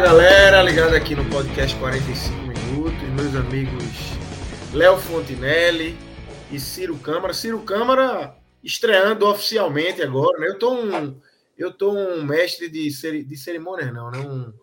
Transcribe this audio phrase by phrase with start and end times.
[0.00, 3.84] Fala galera, ligado aqui no podcast 45 minutos, meus amigos
[4.72, 5.94] Léo Fontinelli
[6.50, 7.34] e Ciro Câmara.
[7.34, 10.48] Ciro Câmara estreando oficialmente agora, né?
[10.48, 11.20] Eu tô um,
[11.58, 14.20] eu tô um mestre de, ceri de cerimônias, não, né?
[14.20, 14.54] Um,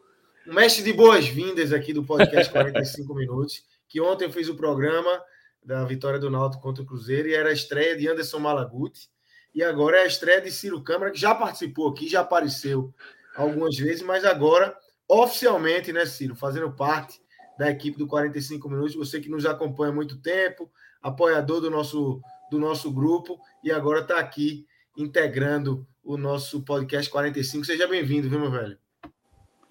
[0.50, 5.22] um mestre de boas-vindas aqui do podcast 45 minutos, que ontem eu fiz o programa
[5.64, 9.08] da vitória do Náutico contra o Cruzeiro e era a estreia de Anderson Malaguti.
[9.54, 12.92] E agora é a estreia de Ciro Câmara, que já participou aqui, já apareceu
[13.36, 14.76] algumas vezes, mas agora
[15.08, 17.20] oficialmente, né, Ciro, fazendo parte
[17.58, 18.96] da equipe do 45 Minutos.
[18.96, 20.70] Você que nos acompanha há muito tempo,
[21.02, 24.66] apoiador do nosso, do nosso grupo e agora está aqui
[24.98, 27.66] integrando o nosso podcast 45.
[27.66, 28.78] Seja bem-vindo, viu, meu velho?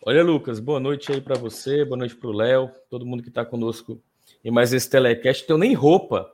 [0.05, 3.29] Olha, Lucas, boa noite aí para você, boa noite para o Léo, todo mundo que
[3.29, 4.01] está conosco
[4.45, 5.45] em mais esse telecast.
[5.47, 6.31] Tenho nem roupa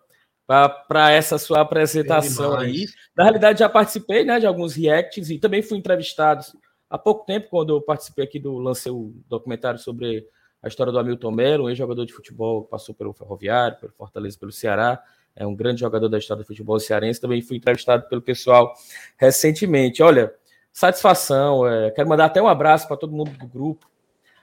[0.47, 2.87] para essa sua apresentação aí.
[3.17, 6.45] Na realidade, já participei né, de alguns reacts e também fui entrevistado
[6.93, 10.29] há pouco tempo, quando eu participei aqui do lancei o documentário sobre
[10.63, 14.53] a história do Hamilton Melo, um ex-jogador de futebol, passou pelo Ferroviário, pelo Fortaleza, pelo
[14.53, 15.03] Ceará,
[15.35, 17.19] é um grande jogador da história do futebol cearense.
[17.19, 18.75] Também fui entrevistado pelo pessoal
[19.17, 20.03] recentemente.
[20.03, 20.33] Olha,
[20.71, 21.67] satisfação.
[21.67, 23.91] É, quero mandar até um abraço para todo mundo do grupo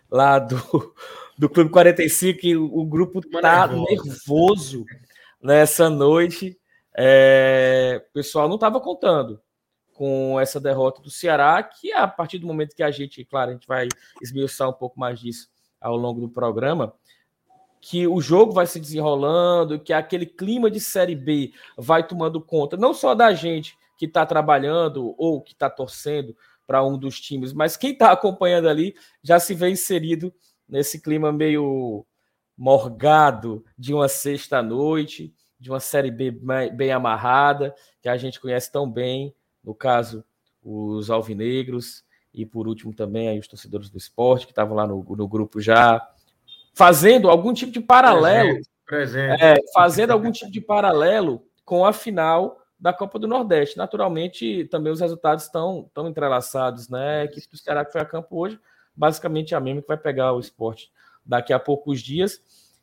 [0.09, 0.57] lá do,
[1.37, 2.39] do Clube 45.
[2.39, 3.85] Que o, grupo tá nervoso.
[3.87, 4.85] nervoso
[5.39, 6.57] nessa noite.
[6.97, 9.39] É, o pessoal não estava contando
[9.99, 13.53] com essa derrota do Ceará, que a partir do momento que a gente, claro, a
[13.53, 13.89] gente vai
[14.21, 15.49] esmiuçar um pouco mais disso
[15.81, 16.93] ao longo do programa,
[17.81, 22.77] que o jogo vai se desenrolando, que aquele clima de Série B vai tomando conta,
[22.77, 26.33] não só da gente que está trabalhando ou que está torcendo
[26.65, 30.33] para um dos times, mas quem está acompanhando ali já se vê inserido
[30.65, 32.05] nesse clima meio
[32.57, 36.31] morgado de uma sexta-noite, de uma Série B
[36.73, 40.23] bem amarrada, que a gente conhece tão bem, no caso,
[40.63, 42.03] os alvinegros,
[42.33, 45.59] e por último também aí os torcedores do esporte, que estavam lá no, no grupo
[45.59, 46.05] já,
[46.73, 49.43] fazendo algum tipo de paralelo, presente, presente.
[49.43, 53.77] É, fazendo algum tipo de paralelo com a final da Copa do Nordeste.
[53.77, 57.21] Naturalmente, também os resultados estão, tão entrelaçados, né?
[57.21, 58.59] A equipe do Ceará que foi a campo hoje,
[58.95, 60.89] basicamente a mesma que vai pegar o esporte
[61.25, 62.41] daqui a poucos dias.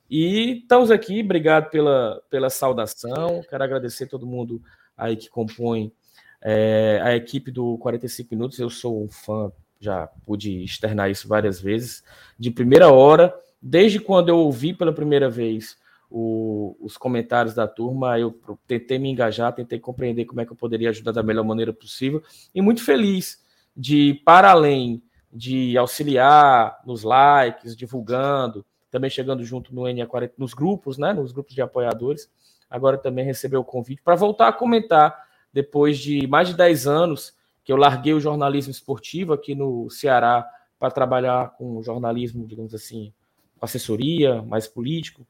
[0.08, 3.42] E estamos aqui, obrigado pela, pela saudação.
[3.48, 4.62] Quero agradecer todo mundo
[4.96, 5.92] aí que compõe
[6.42, 11.60] é, a equipe do 45 Minutos, eu sou um fã, já pude externar isso várias
[11.60, 12.02] vezes,
[12.38, 15.76] de primeira hora, desde quando eu ouvi pela primeira vez
[16.10, 20.56] o, os comentários da turma, eu tentei me engajar, tentei compreender como é que eu
[20.56, 22.22] poderia ajudar da melhor maneira possível,
[22.54, 23.42] e muito feliz
[23.76, 25.02] de, para além
[25.32, 31.54] de auxiliar nos likes, divulgando, também chegando junto no NA40, nos grupos, né, nos grupos
[31.54, 32.30] de apoiadores,
[32.70, 35.25] agora também receber o convite para voltar a comentar
[35.56, 37.34] depois de mais de 10 anos
[37.64, 40.46] que eu larguei o jornalismo esportivo aqui no Ceará
[40.78, 43.10] para trabalhar com jornalismo, digamos assim,
[43.58, 45.26] assessoria, mais político,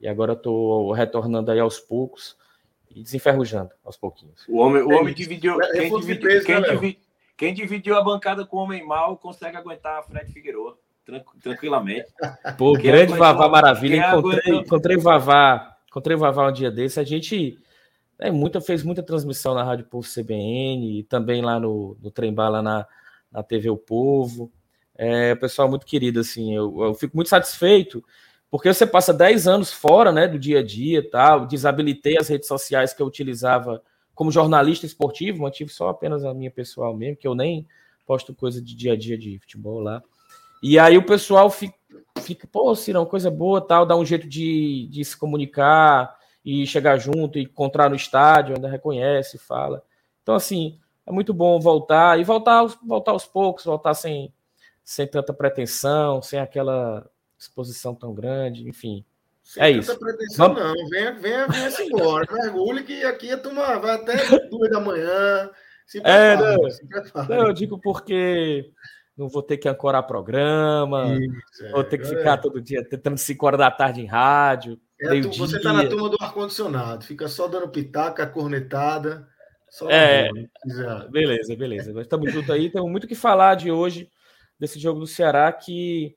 [0.00, 2.36] e agora estou retornando aí aos poucos
[2.90, 4.44] e desenferrujando aos pouquinhos.
[4.48, 5.62] O homem, o homem dividiu.
[5.62, 7.00] É, quem, dividiu quem, dividiu,
[7.36, 10.76] quem dividiu a bancada com o homem mal consegue aguentar a Fred Figueiredo
[11.40, 12.08] tranquilamente.
[12.58, 14.08] Pô, quem grande aguentou, Vavá Maravilha.
[14.08, 16.98] Encontrei, encontrei Vavá, encontrei Vavá um dia desse.
[16.98, 17.56] A gente
[18.20, 22.32] é, muita, fez muita transmissão na Rádio Povo CBN e também lá no, no Trem
[22.32, 22.86] Bala na,
[23.30, 24.50] na TV O Povo.
[24.94, 28.02] É, pessoal muito querido, assim, eu, eu fico muito satisfeito,
[28.50, 32.48] porque você passa 10 anos fora né, do dia a dia, tal, desabilitei as redes
[32.48, 33.80] sociais que eu utilizava
[34.12, 37.64] como jornalista esportivo, mantive só apenas a minha pessoal mesmo, que eu nem
[38.04, 40.02] posto coisa de dia a dia de futebol lá.
[40.60, 41.76] E aí o pessoal fica,
[42.22, 46.17] fica pô, Cirão, coisa boa, tal, dá um jeito de, de se comunicar,
[46.48, 49.82] e chegar junto e encontrar no estádio, ainda reconhece, fala.
[50.22, 54.32] Então, assim, é muito bom voltar e voltar, voltar aos poucos, voltar sem,
[54.82, 57.06] sem tanta pretensão, sem aquela
[57.38, 59.04] exposição tão grande, enfim.
[59.42, 59.98] Sem é isso.
[59.98, 60.62] pretensão, Vamos...
[60.62, 60.88] não.
[60.88, 62.26] Venha, venha, venha se embora.
[62.32, 64.16] Mergulhe que aqui a turma vai até
[64.48, 65.50] duas da manhã.
[65.86, 68.72] Se é, prepara, é, não, se não, eu digo porque
[69.14, 71.70] não vou ter que ancorar programa, Isso, é.
[71.72, 74.80] vou ter que ficar todo dia tentando 5 horas da tarde em rádio.
[75.00, 79.28] É tu, você está na turma do ar-condicionado, fica só dando pitaca, cornetada.
[79.88, 80.28] É,
[81.10, 82.00] beleza, beleza.
[82.00, 84.10] Estamos juntos aí, temos muito o que falar de hoje,
[84.58, 86.16] desse jogo do Ceará, que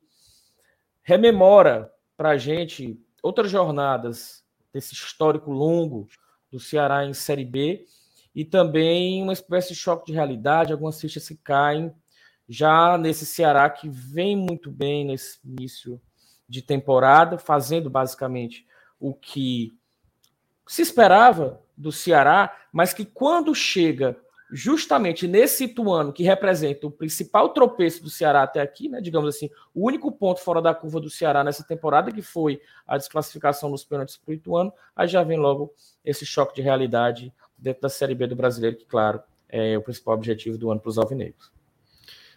[1.03, 4.43] rememora para a gente outras jornadas
[4.73, 6.07] desse histórico longo
[6.51, 7.85] do Ceará em Série B
[8.33, 11.93] e também uma espécie de choque de realidade, algumas fichas se caem
[12.47, 16.01] já nesse Ceará que vem muito bem nesse início
[16.47, 18.65] de temporada, fazendo basicamente
[19.01, 19.75] o que
[20.67, 24.15] se esperava do Ceará, mas que quando chega
[24.53, 29.49] justamente nesse Ituano, que representa o principal tropeço do Ceará até aqui, né, digamos assim,
[29.73, 33.83] o único ponto fora da curva do Ceará nessa temporada, que foi a desclassificação nos
[33.83, 35.73] pênaltis para o Ituano, aí já vem logo
[36.05, 40.15] esse choque de realidade dentro da Série B do Brasileiro, que, claro, é o principal
[40.15, 41.51] objetivo do ano para os alvinegros.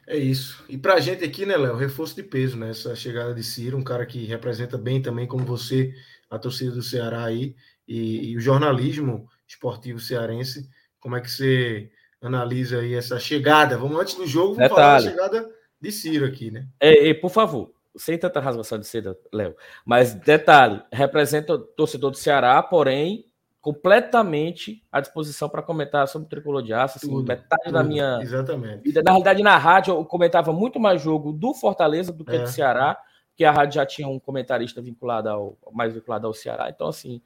[0.06, 0.64] É isso.
[0.68, 2.72] E para a gente aqui, né, Léo, reforço de peso, né?
[2.74, 5.94] Chegada de Ciro, um cara que representa bem também, como você,
[6.34, 7.54] a torcida do Ceará aí,
[7.86, 10.68] e, e o jornalismo esportivo cearense.
[10.98, 11.90] Como é que você
[12.20, 13.76] analisa aí essa chegada?
[13.76, 15.50] Vamos antes do jogo, vamos falar da chegada
[15.80, 16.66] de Ciro aqui, né?
[16.80, 19.54] É, por favor, sem tanta rasgação de seda, Léo,
[19.84, 23.26] mas detalhe, representa o torcedor do Ceará, porém
[23.64, 26.98] completamente à disposição para comentar sobre o tricolor de aço.
[26.98, 28.82] Assim, tudo, metade tudo, da minha exatamente.
[28.82, 29.02] vida.
[29.02, 32.40] Na realidade, na rádio eu comentava muito mais jogo do Fortaleza do que é.
[32.40, 32.98] do Ceará,
[33.34, 36.70] porque a rádio já tinha um comentarista vinculado ao mais vinculado ao Ceará.
[36.70, 37.20] Então, assim,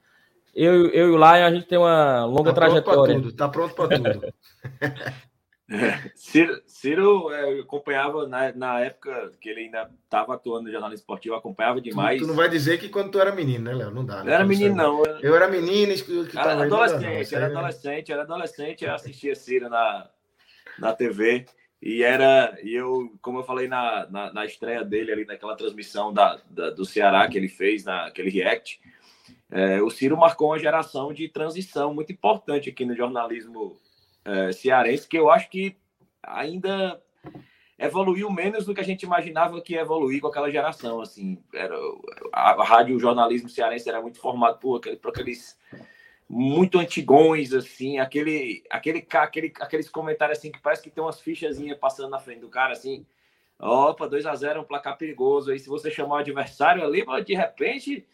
[0.55, 3.15] eu, eu e o Lion, a gente tem uma longa tá trajetória.
[3.15, 4.33] Tudo, tá pronto para tudo.
[6.15, 10.91] Ciro, Ciro é, eu acompanhava na, na época que ele ainda estava atuando no jornal
[10.91, 12.19] esportivo, acompanhava demais.
[12.19, 13.91] Tu, tu, não vai dizer que quando tu era menino, né, Léo?
[13.91, 14.17] Não dá.
[14.17, 14.23] Né?
[14.23, 15.05] Não era menino, não.
[15.05, 20.09] Eu, eu era menino, que era adolescente, era adolescente, era adolescente, eu assistia Ciro na,
[20.79, 21.45] na TV.
[21.81, 26.13] E era, e eu, como eu falei na, na, na estreia dele ali naquela transmissão
[26.13, 28.81] da, da, do Ceará que ele fez, naquele React,
[29.49, 33.77] é, o Ciro marcou uma geração de transição muito importante aqui no jornalismo
[34.25, 35.77] é, cearense, que eu acho que
[36.21, 37.01] ainda
[37.77, 41.01] evoluiu menos do que a gente imaginava que ia evoluir com aquela geração.
[41.01, 41.75] Assim, era,
[42.33, 45.57] a, a rádio o jornalismo cearense era muito formado por, por aqueles
[46.29, 51.79] muito antigões, assim, aquele, aquele, aquele, aqueles comentários assim que parece que tem umas fichazinhas
[51.79, 53.05] passando na frente do cara, assim.
[53.59, 55.51] Opa, 2 a 0 é um placar perigoso.
[55.51, 58.05] Aí, se você chamar o adversário ali, de repente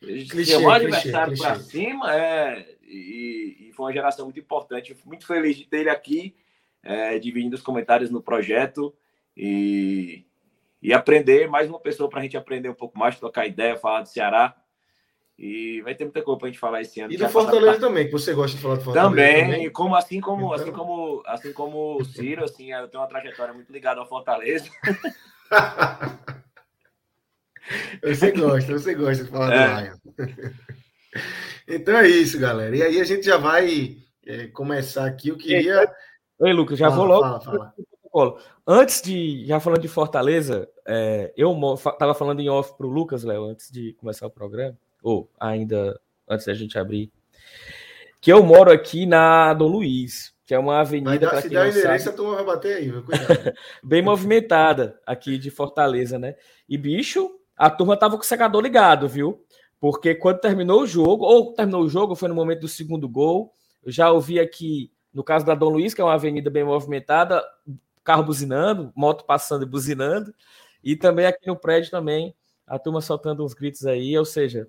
[0.00, 4.96] clichê, chamou o adversário para cima, é, e, e, foi uma geração muito importante.
[5.04, 6.36] Muito feliz de ter ele aqui,
[6.82, 8.94] é, dividindo os comentários no projeto
[9.36, 10.24] e,
[10.82, 14.02] e aprender, mais uma pessoa para a gente aprender um pouco mais, trocar ideia, falar
[14.02, 14.54] do Ceará.
[15.38, 17.12] E vai ter muita coisa para a gente falar esse ano.
[17.12, 19.10] E do Fortaleza também, que você gosta de falar do Fortaleza.
[19.10, 19.70] Também, também.
[19.70, 20.52] como assim como então...
[20.52, 24.70] assim como assim como o Ciro, assim, eu tenho uma trajetória muito ligada ao Fortaleza.
[28.02, 29.66] Você gosta, você gosta de falar é.
[29.66, 30.52] do Lion.
[31.68, 32.76] Então é isso, galera.
[32.76, 35.30] E aí a gente já vai é, começar aqui.
[35.30, 35.92] Eu queria.
[36.38, 37.40] Oi, Lucas, já fala, vou logo.
[37.40, 37.74] Fala,
[38.12, 38.38] fala.
[38.64, 43.24] Antes de, já falando de Fortaleza, é, eu estava falando em off para o Lucas,
[43.24, 47.12] Léo, antes de começar o programa, ou ainda antes da gente abrir,
[48.20, 51.30] que eu moro aqui na Dom Luiz, que é uma avenida.
[51.32, 52.90] Mas se der endereço, a turma vai bater aí,
[53.84, 56.34] bem movimentada aqui de Fortaleza, né?
[56.68, 59.44] E bicho, a turma tava com o secador ligado, viu?
[59.78, 63.52] Porque quando terminou o jogo, ou terminou o jogo, foi no momento do segundo gol,
[63.84, 67.44] eu já ouvi aqui, no caso da Dom Luiz, que é uma avenida bem movimentada,
[68.02, 70.34] carro buzinando, moto passando e buzinando,
[70.82, 72.34] e também aqui no prédio também,
[72.66, 74.66] a turma soltando uns gritos aí, ou seja,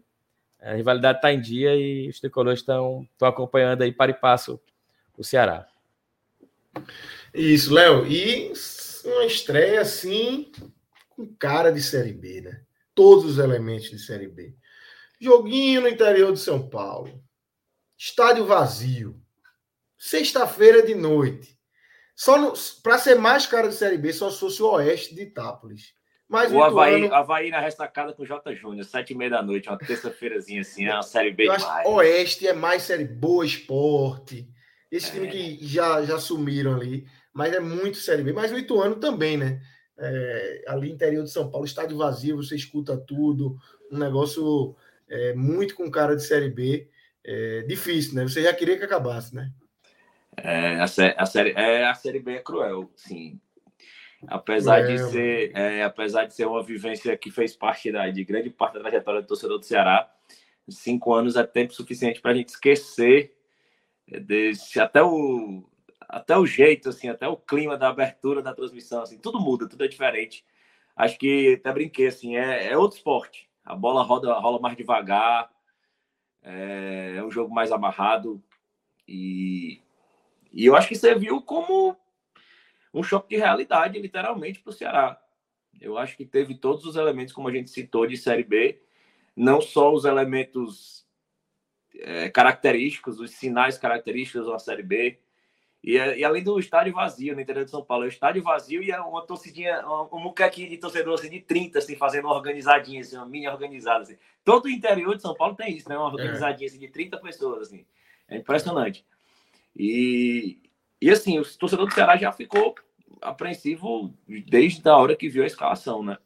[0.62, 4.60] a rivalidade está em dia e os tricolores estão acompanhando aí para e passo
[5.18, 5.68] o Ceará.
[7.34, 8.06] Isso, Léo.
[8.06, 8.52] E
[9.06, 10.52] uma estreia assim,
[11.10, 12.62] com cara de Série B, né?
[12.98, 14.56] todos os elementos de Série B.
[15.22, 17.24] Joguinho no interior de São Paulo.
[17.96, 19.22] Estádio vazio.
[19.96, 21.56] Sexta-feira de noite.
[22.16, 25.94] Só para ser mais cara de Série B, só se fosse o Oeste de Itápolis.
[26.30, 27.14] Mas o Havaí, ano...
[27.14, 28.54] Havaí na restacada com o J.
[28.56, 31.86] Júnior, sete e meia da noite, uma terça-feirazinha assim, é uma Série B demais.
[31.86, 34.48] Oeste é mais Série Boa Esporte.
[34.92, 35.12] Esse é.
[35.12, 37.08] time que já, já sumiram ali.
[37.34, 38.34] Mas é muito Série B.
[38.34, 39.62] Mas o Ituano também, né?
[39.98, 43.58] é, ali interior de São Paulo, estádio vazio, você escuta tudo,
[43.92, 44.76] um negócio
[45.10, 46.88] é, muito com cara de Série B,
[47.26, 48.24] é, difícil, né?
[48.24, 49.52] Você já queria que acabasse, né?
[50.38, 53.40] É, a, sé a, série, é, a Série B é cruel, sim.
[54.26, 58.50] Apesar de ser, é, apesar de ser uma vivência que fez parte da, de grande
[58.50, 60.12] parte da trajetória do torcedor do Ceará,
[60.68, 63.36] cinco anos é tempo suficiente para a gente esquecer
[64.08, 65.64] desse, até o
[66.10, 69.84] até o jeito, assim, até o clima da abertura da transmissão, assim, tudo muda, tudo
[69.84, 70.46] é diferente.
[70.96, 73.50] Acho que até brinquei, assim, é, é outro esporte.
[73.66, 75.52] A bola roda, rola mais devagar,
[76.42, 78.42] é, é um jogo mais amarrado
[79.06, 79.82] e,
[80.54, 81.98] e eu acho que serviu como
[82.94, 85.22] um choque de realidade, literalmente, para o Ceará.
[85.80, 88.82] Eu acho que teve todos os elementos, como a gente citou, de Série B,
[89.36, 91.06] não só os elementos
[91.96, 95.20] é, característicos, os sinais característicos da Série B,
[95.84, 98.82] e, e, além do estádio vazio no interior de São Paulo, é o estádio vazio
[98.82, 103.16] e é uma torcidinha, um, muquequinho de torcedor assim, de 30, assim, fazendo organizadinha, assim,
[103.16, 104.02] uma mini organizada.
[104.02, 104.18] Assim.
[104.44, 105.98] Todo o interior de São Paulo tem isso, né?
[105.98, 106.14] Uma é.
[106.14, 107.68] organizadinha assim, de 30 pessoas.
[107.68, 107.86] Assim.
[108.28, 109.06] É impressionante.
[109.76, 110.60] E,
[111.02, 112.76] e assim, o torcedor do Ceará já ficou
[113.22, 114.14] apreensivo
[114.48, 116.18] desde a hora que viu a escalação, né?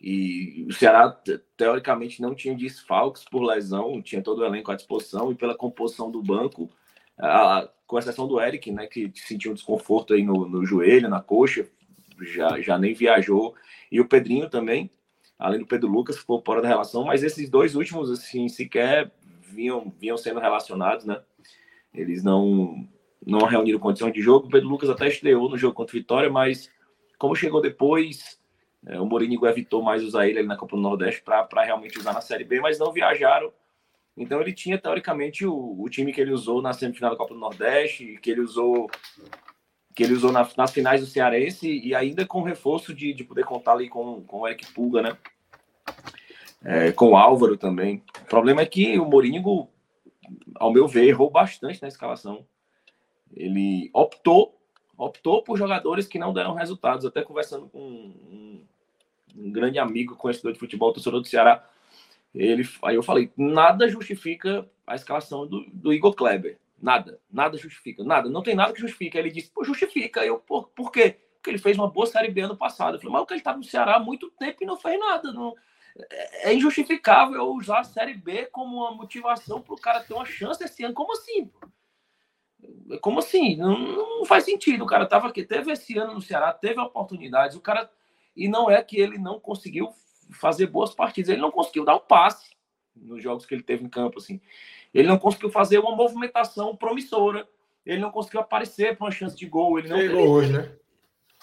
[0.00, 1.10] E o Ceará,
[1.56, 6.10] teoricamente, não tinha desfalques por lesão, tinha todo o elenco à disposição e pela composição
[6.10, 6.70] do banco
[7.18, 11.20] a, com exceção do Eric, né, que sentiu um desconforto aí no, no joelho, na
[11.20, 11.66] coxa,
[12.20, 13.54] já, já nem viajou,
[13.90, 14.90] e o Pedrinho também,
[15.38, 19.92] além do Pedro Lucas, ficou fora da relação, mas esses dois últimos, assim, sequer vinham,
[19.98, 21.22] vinham sendo relacionados, né?
[21.94, 22.86] Eles não,
[23.26, 24.46] não reuniram condições de jogo.
[24.46, 26.70] O Pedro Lucas até estreou no jogo contra o Vitória, mas
[27.18, 28.38] como chegou depois,
[28.86, 32.20] é, o Mourinho evitou mais usar ele na Copa do Nordeste para realmente usar na
[32.20, 33.52] Série B, mas não viajaram
[34.16, 37.40] então ele tinha, teoricamente, o, o time que ele usou na semifinal da Copa do
[37.40, 38.88] Nordeste, que ele usou
[39.94, 43.44] que ele usou na, nas finais do Cearense e ainda com reforço de, de poder
[43.44, 45.16] contar ali com, com o Eric Pulga, né?
[46.62, 48.02] É, com o Álvaro também.
[48.22, 49.70] O problema é que o Moringo,
[50.56, 52.44] ao meu ver, errou bastante na escalação.
[53.34, 54.58] Ele optou,
[54.96, 57.04] optou por jogadores que não deram resultados.
[57.04, 58.64] Até conversando com um,
[59.36, 61.64] um grande amigo, conhecedor de futebol, torcedor do Ceará,
[62.34, 66.58] ele, aí eu falei, nada justifica a escalação do, do Igor Kleber.
[66.80, 69.16] Nada, nada justifica, nada, não tem nada que justifique.
[69.16, 70.24] Aí ele disse, pô, justifica.
[70.24, 71.18] Eu, por, por quê?
[71.36, 72.96] Porque ele fez uma boa Série B ano passado.
[72.96, 74.98] Eu falei, mas o que ele tá no Ceará há muito tempo e não fez
[74.98, 75.32] nada.
[75.32, 75.54] Não,
[76.10, 80.26] é, é injustificável usar a Série B como uma motivação para o cara ter uma
[80.26, 80.94] chance esse ano.
[80.94, 81.50] Como assim?
[83.00, 83.56] Como assim?
[83.56, 84.84] Não, não faz sentido.
[84.84, 87.90] O cara tava aqui, teve esse ano no Ceará, teve oportunidades, o cara.
[88.36, 89.90] E não é que ele não conseguiu
[90.30, 91.30] fazer boas partidas.
[91.30, 92.50] Ele não conseguiu dar um passe
[92.94, 94.40] nos jogos que ele teve em campo, assim.
[94.92, 97.46] Ele não conseguiu fazer uma movimentação promissora.
[97.84, 99.78] Ele não conseguiu aparecer para uma chance de gol.
[99.78, 100.72] Ele não fez gol hoje, né?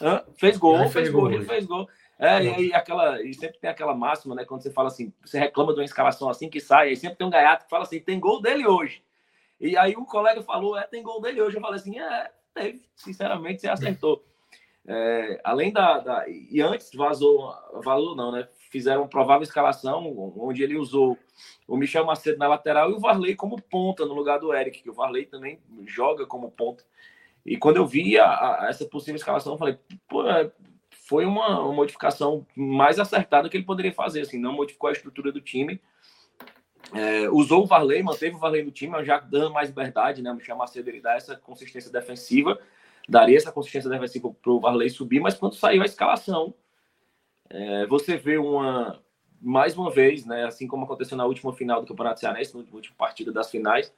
[0.01, 0.23] Hã?
[0.35, 1.87] Fez gol, fez, fez, gol, ele fez gol.
[2.19, 4.45] É, e, e, aquela, e sempre tem aquela máxima, né?
[4.45, 7.27] Quando você fala assim, você reclama de uma escalação assim que sai, aí sempre tem
[7.27, 9.03] um gaiato que fala assim, tem gol dele hoje.
[9.59, 11.57] E aí o colega falou, é, tem gol dele hoje.
[11.57, 14.23] Eu falei assim, é, teve, sinceramente, você acertou.
[14.85, 18.47] É, além da, da, E antes vazou, vazou não, né?
[18.73, 21.15] fizeram provável escalação, onde ele usou
[21.67, 24.89] o Michel Macedo na lateral e o Varley como ponta no lugar do Eric, que
[24.89, 26.83] o Varley também joga como ponta.
[27.45, 29.77] E quando eu vi a, a, essa possível escalação, eu falei,
[30.09, 30.51] pô, é,
[31.07, 35.31] foi uma, uma, modificação mais acertada que ele poderia fazer, assim, não modificou a estrutura
[35.31, 35.79] do time.
[36.93, 40.31] É, usou o Varley, manteve o Varley no time, já dando mais liberdade, né?
[40.31, 42.59] Michel Macedo ele dá essa consistência defensiva,
[43.09, 46.53] daria essa consistência defensiva para o Varley subir, mas quando saiu a escalação,
[47.49, 49.01] é, você vê uma,
[49.41, 52.95] mais uma vez, né, assim como aconteceu na última final do Campeonato Cearense, na última
[52.95, 53.91] partida das finais,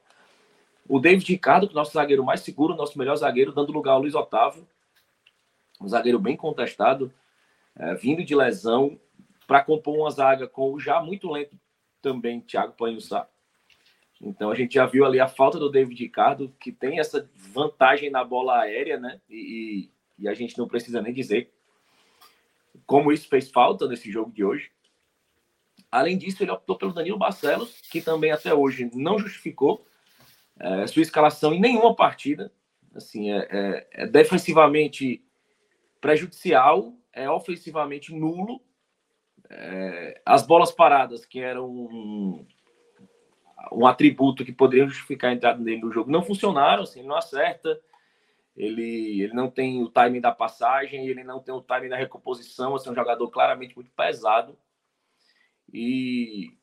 [0.88, 4.66] o David Ricardo, nosso zagueiro mais seguro, nosso melhor zagueiro, dando lugar ao Luiz Otávio,
[5.80, 7.12] um zagueiro bem contestado,
[7.76, 8.98] é, vindo de lesão,
[9.46, 11.56] para compor uma zaga com o já muito lento
[12.06, 13.28] também Thiago Panhussá.
[14.22, 18.10] Então a gente já viu ali a falta do David Ricardo, que tem essa vantagem
[18.10, 19.20] na bola aérea, né?
[19.28, 21.50] E, e a gente não precisa nem dizer
[22.86, 24.70] como isso fez falta nesse jogo de hoje.
[25.90, 29.84] Além disso, ele optou pelo Danilo Barcelos, que também até hoje não justificou
[30.60, 32.52] é, sua escalação em nenhuma partida.
[32.94, 35.24] Assim, é, é, é defensivamente
[36.00, 38.62] prejudicial, é ofensivamente nulo.
[39.48, 42.46] É, as bolas paradas, que eram um,
[43.72, 47.80] um atributo que poderia justificar a entrada dele no jogo, não funcionaram, assim, não acerta
[48.56, 52.74] ele, ele não tem o timing da passagem, ele não tem o timing da recomposição,
[52.74, 54.56] assim, é um jogador claramente muito pesado.
[55.72, 56.56] E,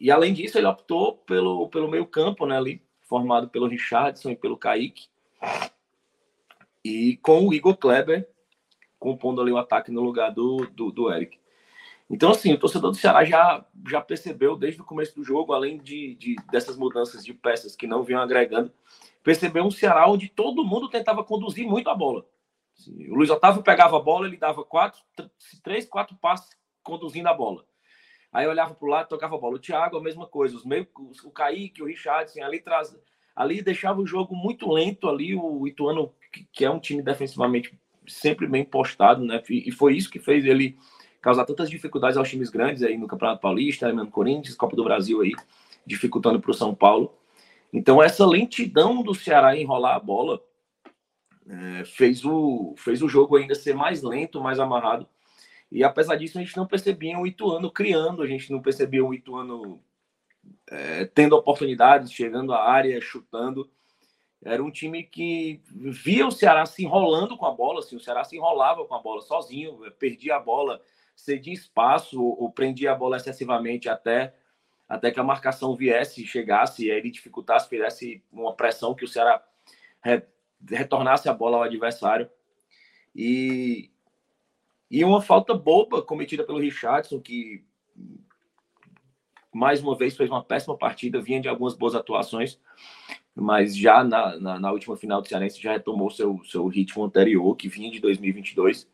[0.00, 4.36] e além disso, ele optou pelo, pelo meio campo, né, ali, formado pelo Richardson e
[4.36, 5.06] pelo Kaique,
[6.84, 8.28] e com o Igor Kleber
[8.98, 11.38] compondo ali o ataque no lugar do, do, do Eric.
[12.08, 15.78] Então, assim, o torcedor do Ceará já, já percebeu desde o começo do jogo, além
[15.78, 18.70] de, de dessas mudanças de peças que não vinham agregando,
[19.22, 22.26] percebeu um Ceará onde todo mundo tentava conduzir muito a bola.
[23.08, 25.00] O Luiz Otávio pegava a bola, ele dava quatro,
[25.62, 26.50] três, quatro passes
[26.82, 27.64] conduzindo a bola.
[28.32, 29.56] Aí olhava para o lado, tocava a bola.
[29.56, 30.56] O Thiago, a mesma coisa.
[30.56, 30.86] Os meio,
[31.24, 32.94] o Kaique, o Richardson, ali traz,
[33.34, 36.12] ali deixava o jogo muito lento ali, o Ituano,
[36.52, 39.40] que é um time defensivamente sempre bem postado, né?
[39.48, 40.76] E foi isso que fez ele
[41.24, 45.22] causar tantas dificuldades aos times grandes aí no Campeonato Paulista, no Corinthians, Copa do Brasil
[45.22, 45.32] aí,
[45.86, 47.16] dificultando para o São Paulo.
[47.72, 50.38] Então, essa lentidão do Ceará enrolar a bola
[51.48, 55.08] é, fez, o, fez o jogo ainda ser mais lento, mais amarrado.
[55.72, 59.14] E apesar disso, a gente não percebia o Ituano criando, a gente não percebia o
[59.14, 59.80] Ituano
[60.68, 63.70] é, tendo oportunidades, chegando à área, chutando.
[64.44, 68.24] Era um time que via o Ceará se enrolando com a bola, assim, o Ceará
[68.24, 70.82] se enrolava com a bola sozinho, perdia a bola,
[71.14, 74.34] cedia espaço ou, prendia a bola excessivamente até
[74.86, 79.42] até que a marcação viesse, chegasse, e ele dificultasse, fizesse uma pressão que o Ceará
[80.02, 80.22] re,
[80.68, 82.28] retornasse a bola ao adversário.
[83.16, 83.90] E,
[84.90, 87.64] e uma falta boba cometida pelo Richardson, que
[89.52, 92.60] mais uma vez fez uma péssima partida, vinha de algumas boas atuações,
[93.34, 97.56] mas já na, na, na última final do Cearense já retomou seu, seu ritmo anterior,
[97.56, 98.86] que vinha de 2022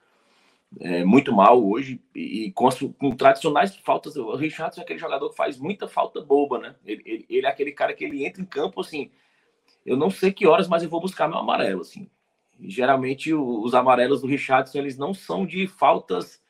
[0.79, 4.17] é, muito mal hoje e, com, as, com tradicionais faltas.
[4.17, 6.77] O Richardson é aquele jogador que faz muita falta boba, né?
[6.85, 9.11] Ele, ele, ele, é aquele cara que ele entra em campo assim.
[9.85, 12.09] Eu não sei que horas, mas eu vou buscar meu amarelo, assim.
[12.59, 16.41] E, geralmente o, os amarelos do Richardson eles não são de faltas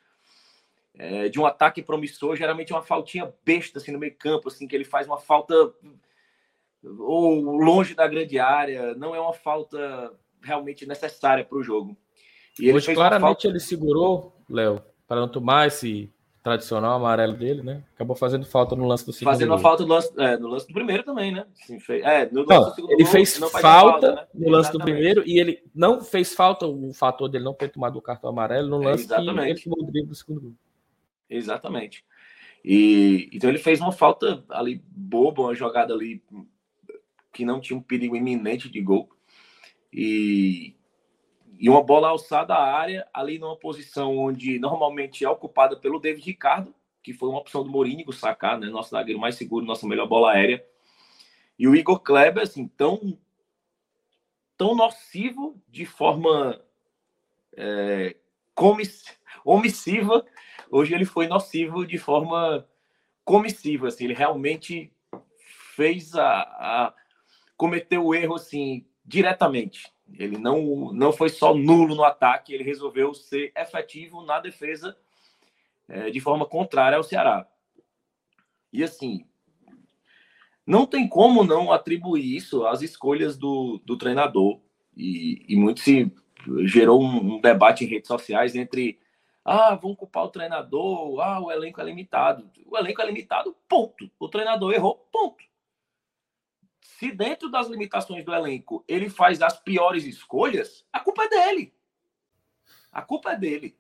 [0.95, 2.37] é, de um ataque promissor.
[2.37, 5.55] Geralmente é uma faltinha besta assim no meio campo, assim que ele faz uma falta
[6.83, 8.95] ou longe da grande área.
[8.95, 10.13] Não é uma falta
[10.43, 11.97] realmente necessária para o jogo.
[12.61, 16.13] E ele Hoje, claramente ele segurou, Léo, para não tomar esse
[16.43, 17.85] tradicional amarelo dele, né?
[17.95, 19.33] Acabou fazendo falta no lance do segundo.
[19.33, 19.59] Fazendo gol.
[19.59, 21.47] falta no lance, é, no lance do primeiro também, né?
[21.55, 24.27] Sim, fez, é, no lance não, do segundo ele gol, fez falta, falta né?
[24.35, 24.73] no lance Exatamente.
[24.73, 28.31] do primeiro e ele não fez falta o fator dele não ter tomado o cartão
[28.31, 29.35] amarelo no lance Exatamente.
[29.35, 30.55] que ele tomou o drible do segundo gol.
[31.29, 32.05] Exatamente.
[32.65, 36.23] E então ele fez uma falta ali boba, uma jogada ali
[37.33, 39.09] que não tinha um perigo iminente de gol.
[39.93, 40.75] E
[41.61, 46.25] e uma bola alçada à área, ali numa posição onde normalmente é ocupada pelo David
[46.25, 48.69] Ricardo, que foi uma opção do Morínigo sacar, né?
[48.69, 50.65] Nosso zagueiro mais seguro, nossa melhor bola aérea.
[51.59, 53.19] E o Igor Kleber, assim, tão,
[54.57, 56.59] tão nocivo de forma
[57.55, 58.17] é,
[59.45, 60.25] omissiva.
[60.71, 62.67] Hoje ele foi nocivo de forma
[63.23, 64.91] comissiva, assim, ele realmente
[65.77, 66.95] fez a, a
[67.55, 69.93] cometeu o erro assim diretamente.
[70.19, 74.97] Ele não, não foi só nulo no ataque, ele resolveu ser efetivo na defesa
[75.89, 77.47] é, de forma contrária ao Ceará.
[78.73, 79.25] E assim,
[80.67, 84.61] não tem como não atribuir isso às escolhas do, do treinador.
[84.97, 86.13] E, e muito se
[86.65, 88.99] gerou um, um, debate em redes sociais entre
[89.45, 92.51] ah, vão culpar o treinador, ah, o elenco é limitado.
[92.67, 94.11] O elenco é limitado, ponto.
[94.19, 95.50] O treinador errou, ponto
[97.01, 101.75] se dentro das limitações do elenco ele faz as piores escolhas, a culpa é dele.
[102.93, 103.75] A culpa é dele.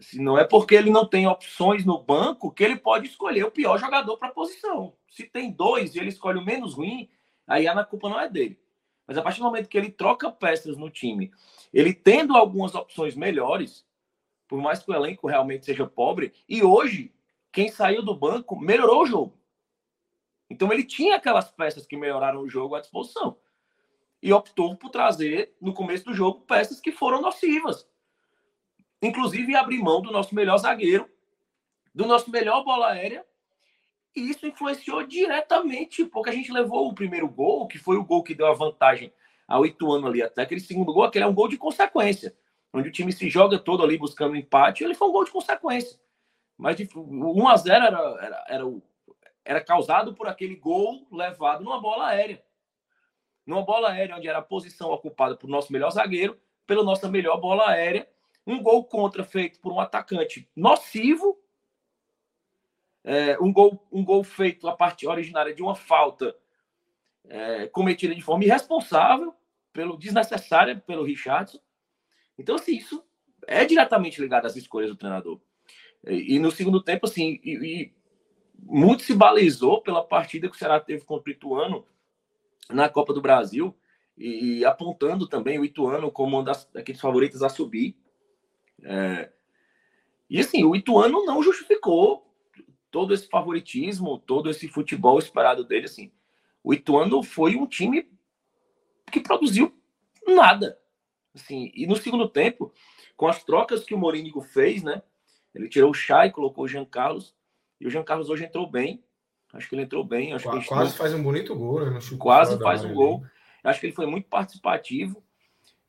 [0.00, 3.50] Se não é porque ele não tem opções no banco que ele pode escolher o
[3.50, 4.94] pior jogador para a posição.
[5.10, 7.10] Se tem dois e ele escolhe o menos ruim,
[7.44, 8.56] aí a culpa não é dele.
[9.04, 11.32] Mas a partir do momento que ele troca peças no time,
[11.74, 13.84] ele tendo algumas opções melhores,
[14.46, 17.12] por mais que o elenco realmente seja pobre, e hoje,
[17.50, 19.41] quem saiu do banco melhorou o jogo.
[20.52, 23.38] Então ele tinha aquelas peças que melhoraram o jogo à disposição.
[24.22, 27.88] E optou por trazer, no começo do jogo, peças que foram nocivas.
[29.00, 31.08] Inclusive abrir mão do nosso melhor zagueiro,
[31.94, 33.24] do nosso melhor bola aérea.
[34.14, 38.22] E isso influenciou diretamente, porque a gente levou o primeiro gol, que foi o gol
[38.22, 39.10] que deu a vantagem
[39.48, 40.22] ao Ituano ali.
[40.22, 42.36] Até aquele segundo gol, aquele é um gol de consequência.
[42.74, 45.98] Onde o time se joga todo ali buscando empate, ele foi um gol de consequência.
[46.58, 48.82] Mas de 1 a 0 era, era, era o
[49.44, 52.42] era causado por aquele gol levado numa bola aérea.
[53.44, 57.40] Numa bola aérea, onde era a posição ocupada por nosso melhor zagueiro, pela nossa melhor
[57.40, 58.08] bola aérea.
[58.46, 61.38] Um gol contra feito por um atacante nocivo.
[63.04, 66.36] É, um, gol, um gol feito a partir originária de uma falta
[67.28, 69.34] é, cometida de forma irresponsável,
[69.72, 71.58] pelo desnecessária pelo Richardson.
[72.38, 73.04] Então, assim, isso
[73.46, 75.40] é diretamente ligado às escolhas do treinador.
[76.06, 78.01] E, e no segundo tempo, assim, e, e
[78.62, 81.84] muito se balizou pela partida que o Ceará teve contra o Ituano
[82.70, 83.76] na Copa do Brasil
[84.16, 87.96] e apontando também o Ituano como um das, daqueles favoritos a subir.
[88.82, 89.30] É,
[90.30, 92.26] e assim, o Ituano não justificou
[92.90, 95.86] todo esse favoritismo, todo esse futebol esperado dele.
[95.86, 96.12] Assim,
[96.62, 98.08] o Ituano foi um time
[99.10, 99.74] que produziu
[100.26, 100.78] nada.
[101.34, 102.72] Assim, e no segundo tempo,
[103.16, 105.02] com as trocas que o Morínigo fez, né?
[105.54, 107.34] Ele tirou o Chay, colocou o Jean Carlos.
[107.82, 109.02] E o Jean Carlos hoje entrou bem.
[109.52, 110.32] Acho que ele entrou bem.
[110.32, 111.98] Acho quase, que quase faz um bonito gol, né?
[112.16, 113.24] quase faz um gol.
[113.64, 115.22] Acho que ele foi muito participativo.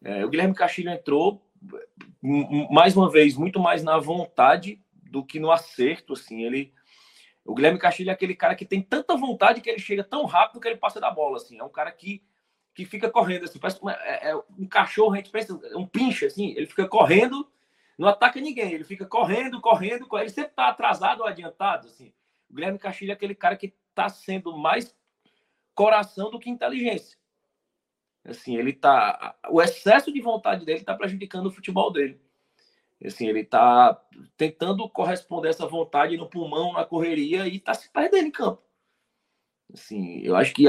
[0.03, 1.47] É, o Guilherme Castilho entrou,
[2.71, 6.13] mais uma vez, muito mais na vontade do que no acerto.
[6.13, 6.73] Assim, ele,
[7.45, 10.59] o Guilherme Castilho é aquele cara que tem tanta vontade que ele chega tão rápido
[10.59, 11.37] que ele passa da bola.
[11.37, 12.23] Assim, é um cara que,
[12.73, 16.25] que fica correndo, assim, parece uma, é, é, um cachorro, a gente pensa, um pinche,
[16.25, 17.47] assim, ele fica correndo,
[17.97, 21.87] não ataca ninguém, ele fica correndo, correndo, correndo ele sempre está atrasado ou adiantado.
[21.87, 22.13] Assim.
[22.49, 24.95] O Guilherme Castilho é aquele cara que está sendo mais
[25.75, 27.17] coração do que inteligência.
[28.25, 29.35] Assim, ele tá.
[29.49, 32.21] O excesso de vontade dele está prejudicando o futebol dele.
[33.03, 34.01] Assim, ele está
[34.37, 38.63] tentando corresponder a essa vontade no pulmão, na correria e está se perdendo em campo.
[39.73, 40.65] Assim, eu acho que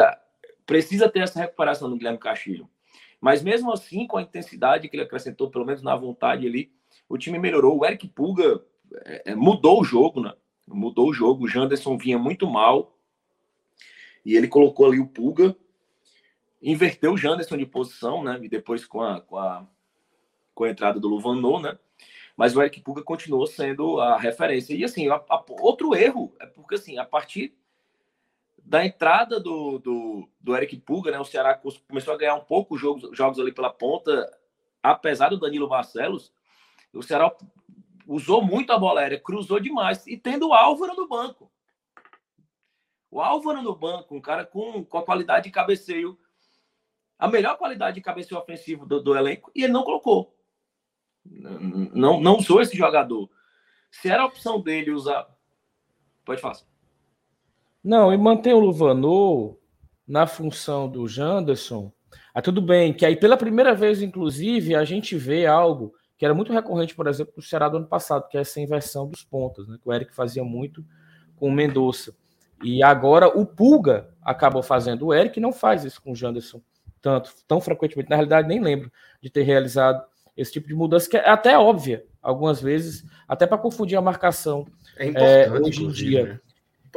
[0.66, 2.68] precisa ter essa recuperação do Guilherme Castilho.
[3.20, 6.74] Mas mesmo assim, com a intensidade que ele acrescentou, pelo menos na vontade ali,
[7.14, 7.78] o time melhorou.
[7.78, 8.62] O Eric Puga
[9.04, 10.32] é, é mudou o jogo, né?
[10.66, 11.44] Mudou o jogo.
[11.44, 12.96] O Janderson vinha muito mal.
[14.24, 15.56] E ele colocou ali o Puga
[16.64, 18.38] inverteu o Janderson de posição, né?
[18.42, 19.66] E depois com a, com a,
[20.54, 21.78] com a entrada do Luvanô, né?
[22.36, 24.74] Mas o Eric Puga continuou sendo a referência.
[24.74, 27.54] E assim, a, a, outro erro é porque assim, a partir
[28.64, 31.20] da entrada do, do, do Eric Puga, né?
[31.20, 34.26] O Ceará começou a ganhar um pouco jogos, jogos ali pela ponta,
[34.82, 36.32] apesar do Danilo Barcelos,
[36.94, 37.34] o Ceará
[38.06, 41.50] usou muito a bola aérea, cruzou demais, e tendo o Álvaro no banco.
[43.10, 46.18] O Álvaro no banco, um cara com, com a qualidade de cabeceio
[47.18, 50.36] a melhor qualidade de cabeceio ofensivo do, do elenco e ele não colocou.
[51.24, 53.30] Não, não usou esse jogador.
[53.90, 55.26] Se era a opção dele usar.
[56.24, 56.58] Pode falar.
[57.82, 59.56] Não, e mantém o Luvanor
[60.06, 61.92] na função do Janderson.
[62.34, 66.34] Ah, tudo bem, que aí pela primeira vez, inclusive, a gente vê algo que era
[66.34, 69.68] muito recorrente, por exemplo, no Ceará do ano passado, que é essa inversão dos pontos,
[69.68, 69.76] né?
[69.78, 70.82] Que o Eric fazia muito
[71.36, 72.14] com o Mendonça.
[72.62, 75.04] E agora o Pulga acabou fazendo.
[75.04, 76.62] O Eric não faz isso com o Janderson
[77.02, 78.08] tanto, tão frequentemente.
[78.08, 80.02] Na realidade, nem lembro de ter realizado
[80.34, 84.66] esse tipo de mudança, que é até óbvia, algumas vezes, até para confundir a marcação
[84.96, 85.08] é
[85.44, 86.24] é, hoje em dia.
[86.24, 86.40] Né?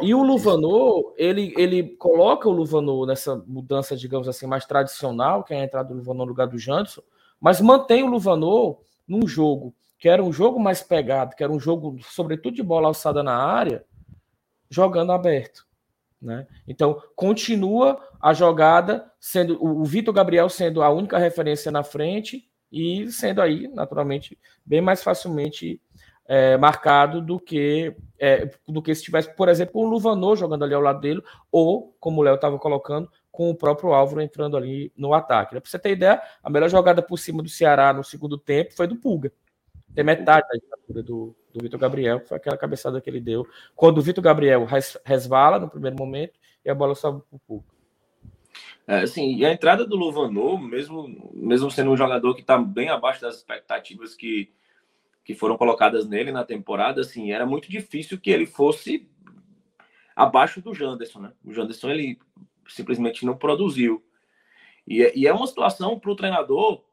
[0.01, 5.53] E o Luvanor, ele, ele coloca o Luvanor nessa mudança, digamos assim, mais tradicional, que
[5.53, 7.01] é a entrada do Luvanor no lugar do Janderson,
[7.41, 11.59] mas mantém o Luvanor num jogo que era um jogo mais pegado, que era um
[11.59, 13.83] jogo, sobretudo, de bola alçada na área,
[14.69, 15.65] jogando aberto.
[16.21, 16.47] Né?
[16.67, 23.09] Então, continua a jogada sendo o Vitor Gabriel sendo a única referência na frente e
[23.11, 25.81] sendo aí, naturalmente, bem mais facilmente
[26.27, 30.73] é, marcado do que é, do que se tivesse, por exemplo, o Luvanor jogando ali
[30.73, 34.91] ao lado dele, ou, como o Léo estava colocando, com o próprio Álvaro entrando ali
[34.97, 35.51] no ataque.
[35.51, 38.87] Para você ter ideia, a melhor jogada por cima do Ceará no segundo tempo foi
[38.87, 39.31] do Pulga.
[39.93, 40.47] Tem metade
[40.89, 43.47] da do, do Vitor Gabriel, que foi aquela cabeçada que ele deu.
[43.75, 46.33] Quando o Vitor Gabriel res, resvala no primeiro momento
[46.65, 47.75] e a bola sobe para o público.
[48.87, 52.89] É, assim, e a entrada do Luvanor, mesmo, mesmo sendo um jogador que está bem
[52.89, 54.51] abaixo das expectativas que,
[55.23, 59.07] que foram colocadas nele na temporada, assim, era muito difícil que ele fosse
[60.15, 61.33] abaixo do Janderson, né?
[61.45, 62.17] O Janderson, ele
[62.69, 64.03] simplesmente não produziu.
[64.85, 66.83] E, é, e é uma situação para o treinador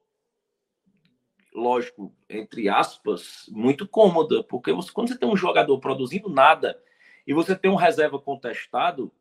[1.55, 6.83] lógico, entre aspas, muito cômoda, porque você, quando você tem um jogador produzindo nada
[7.25, 9.13] e você tem um reserva contestado,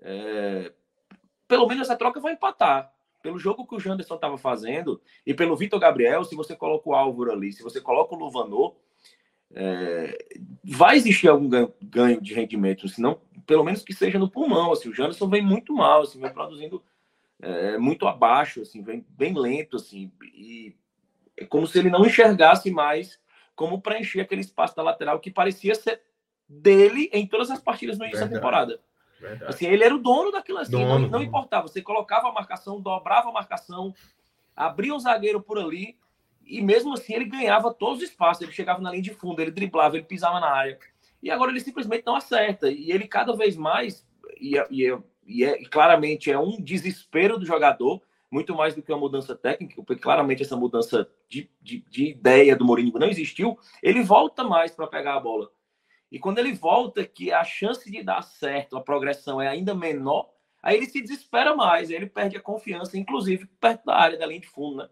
[0.00, 0.72] é,
[1.48, 2.92] pelo menos essa troca vai empatar.
[3.22, 6.94] Pelo jogo que o Janderson estava fazendo e pelo Vitor Gabriel, se você coloca o
[6.94, 8.76] Álvaro ali, se você coloca o Luvanor,
[9.54, 10.18] é,
[10.64, 14.72] vai existir algum ganho, ganho, de rendimento, senão, pelo menos que seja no pulmão.
[14.72, 16.82] Assim, o Janderson vem muito mal, assim, vem produzindo
[17.40, 20.74] é, muito abaixo, assim, vem bem lento, assim, e
[21.36, 23.18] é como se ele não enxergasse mais
[23.54, 26.02] como preencher aquele espaço da lateral que parecia ser
[26.48, 28.34] dele em todas as partidas no início Verdade.
[28.34, 28.80] da temporada.
[29.18, 29.50] Verdade.
[29.50, 31.66] Assim, ele era o dono daquilo assim, dono, não, não importava.
[31.66, 33.94] Você colocava a marcação, dobrava a marcação,
[34.54, 35.98] abria o zagueiro por ali,
[36.46, 38.42] e mesmo assim ele ganhava todos os espaços.
[38.42, 40.78] Ele chegava na linha de fundo, ele driblava, ele pisava na área.
[41.22, 42.70] E agora ele simplesmente não acerta.
[42.70, 44.06] E ele cada vez mais,
[44.40, 48.74] e, é, e, é, e, é, e claramente é um desespero do jogador, muito mais
[48.74, 52.98] do que uma mudança técnica, porque claramente essa mudança de, de, de ideia do Mourinho
[52.98, 55.50] não existiu, ele volta mais para pegar a bola.
[56.10, 60.30] E quando ele volta, que a chance de dar certo, a progressão é ainda menor,
[60.62, 64.40] aí ele se desespera mais, ele perde a confiança, inclusive perto da área da linha
[64.40, 64.88] de fundo, né?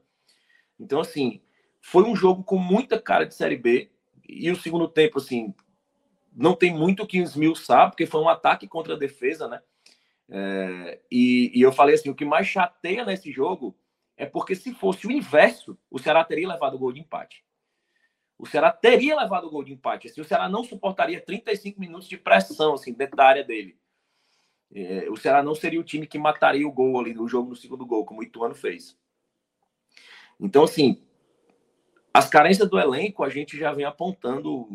[0.78, 1.40] Então, assim,
[1.86, 3.90] foi um jogo com muita cara de Série B,
[4.26, 5.54] e o segundo tempo, assim,
[6.34, 9.60] não tem muito que esmiuçar, porque foi um ataque contra a defesa, né?
[10.30, 13.76] É, e, e, eu falei assim: o que mais chateia nesse jogo
[14.16, 17.44] é porque se fosse o inverso, o Ceará teria levado o gol de empate.
[18.38, 20.08] o Ceará teria levado o gol de empate.
[20.08, 23.76] Assim, o Ceará não suportaria 35 minutos de pressão assim, dentro da área dele.
[24.74, 27.56] É, o Ceará não seria o time que mataria o gol ali no jogo no
[27.56, 28.98] segundo gol, como o Ituano fez.
[30.40, 31.04] Então, assim,
[32.14, 34.68] as carências do elenco a gente já vem apontando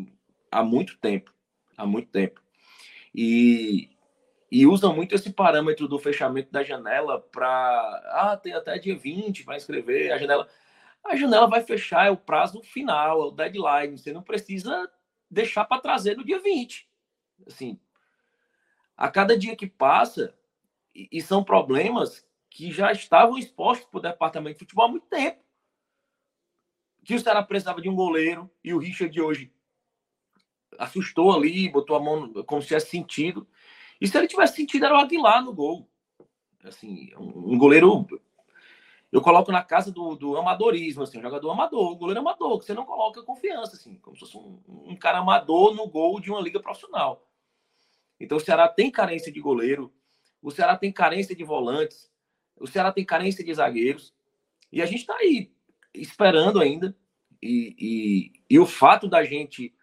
[0.52, 1.32] há muito tempo.
[1.74, 2.42] Há muito tempo.
[3.14, 3.88] E,
[4.52, 7.48] e usam muito esse parâmetro do fechamento da janela para.
[8.12, 10.12] Ah, tem até dia 20 para escrever.
[10.12, 10.46] A janela.
[11.02, 13.96] A janela vai fechar, é o prazo final, é o deadline.
[13.96, 14.90] Você não precisa
[15.30, 16.86] deixar para trazer no dia 20.
[17.46, 17.80] Assim,
[18.94, 20.34] a cada dia que passa,
[20.94, 25.06] e, e são problemas que já estavam expostos para o departamento de futebol há muito
[25.06, 25.42] tempo.
[27.10, 29.52] Que o Ceará precisava de um goleiro e o Richard de hoje
[30.78, 33.48] assustou ali, botou a mão como se tivesse sentido.
[34.00, 35.90] E se ele tivesse sentido, era o Aguilar no gol.
[36.62, 38.06] Assim, um, goleiro.
[39.10, 42.66] Eu coloco na casa do, do amadorismo, assim, um jogador amador, um goleiro amador, que
[42.66, 46.30] você não coloca confiança, assim, como se fosse um, um cara amador no gol de
[46.30, 47.26] uma liga profissional.
[48.20, 49.92] Então o Ceará tem carência de goleiro,
[50.40, 52.08] o Ceará tem carência de volantes,
[52.56, 54.14] o Ceará tem carência de zagueiros.
[54.70, 55.50] E a gente está aí
[55.92, 56.96] esperando ainda.
[57.42, 59.74] E, e, e, o fato da gente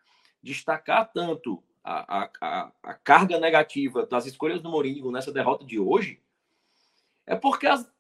[0.43, 6.21] destacar tanto a, a, a, carga negativa das escolhas do Mourinho nessa derrota de hoje
[7.25, 7.91] é porque as,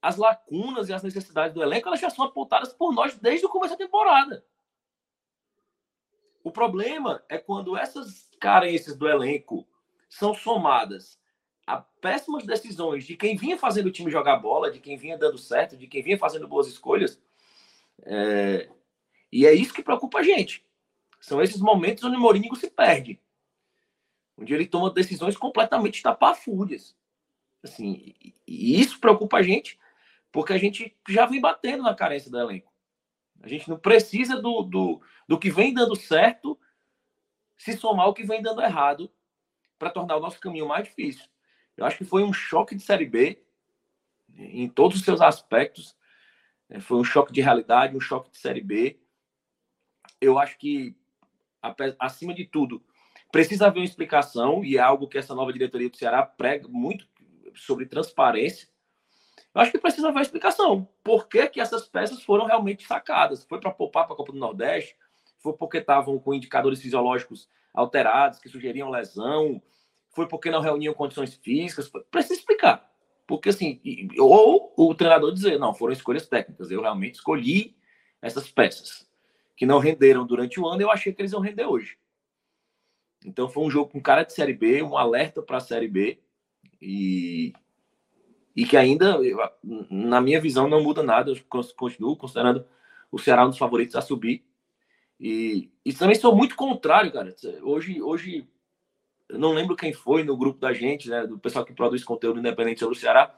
[0.00, 3.48] as lacunas e as necessidades do elenco elas já são apontadas por nós desde o
[3.48, 4.44] começo da temporada.
[6.44, 9.66] O problema é quando essas carências do elenco
[10.08, 11.18] são somadas
[11.66, 15.36] a péssimas decisões de quem vinha fazendo o time jogar bola, de quem vinha dando
[15.36, 17.20] certo, de quem vinha fazendo boas escolhas.
[18.04, 18.70] É...
[19.36, 20.64] E é isso que preocupa a gente.
[21.20, 23.20] São esses momentos onde o Mourinho se perde.
[24.34, 26.96] Onde ele toma decisões completamente tapafúrdias.
[27.62, 28.14] Assim,
[28.46, 29.78] e isso preocupa a gente,
[30.32, 32.72] porque a gente já vem batendo na carência do elenco.
[33.42, 36.58] A gente não precisa do, do, do que vem dando certo
[37.58, 39.12] se somar o que vem dando errado
[39.78, 41.26] para tornar o nosso caminho mais difícil.
[41.76, 43.38] Eu acho que foi um choque de Série B
[44.34, 45.94] em todos os seus aspectos.
[46.80, 48.98] Foi um choque de realidade, um choque de Série B.
[50.20, 50.94] Eu acho que
[51.98, 52.82] acima de tudo,
[53.32, 57.06] precisa haver uma explicação, e é algo que essa nova diretoria do Ceará prega muito
[57.54, 58.68] sobre transparência.
[59.54, 60.88] Eu acho que precisa haver uma explicação.
[61.02, 63.44] Por que, que essas peças foram realmente sacadas?
[63.44, 64.96] Foi para poupar para a Copa do Nordeste?
[65.38, 69.62] Foi porque estavam com indicadores fisiológicos alterados, que sugeriam lesão?
[70.10, 71.90] Foi porque não reuniam condições físicas?
[72.10, 72.90] Precisa explicar.
[73.26, 73.80] Porque, assim,
[74.18, 77.76] ou o treinador dizer, não, foram escolhas técnicas, eu realmente escolhi
[78.22, 79.05] essas peças
[79.56, 81.96] que não renderam durante o ano, eu achei que eles iam render hoje.
[83.24, 86.20] Então foi um jogo com cara de Série B, um alerta para a Série B
[86.80, 87.52] e,
[88.54, 89.18] e que ainda,
[89.90, 91.32] na minha visão, não muda nada.
[91.32, 91.36] Eu
[91.74, 92.64] continuo considerando
[93.10, 94.44] o Ceará um dos favoritos a subir.
[95.18, 97.34] E, e também sou muito contrário, cara.
[97.62, 98.46] Hoje, hoje
[99.28, 102.38] eu não lembro quem foi no grupo da gente, né, do pessoal que produz conteúdo
[102.38, 103.34] independente sobre o Ceará.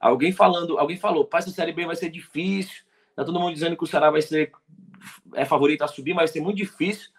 [0.00, 2.84] Alguém falando, alguém falou, pai, essa Série B vai ser difícil.
[3.14, 4.52] Tá todo mundo dizendo que o Ceará vai ser
[5.34, 7.10] é favorito a subir, mas vai ser muito difícil.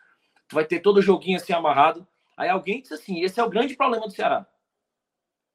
[0.48, 2.08] Tu vai ter todo o joguinho assim amarrado.
[2.36, 4.48] Aí alguém disse assim: esse é o grande problema do Ceará.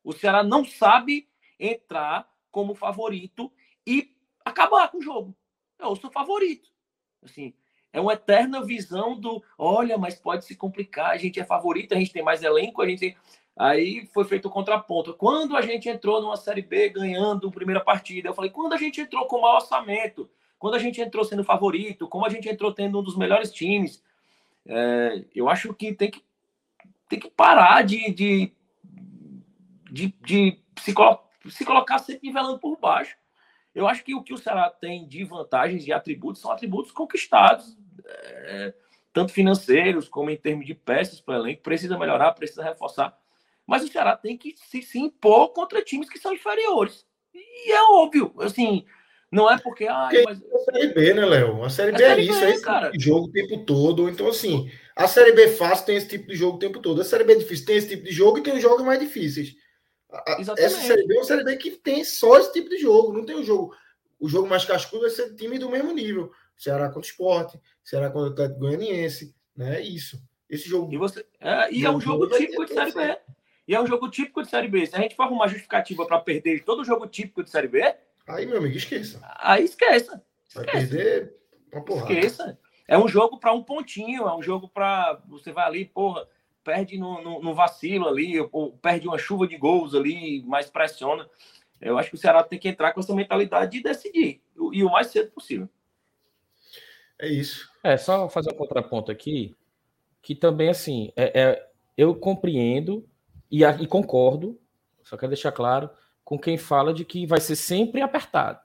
[0.05, 3.53] O Ceará não sabe entrar como favorito
[3.87, 4.15] e
[4.45, 5.37] acabar com o jogo.
[5.79, 6.71] Eu sou favorito.
[7.23, 7.55] Assim,
[7.93, 11.99] é uma eterna visão do, olha, mas pode se complicar, a gente é favorito, a
[11.99, 13.17] gente tem mais elenco, a gente.
[13.57, 15.15] Aí foi feito o contraponto.
[15.15, 18.79] Quando a gente entrou numa Série B ganhando a primeira partida, eu falei, quando a
[18.79, 20.29] gente entrou com mau orçamento,
[20.63, 24.01] quando a gente entrou sendo favorito, como a gente entrou tendo um dos melhores times,
[24.65, 26.23] é, eu acho que tem que,
[27.09, 28.53] tem que parar de, de,
[29.91, 33.17] de, de se, colo se colocar sempre nivelando por baixo.
[33.75, 37.77] Eu acho que o que o Ceará tem de vantagens e atributos são atributos conquistados,
[38.07, 38.73] é,
[39.13, 41.61] tanto financeiros como em termos de peças para o elenco.
[41.61, 43.19] Precisa melhorar, precisa reforçar.
[43.67, 47.05] Mas o Ceará tem que se, se impor contra times que são inferiores.
[47.35, 48.87] E é óbvio, assim,
[49.33, 49.87] não é porque.
[49.87, 50.43] Ah, mas...
[50.43, 51.65] É a Série B, né, Léo?
[51.65, 52.87] A Série B é, é isso, é esse cara.
[52.91, 54.09] tipo de jogo o tempo todo.
[54.11, 57.01] Então, assim, a Série B fácil tem esse tipo de jogo o tempo todo.
[57.01, 59.57] A Série B difícil tem esse tipo de jogo e tem os jogos mais difíceis.
[60.39, 60.61] Exatamente.
[60.61, 63.15] Essa Série B é uma Série B que tem só esse tipo de jogo.
[63.15, 63.75] Não tem o jogo.
[64.21, 66.31] O jogo mais cascudo vai ser time do mesmo nível.
[66.55, 69.35] Ceará contra o Esporte, Ceará contra o Atlético Goianiense.
[69.57, 69.79] Né?
[69.79, 70.23] É isso.
[70.49, 70.93] Esse jogo.
[70.93, 71.25] E, você...
[71.41, 73.19] é, e é um jogo típico de Série B.
[73.67, 74.87] E é um jogo típico de Série B.
[74.87, 78.47] Se a gente for arrumar justificativa para perder todo jogo típico de Série B, Aí,
[78.47, 79.21] meu amigo, esqueça.
[79.39, 80.23] Aí esqueça.
[80.55, 81.35] Vai perder
[81.73, 82.13] uma porrada.
[82.13, 82.59] Esqueça.
[82.87, 85.21] É um jogo para um pontinho, é um jogo para.
[85.29, 86.27] Você vai ali, porra,
[86.63, 91.29] perde no, no, no, vacilo ali, ou perde uma chuva de gols ali, mais pressiona.
[91.81, 94.41] Eu acho que o Ceará tem que entrar com essa mentalidade de decidir.
[94.73, 95.69] E o mais cedo possível.
[97.19, 97.71] É isso.
[97.83, 99.57] É, só fazer um contraponto aqui,
[100.21, 103.09] que também, assim, é, é eu compreendo
[103.51, 104.59] e, e concordo,
[105.03, 105.91] só quero deixar claro,
[106.33, 108.59] com quem fala de que vai ser sempre apertado.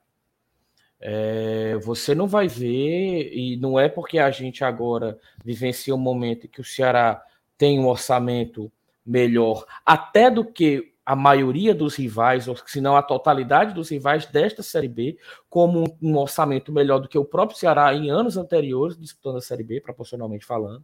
[0.98, 6.46] É, você não vai ver, e não é porque a gente agora vivencia um momento
[6.46, 7.22] em que o Ceará
[7.58, 8.72] tem um orçamento
[9.04, 14.24] melhor, até do que a maioria dos rivais, ou se não a totalidade dos rivais
[14.24, 15.18] desta Série B,
[15.50, 19.42] como um, um, orçamento melhor do que o próprio Ceará em anos anteriores, disputando a
[19.42, 20.82] Série B, proporcionalmente falando,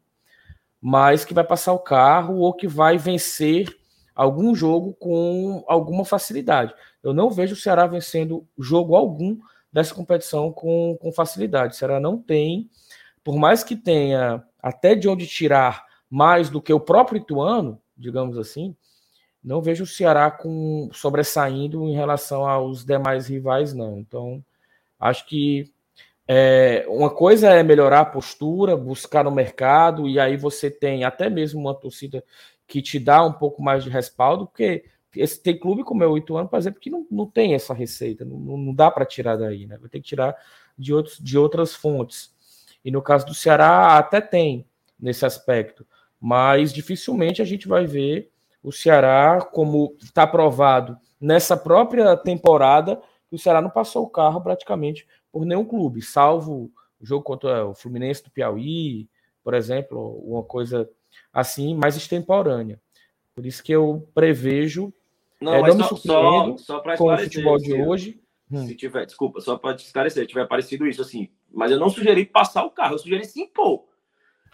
[0.78, 3.74] mas que vai passar o carro ou que vai vencer
[4.14, 6.74] algum jogo com alguma facilidade.
[7.02, 9.38] Eu não vejo o Ceará vencendo jogo algum
[9.72, 11.74] dessa competição com, com facilidade.
[11.74, 12.70] O Ceará não tem,
[13.24, 18.38] por mais que tenha até de onde tirar mais do que o próprio Ituano, digamos
[18.38, 18.76] assim,
[19.42, 23.98] não vejo o Ceará com sobressaindo em relação aos demais rivais, não.
[23.98, 24.42] Então,
[24.98, 25.70] acho que
[26.26, 31.28] é, uma coisa é melhorar a postura, buscar no mercado, e aí você tem até
[31.28, 32.24] mesmo uma torcida
[32.66, 34.84] que te dá um pouco mais de respaldo, porque
[35.16, 38.24] esse, tem clube como é o Ituano, por exemplo, que não, não tem essa receita,
[38.24, 39.78] não, não dá para tirar daí, né?
[39.78, 40.36] Vai ter que tirar
[40.76, 42.34] de, outros, de outras fontes.
[42.84, 44.66] E no caso do Ceará, até tem
[44.98, 45.86] nesse aspecto,
[46.20, 48.30] mas dificilmente a gente vai ver
[48.62, 54.40] o Ceará, como está provado nessa própria temporada, que o Ceará não passou o carro
[54.40, 59.08] praticamente por nenhum clube, salvo o jogo contra o Fluminense do Piauí,
[59.42, 60.88] por exemplo, uma coisa
[61.32, 62.80] assim, mais extemporânea.
[63.34, 64.92] Por isso que eu prevejo
[65.40, 68.20] não, é, mas não só, só, para com o futebol de hoje.
[68.50, 68.66] Hum.
[68.66, 72.24] Se tiver, desculpa, só para esclarecer, se tiver parecido isso, assim, mas eu não sugeri
[72.24, 73.84] passar o carro, eu sugeri se impor.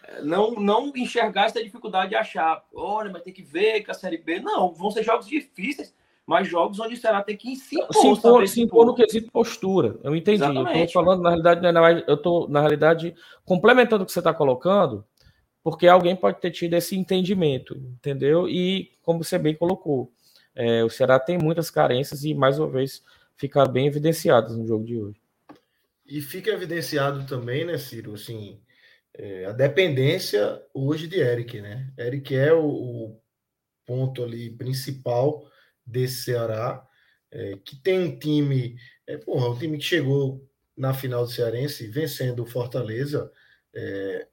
[0.04, 3.94] É, não, não enxergar essa dificuldade de achar, olha, mas tem que ver que a
[3.94, 4.40] Série B.
[4.40, 5.94] Não, vão ser jogos difíceis,
[6.26, 7.94] mas jogos onde o Ceará tem que se impor.
[7.94, 9.98] Se impor, se impor no quesito postura.
[10.02, 10.42] Eu entendi.
[10.42, 10.78] Exatamente.
[10.78, 14.32] Eu estou falando, na realidade, né, eu estou, na realidade, complementando o que você está
[14.32, 15.04] colocando,
[15.62, 18.48] porque alguém pode ter tido esse entendimento, entendeu?
[18.48, 20.12] E, como você bem colocou,
[20.54, 23.02] é, o Ceará tem muitas carências e, mais uma vez,
[23.36, 25.20] fica bem evidenciadas no jogo de hoje.
[26.06, 28.60] E fica evidenciado também, né, Ciro, assim,
[29.14, 31.92] é, a dependência hoje de Eric, né?
[31.98, 33.20] Eric é o, o
[33.84, 35.48] ponto ali principal
[35.84, 36.86] desse Ceará,
[37.30, 41.86] é, que tem um time, é, porra, um time que chegou na final do Cearense
[41.86, 43.30] vencendo o Fortaleza,
[43.74, 44.26] é,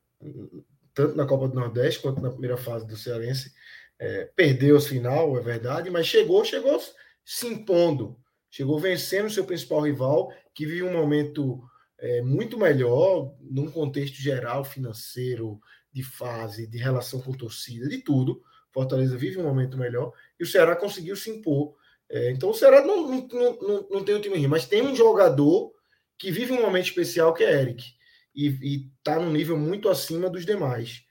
[0.98, 3.54] tanto na Copa do Nordeste quanto na primeira fase do Cearense,
[4.00, 6.82] é, perdeu a final, é verdade, mas chegou, chegou
[7.24, 8.18] se impondo,
[8.50, 11.62] chegou vencendo o seu principal rival, que vive um momento
[12.00, 15.60] é, muito melhor, num contexto geral, financeiro,
[15.94, 18.42] de fase, de relação com torcida, de tudo.
[18.72, 21.76] Fortaleza vive um momento melhor e o Ceará conseguiu se impor.
[22.10, 23.28] É, então o Ceará não, não,
[23.62, 25.72] não, não tem um time ruim, mas tem um jogador
[26.18, 27.97] que vive um momento especial que é Eric
[28.38, 31.04] e está num nível muito acima dos demais.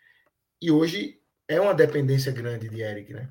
[0.62, 3.28] E hoje é uma dependência grande de Eric, né?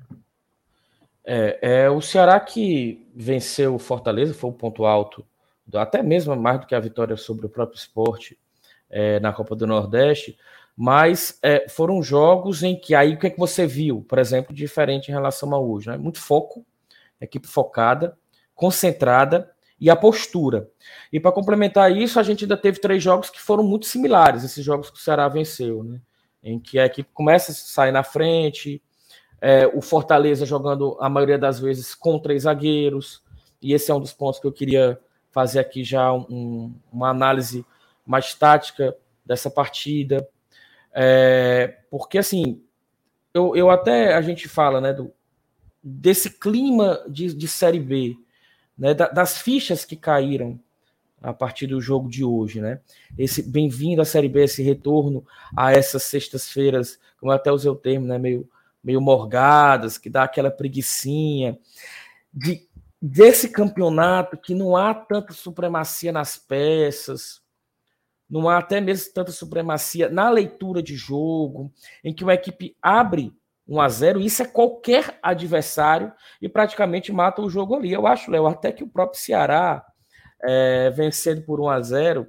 [1.24, 5.26] É, é o Ceará que venceu o Fortaleza, foi o ponto alto,
[5.74, 8.38] até mesmo mais do que a vitória sobre o próprio esporte
[8.88, 10.38] é, na Copa do Nordeste,
[10.76, 14.54] mas é, foram jogos em que aí o que, é que você viu, por exemplo,
[14.54, 15.96] diferente em relação a hoje, né?
[15.96, 16.64] Muito foco,
[17.20, 18.16] equipe focada,
[18.54, 19.50] concentrada
[19.80, 20.68] e a postura.
[21.12, 24.64] E para complementar isso, a gente ainda teve três jogos que foram muito similares, esses
[24.64, 26.00] jogos que o Ceará venceu, né?
[26.42, 28.80] em que a equipe começa a sair na frente,
[29.40, 33.22] é, o Fortaleza jogando a maioria das vezes com três zagueiros,
[33.60, 34.98] e esse é um dos pontos que eu queria
[35.30, 37.66] fazer aqui já um, uma análise
[38.06, 40.26] mais tática dessa partida,
[40.94, 42.62] é, porque assim,
[43.34, 45.12] eu, eu até a gente fala né, do,
[45.82, 48.16] desse clima de, de Série B,
[48.76, 50.60] né, das fichas que caíram
[51.22, 52.80] a partir do jogo de hoje, né?
[53.16, 58.06] Esse bem-vindo à Série B, esse retorno a essas sextas-feiras, como até usei o termo,
[58.06, 58.18] né?
[58.18, 58.48] Meio,
[58.84, 61.58] meio morgadas, que dá aquela preguiçinha
[62.32, 62.68] de
[63.00, 67.42] desse campeonato que não há tanta supremacia nas peças,
[68.28, 73.32] não há até mesmo tanta supremacia na leitura de jogo, em que uma equipe abre
[73.68, 77.92] 1 a 0 isso é qualquer adversário e praticamente mata o jogo ali.
[77.92, 79.84] Eu acho, Léo, até que o próprio Ceará
[80.42, 82.28] é, vencendo por 1 a 0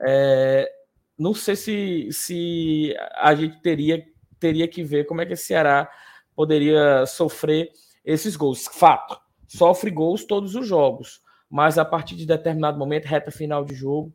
[0.00, 0.70] é,
[1.18, 4.04] não sei se, se a gente teria,
[4.38, 5.90] teria que ver como é que o Ceará
[6.34, 7.70] poderia sofrer
[8.04, 8.66] esses gols.
[8.66, 13.74] Fato, sofre gols todos os jogos, mas a partir de determinado momento, reta final de
[13.74, 14.12] jogo,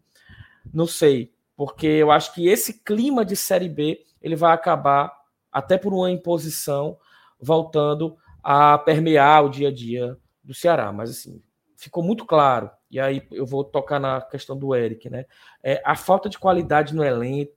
[0.71, 5.11] não sei, porque eu acho que esse clima de Série B ele vai acabar
[5.51, 6.97] até por uma imposição
[7.39, 10.91] voltando a permear o dia a dia do Ceará.
[10.91, 11.41] Mas assim,
[11.75, 15.25] ficou muito claro e aí eu vou tocar na questão do Eric, né?
[15.63, 17.53] É, a falta de qualidade no elenco,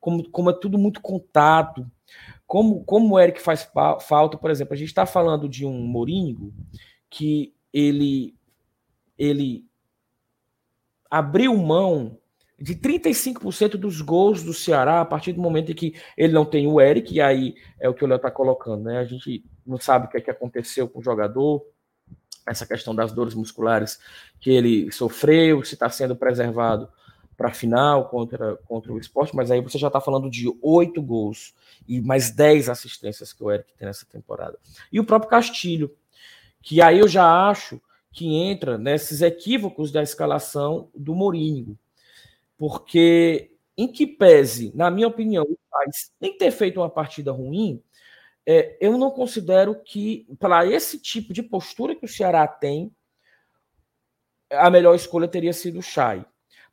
[0.00, 1.90] como, como é tudo muito contado,
[2.46, 3.70] como, como o Eric faz
[4.00, 6.54] falta, por exemplo, a gente está falando de um Moringo
[7.10, 8.34] que ele,
[9.18, 9.66] ele
[11.10, 12.16] abriu mão
[12.60, 16.66] de 35% dos gols do Ceará a partir do momento em que ele não tem
[16.66, 18.98] o Eric, e aí é o que o Léo está colocando, né?
[18.98, 21.64] A gente não sabe o que, é que aconteceu com o jogador,
[22.46, 24.00] essa questão das dores musculares
[24.40, 26.88] que ele sofreu, se está sendo preservado
[27.36, 31.00] para a final contra, contra o esporte, mas aí você já está falando de oito
[31.00, 31.54] gols
[31.86, 34.58] e mais dez assistências que o Eric tem nessa temporada.
[34.90, 35.94] E o próprio Castilho,
[36.60, 37.80] que aí eu já acho
[38.10, 41.78] que entra nesses equívocos da escalação do Mourinho,
[42.58, 47.80] porque em que pese, na minha opinião, o Paz nem ter feito uma partida ruim,
[48.44, 52.90] é, eu não considero que, para esse tipo de postura que o Ceará tem,
[54.50, 56.24] a melhor escolha teria sido o Chay.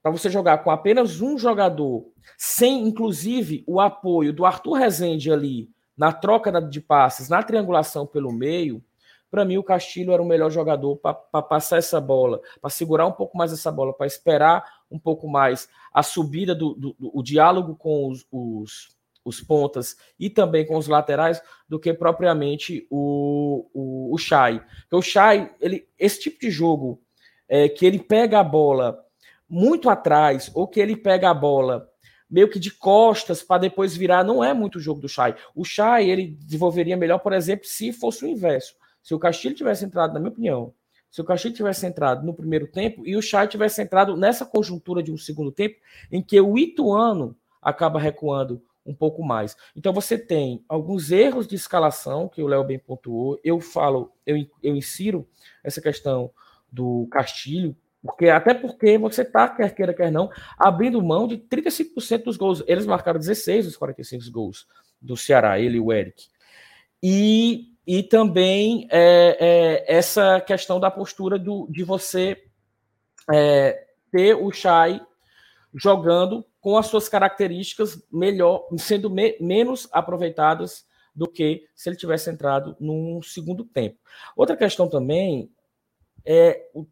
[0.01, 5.69] Para você jogar com apenas um jogador, sem inclusive o apoio do Arthur Rezende ali
[5.97, 8.83] na troca de passes, na triangulação pelo meio,
[9.35, 13.11] para mim o Castilho era o melhor jogador para passar essa bola, para segurar um
[13.11, 17.21] pouco mais essa bola, para esperar um pouco mais a subida do, do, do o
[17.21, 23.67] diálogo com os, os, os, pontas e também com os laterais do que propriamente o,
[23.73, 24.61] o, o Chay.
[24.83, 27.01] Porque o Chay, ele, esse tipo de jogo
[27.49, 29.03] é, que ele pega a bola
[29.49, 31.89] muito atrás, ou que ele pega a bola
[32.29, 35.35] meio que de costas para depois virar, não é muito o jogo do Chay.
[35.53, 38.75] O Chay, ele desenvolveria melhor, por exemplo, se fosse o inverso.
[39.05, 40.73] Se o Castilho tivesse entrado, na minha opinião,
[41.11, 45.03] se o Castilho tivesse entrado no primeiro tempo e o Chay tivesse entrado nessa conjuntura
[45.03, 45.75] de um segundo tempo,
[46.11, 49.55] em que o Ituano acaba recuando um pouco mais.
[49.75, 53.39] Então você tem alguns erros de escalação que o Léo bem pontuou.
[53.43, 55.29] Eu falo, eu, eu insiro
[55.63, 56.31] essa questão
[56.71, 62.23] do Castilho, porque, até porque você está, quer queira, quer não, abrindo mão de 35%
[62.23, 62.63] dos gols.
[62.65, 64.67] Eles marcaram 16 dos 45 gols
[64.99, 66.25] do Ceará, ele e o Eric.
[67.03, 69.37] E, e também é,
[69.87, 72.43] é, essa questão da postura do, de você
[73.31, 74.99] é, ter o Chay
[75.73, 82.29] jogando com as suas características melhor, sendo me, menos aproveitadas do que se ele tivesse
[82.29, 83.97] entrado num segundo tempo.
[84.35, 85.51] Outra questão também
[86.25, 86.85] é o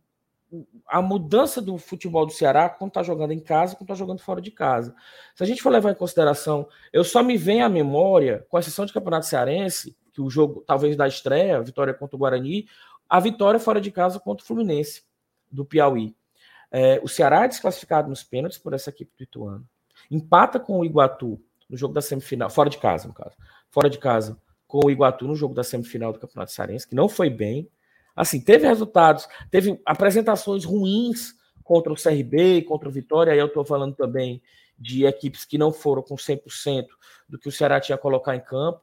[0.87, 4.41] a mudança do futebol do Ceará quando está jogando em casa quando está jogando fora
[4.41, 4.95] de casa.
[5.35, 8.85] Se a gente for levar em consideração, eu só me venho à memória, com exceção
[8.85, 12.67] de Campeonato Cearense, que o jogo talvez da estreia, a vitória contra o Guarani,
[13.09, 15.03] a vitória fora de casa contra o Fluminense,
[15.51, 16.15] do Piauí.
[16.71, 19.67] É, o Ceará é desclassificado nos pênaltis por essa equipe do Ituano.
[20.09, 21.39] Empata com o Iguatu
[21.69, 23.35] no jogo da semifinal, fora de casa, no caso.
[23.69, 27.07] Fora de casa, com o Iguatu no jogo da semifinal do Campeonato Cearense, que não
[27.07, 27.69] foi bem.
[28.15, 33.63] Assim, teve resultados, teve apresentações ruins contra o CRB, contra o Vitória, aí eu estou
[33.63, 34.41] falando também
[34.77, 36.87] de equipes que não foram com 100%
[37.29, 38.81] do que o Ceará tinha a colocar em campo,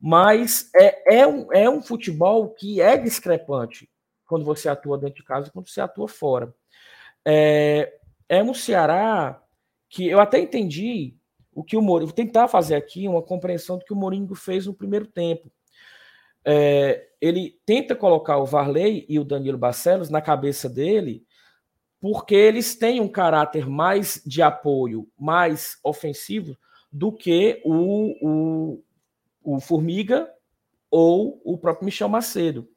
[0.00, 3.88] mas é, é, um, é um futebol que é discrepante
[4.26, 6.54] quando você atua dentro de casa e quando você atua fora.
[7.24, 9.42] É, é um Ceará
[9.88, 11.16] que eu até entendi
[11.54, 14.66] o que o Mourinho, vou tentar fazer aqui uma compreensão do que o Mourinho fez
[14.66, 15.50] no primeiro tempo
[16.44, 21.24] é, ele tenta colocar o Varley e o Danilo Barcelos na cabeça dele,
[22.00, 26.56] porque eles têm um caráter mais de apoio, mais ofensivo
[26.92, 28.84] do que o, o,
[29.44, 30.28] o Formiga
[30.90, 32.68] ou o próprio Michel Macedo.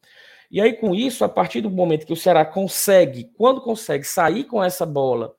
[0.50, 4.46] E aí, com isso, a partir do momento que o Ceará consegue, quando consegue sair
[4.46, 5.36] com essa bola,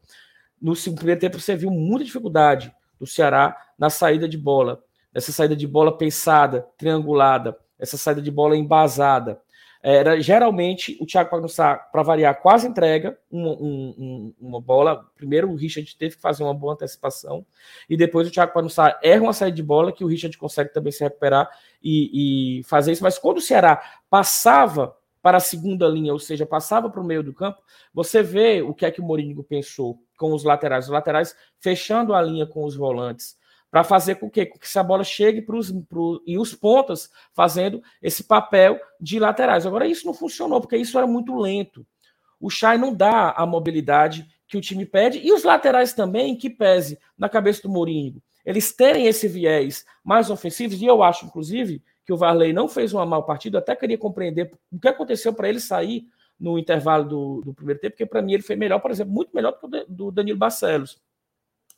[0.60, 4.82] no primeiro tempo você viu muita dificuldade do Ceará na saída de bola,
[5.14, 9.40] essa saída de bola pensada, triangulada, essa saída de bola embasada.
[9.82, 15.06] Era geralmente o Thiago Pagnussá, para variar, quase entrega uma, um, uma bola.
[15.14, 17.46] Primeiro o Richard teve que fazer uma boa antecipação,
[17.88, 20.92] e depois o Thiago Pagnussá erra uma saída de bola que o Richard consegue também
[20.92, 21.48] se recuperar
[21.82, 23.04] e, e fazer isso.
[23.04, 27.22] Mas quando o Ceará passava para a segunda linha, ou seja, passava para o meio
[27.22, 27.62] do campo,
[27.92, 30.86] você vê o que é que o Mourinho pensou com os laterais.
[30.86, 33.37] Os laterais fechando a linha com os volantes,
[33.70, 35.72] para fazer com que, com que essa bola chegue para os
[36.26, 39.66] e os pontas fazendo esse papel de laterais.
[39.66, 41.86] Agora isso não funcionou porque isso era muito lento.
[42.40, 46.48] O Chay não dá a mobilidade que o time pede e os laterais também que
[46.48, 48.22] pese na cabeça do Mourinho.
[48.44, 52.94] Eles terem esse viés mais ofensivo e eu acho inclusive que o Varley não fez
[52.94, 56.06] uma mal partida, até queria compreender o que aconteceu para ele sair
[56.40, 59.34] no intervalo do, do primeiro tempo, porque para mim ele foi melhor, por exemplo, muito
[59.34, 60.98] melhor do que o do Danilo Barcelos.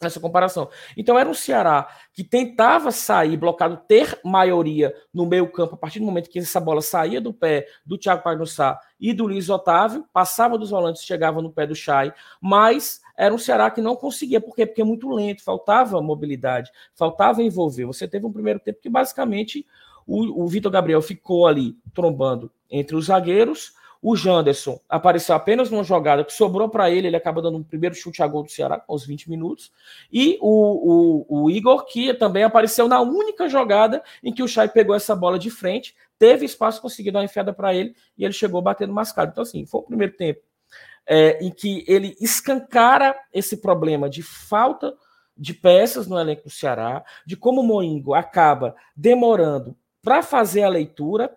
[0.01, 0.69] Nessa comparação.
[0.97, 5.99] Então era um Ceará que tentava sair, blocado, ter maioria no meio campo, a partir
[5.99, 10.07] do momento que essa bola saía do pé do Thiago Pagnussá e do Luiz Otávio,
[10.13, 14.41] passava dos volantes, chegava no pé do Chay, mas era um Ceará que não conseguia,
[14.41, 14.65] por quê?
[14.65, 17.85] Porque é muito lento, faltava mobilidade, faltava envolver.
[17.85, 19.67] Você teve um primeiro tempo que basicamente
[20.07, 25.85] o, o Vitor Gabriel ficou ali trombando entre os zagueiros, o Janderson apareceu apenas numa
[25.85, 28.83] jogada que sobrou para ele, ele acaba dando um primeiro chute a gol do Ceará
[28.89, 29.71] aos 20 minutos.
[30.11, 34.69] E o, o, o, Igor, que também apareceu na única jogada em que o Chay
[34.69, 38.33] pegou essa bola de frente, teve espaço, conseguiu dar uma enfiada para ele e ele
[38.33, 39.33] chegou batendo mascado.
[39.33, 40.41] Então, assim, foi o primeiro tempo
[41.07, 44.95] é, em que ele escancara esse problema de falta
[45.37, 50.69] de peças no elenco do Ceará, de como o Moingo acaba demorando para fazer a
[50.69, 51.35] leitura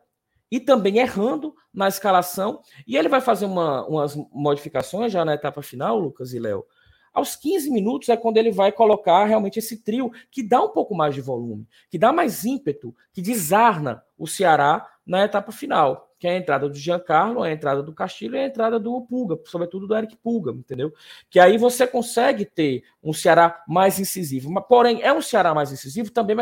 [0.53, 2.61] e também errando na escalação.
[2.85, 6.63] E ele vai fazer uma, umas modificações já na etapa final, Lucas e Léo.
[7.11, 10.93] Aos 15 minutos é quando ele vai colocar realmente esse trio que dá um pouco
[10.93, 16.27] mais de volume, que dá mais ímpeto, que desarna o Ceará na etapa final que
[16.27, 19.85] é a entrada do Giancarlo, a entrada do Castilho e a entrada do Pulga, sobretudo
[19.85, 20.93] do Eric Pulga, entendeu?
[21.29, 24.49] Que aí você consegue ter um Ceará mais incisivo.
[24.49, 26.33] Mas, porém, é um Ceará mais incisivo também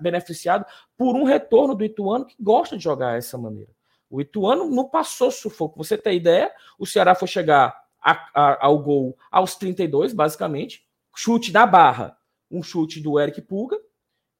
[0.00, 0.66] beneficiado
[0.96, 3.70] por um retorno do Ituano que gosta de jogar dessa maneira.
[4.10, 5.84] O Ituano não passou sufoco.
[5.84, 6.50] Você tem ideia?
[6.76, 10.84] O Ceará foi chegar a, a, ao gol aos 32, basicamente.
[11.14, 12.18] Chute da barra,
[12.50, 13.78] um chute do Eric Pulga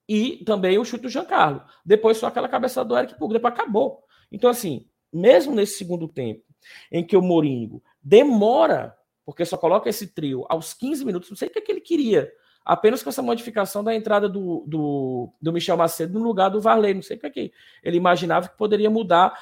[0.09, 1.63] e também o chute do Giancarlo.
[1.85, 3.35] Depois só aquela cabeçada do Eric Pulga.
[3.35, 4.03] Depois acabou.
[4.31, 6.43] Então, assim, mesmo nesse segundo tempo,
[6.91, 11.49] em que o Moringo demora, porque só coloca esse trio aos 15 minutos, não sei
[11.49, 12.31] o que, é que ele queria,
[12.65, 16.95] apenas com essa modificação da entrada do, do, do Michel Macedo no lugar do Varley,
[16.95, 17.53] não sei o que, é que
[17.83, 19.39] ele imaginava que poderia mudar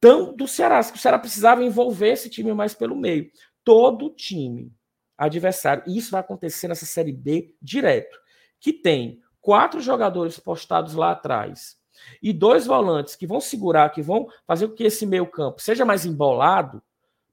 [0.00, 3.30] tão do Ceará, que o Ceará precisava envolver esse time mais pelo meio.
[3.64, 4.72] Todo time
[5.16, 8.18] adversário, e isso vai acontecer nessa Série B direto,
[8.60, 11.76] que tem quatro jogadores postados lá atrás,
[12.22, 15.84] e dois volantes que vão segurar, que vão fazer com que esse meio campo seja
[15.84, 16.82] mais embolado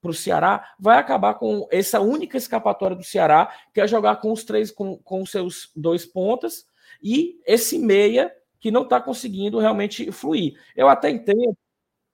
[0.01, 4.32] para o Ceará, vai acabar com essa única escapatória do Ceará, que é jogar com
[4.32, 6.66] os três, com, com seus dois pontas,
[7.01, 10.59] e esse meia que não está conseguindo realmente fluir.
[10.76, 11.57] Eu até entendo,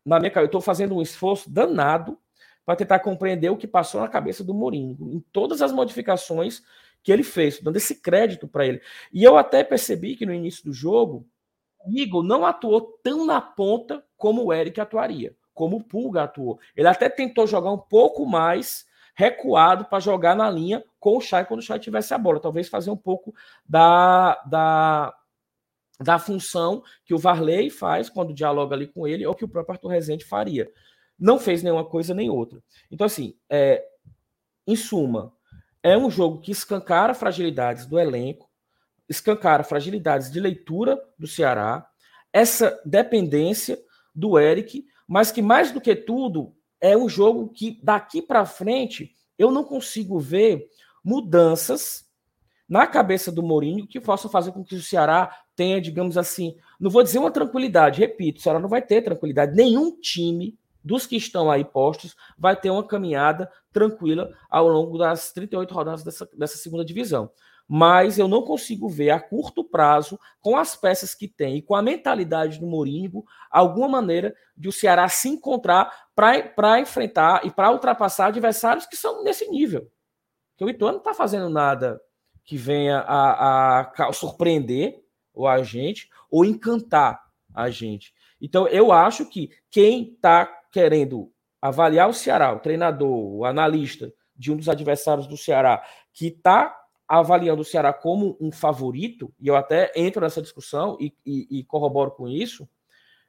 [0.06, 2.18] na minha eu estou fazendo um esforço danado
[2.66, 6.62] para tentar compreender o que passou na cabeça do Mourinho, em todas as modificações
[7.02, 8.82] que ele fez, dando esse crédito para ele.
[9.12, 11.28] E eu até percebi que no início do jogo,
[11.88, 16.60] Igor não atuou tão na ponta como o Eric atuaria, como o Pulga atuou.
[16.76, 21.44] Ele até tentou jogar um pouco mais recuado para jogar na linha com o Chay
[21.44, 22.40] quando o Chay tivesse a bola.
[22.40, 23.34] Talvez fazer um pouco
[23.68, 25.14] da, da,
[26.00, 29.74] da função que o Varley faz quando dialoga ali com ele, ou que o próprio
[29.74, 30.72] Arthur Rezende faria.
[31.18, 32.64] Não fez nenhuma coisa nem outra.
[32.90, 33.86] Então, assim, é,
[34.66, 35.34] em suma,
[35.84, 38.49] é um jogo que escancara fragilidades do elenco,
[39.10, 41.90] escancara fragilidades de leitura do Ceará,
[42.32, 43.80] essa dependência
[44.14, 49.16] do Eric, mas que mais do que tudo é um jogo que daqui para frente
[49.38, 50.70] eu não consigo ver
[51.04, 52.08] mudanças
[52.68, 56.92] na cabeça do Mourinho que possam fazer com que o Ceará tenha, digamos assim, não
[56.92, 61.16] vou dizer uma tranquilidade, repito, o Ceará não vai ter tranquilidade, nenhum time dos que
[61.16, 66.58] estão aí postos vai ter uma caminhada tranquila ao longo das 38 rodadas dessa, dessa
[66.58, 67.32] segunda divisão
[67.72, 71.76] mas eu não consigo ver a curto prazo, com as peças que tem e com
[71.76, 77.70] a mentalidade do Moringo, alguma maneira de o Ceará se encontrar para enfrentar e para
[77.70, 79.88] ultrapassar adversários que são nesse nível.
[80.52, 82.02] Porque o Ituano não está fazendo nada
[82.44, 87.22] que venha a, a, surpreender o agente ou encantar
[87.54, 88.12] a gente.
[88.42, 94.52] Então, eu acho que quem está querendo avaliar o Ceará, o treinador, o analista de
[94.52, 96.79] um dos adversários do Ceará, que está
[97.10, 101.64] avaliando o Ceará como um favorito, e eu até entro nessa discussão e, e, e,
[101.64, 102.70] corroboro com isso,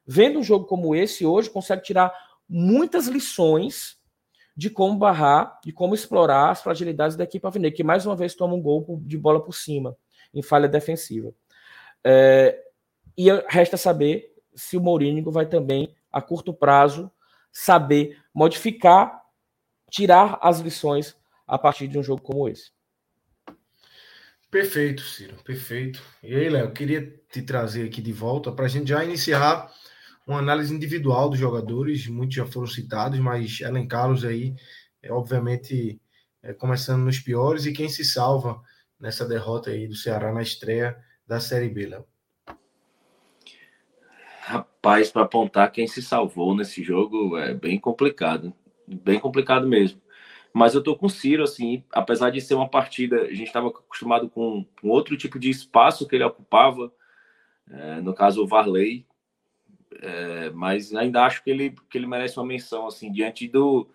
[0.05, 2.13] vendo um jogo como esse hoje, consegue tirar
[2.47, 3.99] muitas lições
[4.55, 8.35] de como barrar, de como explorar as fragilidades da equipe alvinegra, que mais uma vez
[8.35, 9.97] toma um gol de bola por cima,
[10.31, 11.33] em falha defensiva.
[12.03, 12.61] É,
[13.17, 17.09] e resta saber se o Mourinho vai também, a curto prazo,
[17.51, 19.23] saber modificar,
[19.89, 21.17] tirar as lições
[21.47, 22.71] a partir de um jogo como esse.
[24.51, 26.01] Perfeito, Ciro, perfeito.
[26.21, 29.71] E aí, Léo, queria te trazer aqui de volta para a gente já iniciar
[30.27, 32.05] uma análise individual dos jogadores.
[32.07, 34.53] Muitos já foram citados, mas elencá-los aí,
[35.01, 36.01] é, obviamente,
[36.43, 38.61] é, começando nos piores e quem se salva
[38.99, 42.05] nessa derrota aí do Ceará na estreia da Série B, Léo.
[44.41, 48.53] Rapaz, para apontar quem se salvou nesse jogo é bem complicado,
[48.85, 50.00] bem complicado mesmo.
[50.53, 53.69] Mas eu tô com o Ciro, assim, apesar de ser uma partida, a gente estava
[53.69, 56.91] acostumado com um outro tipo de espaço que ele ocupava,
[57.69, 59.05] é, no caso o Varley,
[60.01, 63.89] é, mas ainda acho que ele, que ele merece uma menção, assim, diante do,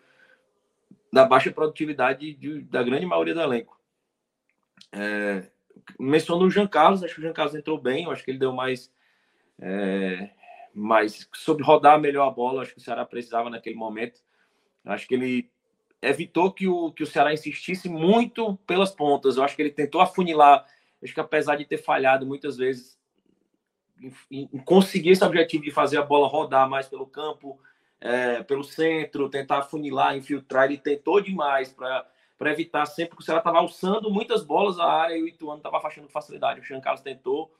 [1.12, 3.78] da baixa produtividade de, da grande maioria do elenco.
[4.92, 5.50] É,
[5.98, 8.38] menciono o Jean Carlos, acho que o Jean Carlos entrou bem, eu acho que ele
[8.38, 8.90] deu mais.
[9.58, 10.30] É,
[10.74, 14.20] mais sobre rodar melhor a bola, acho que o Ceará precisava naquele momento.
[14.84, 15.50] Acho que ele
[16.02, 19.36] evitou que o, que o Ceará insistisse muito pelas pontas.
[19.36, 20.66] Eu acho que ele tentou afunilar.
[21.02, 22.98] Acho que apesar de ter falhado muitas vezes
[24.30, 27.60] em, em conseguir esse objetivo de fazer a bola rodar mais pelo campo,
[28.00, 32.06] é, pelo centro, tentar afunilar, infiltrar, ele tentou demais para
[32.38, 35.58] para evitar sempre que o Ceará estava alçando muitas bolas à área e o Ituano
[35.58, 36.60] estava afastando facilidade.
[36.60, 37.50] O Jean Carlos tentou,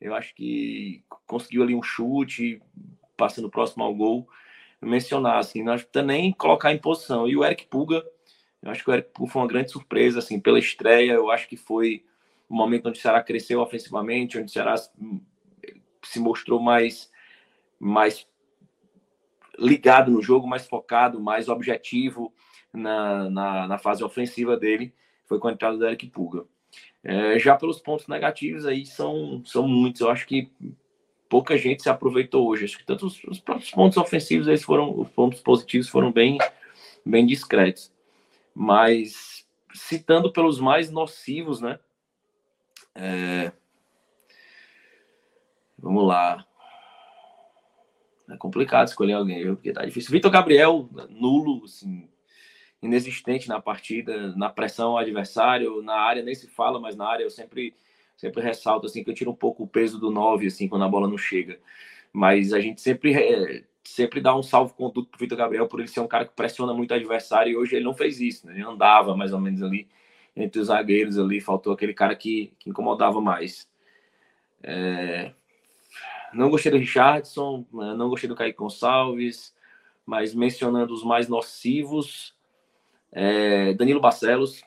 [0.00, 2.60] eu acho que conseguiu ali um chute,
[3.16, 4.28] passando próximo ao gol.
[4.80, 7.26] Mencionar, assim, não precisa nem colocar em posição.
[7.26, 8.04] E o Eric Puga,
[8.62, 11.12] eu acho que o Eric Puga foi uma grande surpresa, assim, pela estreia.
[11.12, 12.04] Eu acho que foi
[12.48, 17.10] o momento onde o Ceará cresceu ofensivamente, onde o Ceará se mostrou mais,
[17.78, 18.26] mais
[19.58, 22.32] ligado no jogo, mais focado, mais objetivo
[22.72, 26.44] na, na, na fase ofensiva dele, foi com a entrada do Eric Puga.
[27.02, 30.00] É, já pelos pontos negativos aí são, são muitos.
[30.00, 30.50] Eu acho que
[31.28, 32.64] pouca gente se aproveitou hoje.
[32.64, 36.38] Acho que tanto os, os próprios pontos ofensivos eles foram, os pontos positivos foram bem,
[37.04, 37.92] bem discretos.
[38.54, 41.78] Mas citando pelos mais nocivos, né?
[42.94, 43.52] É...
[45.78, 46.46] Vamos lá.
[48.30, 49.54] É complicado escolher alguém, viu?
[49.54, 50.10] porque tá difícil.
[50.10, 52.08] Vitor Gabriel, nulo, assim,
[52.82, 57.24] inexistente na partida, na pressão ao adversário, na área nem se fala, mas na área
[57.24, 57.74] eu sempre
[58.16, 60.88] sempre ressalto assim que eu tiro um pouco o peso do 9 assim quando a
[60.88, 61.58] bola não chega.
[62.12, 65.88] Mas a gente sempre é, sempre dá um salvo conduto pro Vitor Gabriel por ele
[65.88, 68.54] ser um cara que pressiona muito o adversário e hoje ele não fez isso, né?
[68.54, 69.88] Ele andava mais ou menos ali
[70.34, 73.68] entre os zagueiros ali, faltou aquele cara que, que incomodava mais.
[74.62, 75.32] É...
[76.32, 77.94] Não gostei do Richardson, né?
[77.94, 79.54] não gostei do Kaique Gonçalves,
[80.04, 82.34] mas mencionando os mais nocivos,
[83.10, 84.62] é, Danilo Barcelos,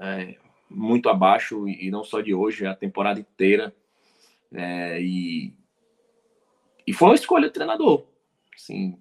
[0.00, 0.36] é,
[0.74, 3.74] muito abaixo, e não só de hoje, a temporada inteira.
[4.52, 5.54] É, e,
[6.86, 8.04] e foi uma escolha do treinador.
[8.54, 8.98] Assim,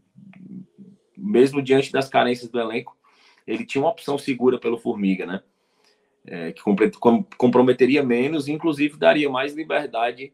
[1.18, 2.98] mesmo diante das carências do elenco,
[3.46, 5.44] ele tinha uma opção segura pelo Formiga, né?
[6.24, 6.62] É, que
[7.36, 10.32] comprometeria menos, inclusive daria mais liberdade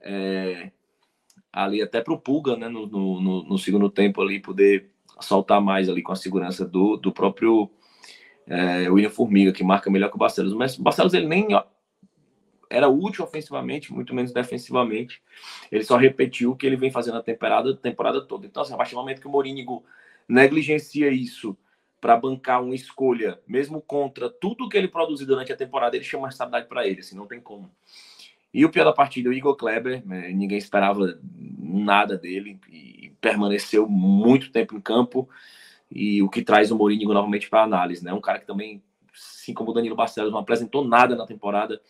[0.00, 0.72] é,
[1.52, 2.68] ali até para o Pulga, né?
[2.68, 4.90] No, no, no, segundo tempo ali, poder
[5.20, 7.70] soltar mais ali com a segurança do, do próprio
[8.46, 10.54] é, William Formiga, que marca melhor que o Barcelos.
[10.54, 11.48] Mas o Barcelos ele nem
[12.70, 15.22] era útil ofensivamente, muito menos defensivamente.
[15.70, 18.46] Ele só repetiu o que ele vem fazendo a temporada, temporada toda.
[18.46, 19.84] Então, assim, a partir do momento que o Morínigo
[20.28, 21.56] negligencia isso
[22.00, 26.26] para bancar uma escolha, mesmo contra tudo que ele produziu durante a temporada, ele chama
[26.26, 27.70] responsabilidade para ele, assim, não tem como.
[28.52, 31.18] E o pior da partida, o Igor Kleber, né, ninguém esperava
[31.58, 35.28] nada dele e permaneceu muito tempo em campo
[35.94, 38.12] e o que traz o Mourinho novamente para análise, né?
[38.12, 38.82] Um cara que também,
[39.14, 41.80] assim como o Danilo Barcelos, não apresentou nada na temporada,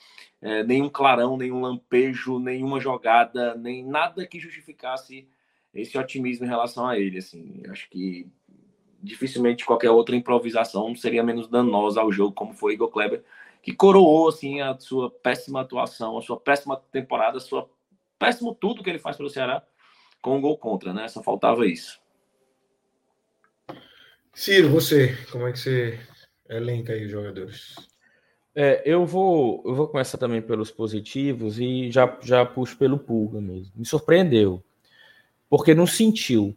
[0.43, 5.27] é, nenhum clarão, nenhum lampejo, nenhuma jogada, nem nada que justificasse
[5.73, 7.17] esse otimismo em relação a ele.
[7.17, 8.29] Assim, acho que
[9.03, 13.25] dificilmente qualquer outra improvisação seria menos danosa ao jogo, como foi Igor Kleber,
[13.63, 17.71] que coroou assim a sua péssima atuação, a sua péssima temporada, a sua
[18.19, 19.63] péssimo tudo que ele faz pelo Ceará
[20.21, 21.09] com um gol contra, né?
[21.09, 22.04] Só faltava isso.
[24.35, 25.99] Ciro, você, como é que você
[26.49, 27.77] elenca aí os jogadores?
[28.55, 33.41] É, eu vou, eu vou começar também pelos positivos e já, já puxo pelo Pulga
[33.41, 33.73] mesmo.
[33.77, 34.63] Me surpreendeu,
[35.49, 36.57] porque não sentiu.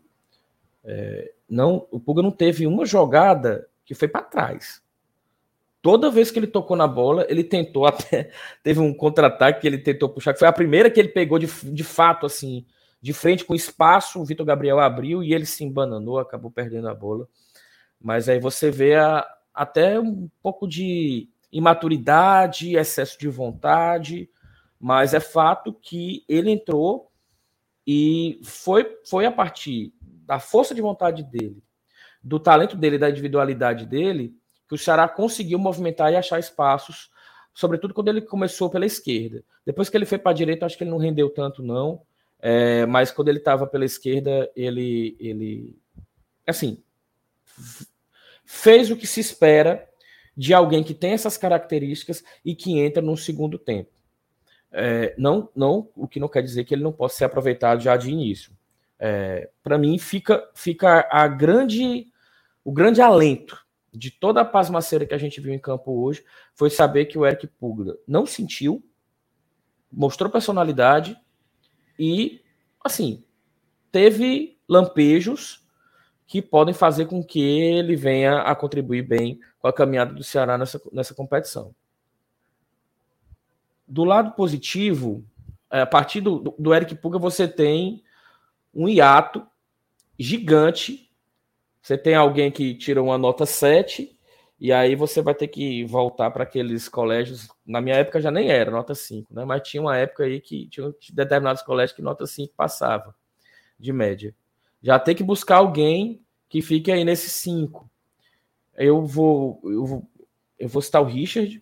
[0.83, 4.81] É, não, o Pulga não teve uma jogada que foi para trás.
[5.81, 8.31] Toda vez que ele tocou na bola, ele tentou até.
[8.61, 11.47] Teve um contra-ataque que ele tentou puxar, que foi a primeira que ele pegou de,
[11.47, 12.65] de fato, assim,
[13.01, 14.19] de frente com espaço.
[14.19, 17.27] O Vitor Gabriel abriu e ele se embananou, acabou perdendo a bola.
[18.01, 24.29] Mas aí você vê a, até um pouco de imaturidade, excesso de vontade,
[24.79, 27.11] mas é fato que ele entrou
[27.85, 31.63] e foi, foi a partir da força de vontade dele,
[32.21, 34.35] do talento dele, da individualidade dele,
[34.67, 37.09] que o Ceará conseguiu movimentar e achar espaços,
[37.53, 39.43] sobretudo quando ele começou pela esquerda.
[39.65, 42.01] Depois que ele foi para a direita, acho que ele não rendeu tanto, não.
[42.39, 45.79] É, mas quando ele estava pela esquerda, ele, ele
[46.45, 46.83] assim,
[48.45, 49.87] fez o que se espera
[50.35, 53.91] de alguém que tem essas características e que entra no segundo tempo.
[54.71, 57.97] É, não, não, o que não quer dizer que ele não possa ser aproveitado já
[57.97, 58.51] de início.
[58.99, 62.07] É, Para mim fica, fica a grande,
[62.63, 66.69] o grande alento de toda a pasmaceira que a gente viu em campo hoje foi
[66.69, 68.83] saber que o Eric Pulga não sentiu,
[69.91, 71.17] mostrou personalidade
[71.97, 72.41] e,
[72.83, 73.23] assim,
[73.91, 75.66] teve lampejos
[76.27, 80.57] que podem fazer com que ele venha a contribuir bem com a caminhada do Ceará
[80.57, 81.73] nessa, nessa competição.
[83.87, 85.23] Do lado positivo,
[85.71, 88.03] é, a partir do, do Eric Puga, você tem
[88.73, 89.47] um hiato
[90.19, 91.09] gigante.
[91.81, 94.13] Você tem alguém que tira uma nota 7,
[94.59, 97.47] e aí você vai ter que voltar para aqueles colégios.
[97.65, 99.45] Na minha época já nem era nota 5, né?
[99.45, 103.15] Mas tinha uma época aí que tinha determinados colégios que nota 5 passava,
[103.79, 104.35] de média.
[104.87, 107.91] Já tem que buscar alguém que fique aí nesse 5.
[108.73, 110.09] Eu vou, eu vou,
[110.57, 111.61] eu vou citar o Richard,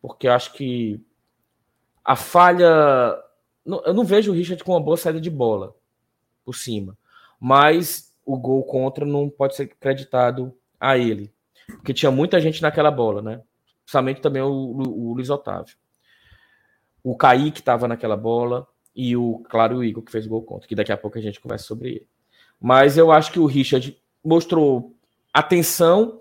[0.00, 1.04] porque eu acho que
[2.04, 3.20] a falha.
[3.66, 5.74] Eu não vejo o Richard com uma boa saída de bola
[6.44, 6.96] por cima,
[7.40, 11.34] mas o gol contra não pode ser creditado a ele,
[11.66, 13.42] porque tinha muita gente naquela bola, né?
[13.80, 15.76] Principalmente também o, o, o Luiz Otávio.
[17.02, 18.64] O Kaique estava naquela bola
[18.94, 21.20] e o, claro, o Igor que fez o gol contra, que daqui a pouco a
[21.20, 22.17] gente conversa sobre ele.
[22.60, 24.94] Mas eu acho que o Richard mostrou
[25.32, 26.20] atenção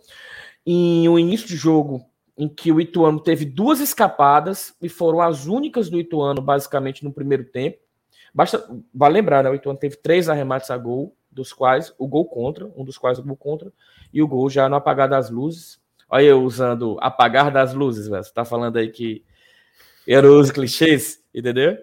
[0.65, 2.05] em um início de jogo
[2.38, 7.11] em que o Ituano teve duas escapadas e foram as únicas do Ituano, basicamente, no
[7.11, 7.79] primeiro tempo.
[8.33, 8.63] Basta,
[8.93, 9.49] vale lembrar, né?
[9.49, 13.17] O Ituano teve três arremates a gol, dos quais o gol contra, um dos quais
[13.17, 13.73] o gol contra,
[14.13, 15.79] e o gol já no apagar das luzes.
[16.09, 18.23] Olha eu usando apagar das luzes, velho.
[18.23, 19.23] Você tá falando aí que
[20.05, 21.77] eu uso clichês, entendeu?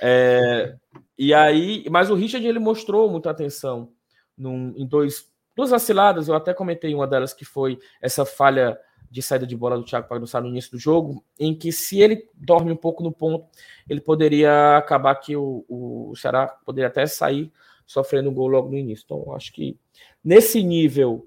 [0.00, 0.76] É,
[1.18, 3.92] e aí, mas o Richard ele mostrou muita atenção
[4.36, 6.28] num, em dois, duas vaciladas.
[6.28, 8.78] Eu até comentei uma delas que foi essa falha
[9.10, 12.28] de saída de bola do Thiago Pagnussá no início do jogo, em que se ele
[12.34, 13.46] dorme um pouco no ponto,
[13.88, 17.50] ele poderia acabar que o, o Ceará poderia até sair
[17.86, 19.04] sofrendo um gol logo no início.
[19.04, 19.78] Então, acho que
[20.22, 21.26] nesse nível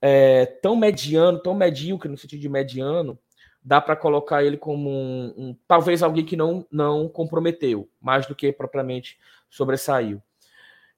[0.00, 3.18] é, tão mediano, tão medíocre no sentido de mediano,
[3.62, 8.34] dá para colocar ele como um, um, talvez alguém que não, não comprometeu, mais do
[8.34, 10.22] que propriamente sobressaiu.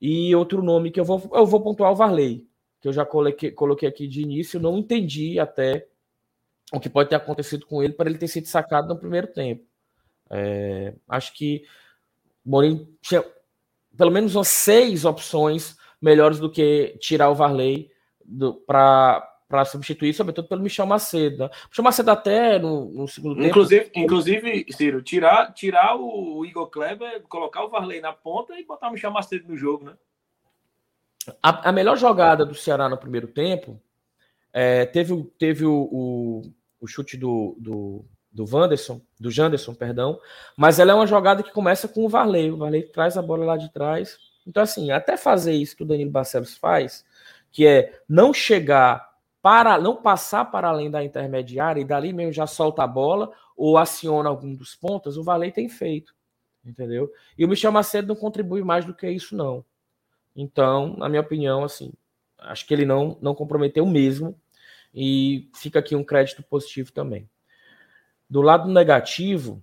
[0.00, 2.46] E outro nome que eu vou, eu vou pontuar o Varley,
[2.80, 5.86] que eu já coloquei, coloquei aqui de início, não entendi até
[6.72, 9.64] o que pode ter acontecido com ele para ele ter sido sacado no primeiro tempo.
[10.30, 11.64] É, acho que
[12.44, 13.24] Mourinho tinha
[13.96, 17.90] pelo menos umas seis opções melhores do que tirar o Varley
[18.66, 21.44] para para substituir, sobretudo pelo Michel Macedo.
[21.44, 21.50] Né?
[21.68, 23.98] Michel Macedo até no, no segundo inclusive, tempo.
[23.98, 28.92] Inclusive, Ciro, tirar, tirar o Igor Kleber, colocar o Varley na ponta e botar o
[28.92, 29.92] Michel Macedo no jogo, né?
[31.42, 33.78] A, a melhor jogada do Ceará no primeiro tempo
[34.54, 36.42] é, teve, teve o, o,
[36.80, 40.18] o chute do, do, do Wanderson, do Janderson, perdão,
[40.56, 42.50] mas ela é uma jogada que começa com o Varley.
[42.50, 44.16] O Varley traz a bola lá de trás.
[44.46, 47.04] Então, assim, até fazer isso que o Danilo Barcelos faz,
[47.50, 49.11] que é não chegar
[49.42, 53.76] para, não passar para além da intermediária e dali mesmo já solta a bola ou
[53.76, 56.14] aciona algum dos pontas, o Varley tem feito.
[56.64, 57.12] Entendeu?
[57.36, 59.64] E o Michel Macedo não contribui mais do que isso, não.
[60.34, 61.92] Então, na minha opinião, assim,
[62.38, 64.38] acho que ele não, não comprometeu mesmo
[64.94, 67.28] e fica aqui um crédito positivo também.
[68.30, 69.60] Do lado negativo,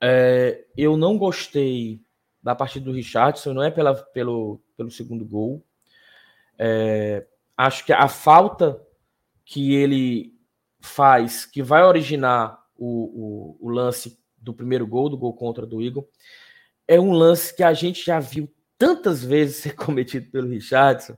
[0.00, 2.00] é, eu não gostei
[2.42, 5.64] da partida do Richardson, não é pela, pelo, pelo segundo gol.
[6.58, 8.80] É, acho que a falta
[9.44, 10.34] que ele
[10.80, 15.80] faz, que vai originar o, o, o, lance do primeiro gol, do gol contra do
[15.80, 16.06] Igor,
[16.86, 21.16] é um lance que a gente já viu tantas vezes ser cometido pelo Richardson.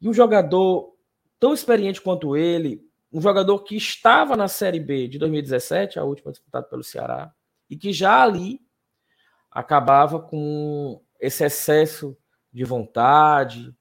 [0.00, 0.94] E um jogador
[1.38, 6.30] tão experiente quanto ele, um jogador que estava na Série B de 2017, a última
[6.30, 7.32] disputada pelo Ceará,
[7.68, 8.60] e que já ali
[9.50, 12.16] acabava com esse excesso
[12.52, 13.74] de vontade,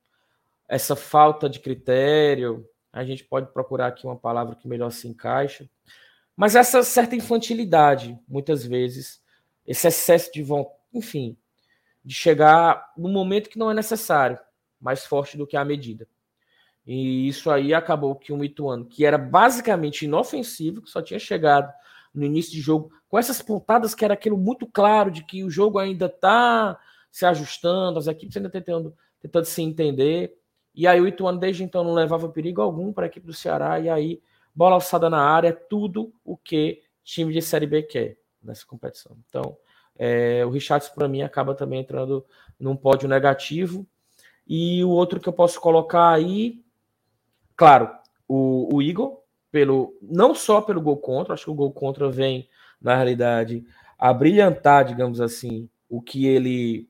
[0.71, 2.65] essa falta de critério.
[2.93, 5.69] A gente pode procurar aqui uma palavra que melhor se encaixa,
[6.35, 9.21] mas essa certa infantilidade, muitas vezes,
[9.67, 11.37] esse excesso de vontade, enfim,
[12.03, 14.39] de chegar no momento que não é necessário,
[14.79, 16.07] mais forte do que a medida.
[16.87, 21.71] E isso aí acabou que um Ituano, que era basicamente inofensivo, que só tinha chegado
[22.13, 25.49] no início de jogo, com essas pontadas que era aquilo muito claro de que o
[25.49, 26.79] jogo ainda está
[27.11, 30.40] se ajustando, as equipes ainda tentando, tentando se entender.
[30.73, 33.79] E aí o Ituano desde então não levava perigo algum para a equipe do Ceará,
[33.79, 34.21] e aí
[34.53, 39.17] bola alçada na área tudo o que time de Série B quer nessa competição.
[39.27, 39.57] Então,
[39.97, 42.25] é, o Richardson para mim acaba também entrando
[42.59, 43.85] num pódio negativo.
[44.47, 46.63] E o outro que eu posso colocar aí
[47.61, 47.91] Claro,
[48.27, 49.19] o, o Igor,
[49.51, 52.49] pelo, não só pelo gol contra, acho que o gol contra vem,
[52.81, 53.63] na realidade,
[53.99, 56.89] a brilhantar, digamos assim, o que ele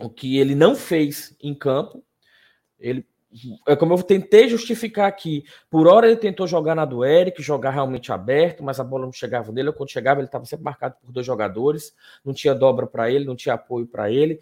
[0.00, 2.02] o que ele não fez em campo.
[2.80, 3.06] Ele
[3.66, 5.44] é como eu tentei justificar aqui.
[5.70, 9.12] Por hora ele tentou jogar na do Eric, jogar realmente aberto, mas a bola não
[9.12, 9.72] chegava nele.
[9.72, 13.36] Quando chegava, ele estava sempre marcado por dois jogadores, não tinha dobra para ele, não
[13.36, 14.40] tinha apoio para ele.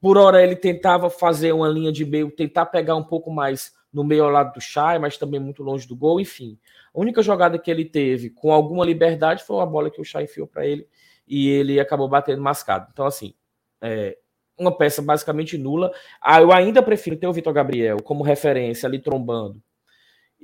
[0.00, 4.02] Por hora ele tentava fazer uma linha de meio, tentar pegar um pouco mais no
[4.02, 6.58] meio ao lado do Chay, mas também muito longe do gol, enfim.
[6.94, 10.24] A única jogada que ele teve com alguma liberdade foi uma bola que o Chay
[10.24, 10.88] enfiou para ele
[11.28, 12.88] e ele acabou batendo mascado.
[12.92, 13.34] Então, assim,
[13.80, 14.18] é,
[14.58, 15.92] uma peça basicamente nula.
[16.20, 19.60] Ah, eu ainda prefiro ter o Vitor Gabriel como referência ali trombando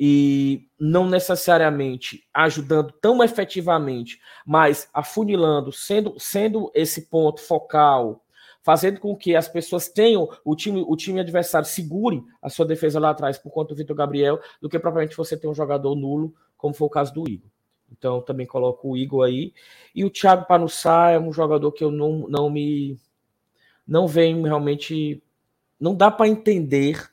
[0.03, 8.25] e não necessariamente ajudando tão efetivamente, mas afunilando, sendo, sendo esse ponto focal,
[8.63, 12.99] fazendo com que as pessoas tenham o time, o time adversário segure a sua defesa
[12.99, 16.35] lá atrás por conta do Vitor Gabriel, do que propriamente você ter um jogador nulo,
[16.57, 17.51] como foi o caso do Igor.
[17.93, 19.53] Então também coloco o Igor aí.
[19.95, 22.97] E o Thiago Panussá é um jogador que eu não, não me
[23.91, 25.20] não vem realmente.
[25.78, 27.11] Não dá para entender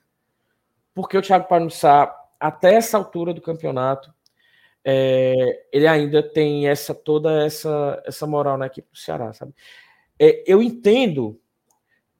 [0.93, 4.13] porque o Thiago Panussá, até essa altura do campeonato,
[4.83, 9.53] é, ele ainda tem essa toda essa, essa moral na equipe do Ceará, sabe?
[10.19, 11.39] É, eu entendo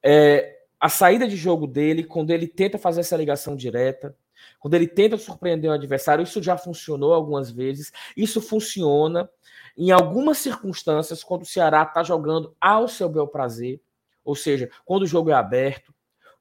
[0.01, 4.15] é, a saída de jogo dele quando ele tenta fazer essa ligação direta,
[4.59, 6.23] quando ele tenta surpreender o adversário.
[6.23, 7.91] Isso já funcionou algumas vezes.
[8.15, 9.29] Isso funciona
[9.77, 13.81] em algumas circunstâncias quando o Ceará está jogando ao seu bel prazer.
[14.27, 15.95] Ou seja, quando o jogo é aberto,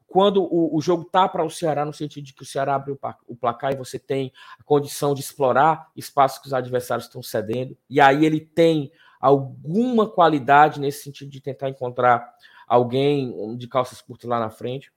[0.09, 2.99] quando o, o jogo tá para o Ceará, no sentido de que o Ceará abre
[3.28, 7.78] o placar e você tem a condição de explorar espaços que os adversários estão cedendo,
[7.89, 12.28] e aí ele tem alguma qualidade nesse sentido de tentar encontrar
[12.66, 14.93] alguém de calças curtas lá na frente,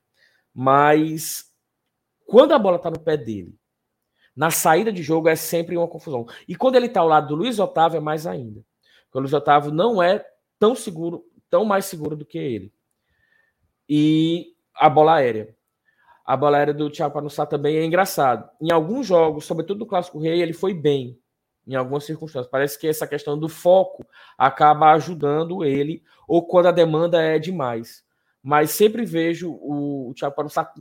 [0.52, 1.54] mas
[2.26, 3.56] quando a bola está no pé dele,
[4.36, 6.26] na saída de jogo é sempre uma confusão.
[6.48, 8.66] E quando ele está ao lado do Luiz Otávio é mais ainda.
[9.04, 10.26] Porque o Luiz Otávio não é
[10.58, 12.74] tão seguro, tão mais seguro do que ele
[13.90, 15.56] e a bola aérea.
[16.24, 18.48] A bola aérea do Thiago Panussá também é engraçado.
[18.62, 21.20] Em alguns jogos, sobretudo no Clássico Rei, ele foi bem
[21.68, 22.52] em algumas circunstâncias.
[22.52, 24.06] Parece que essa questão do foco
[24.38, 28.04] acaba ajudando ele, ou quando a demanda é demais.
[28.44, 30.72] Mas sempre vejo o, o Thiago Panussá.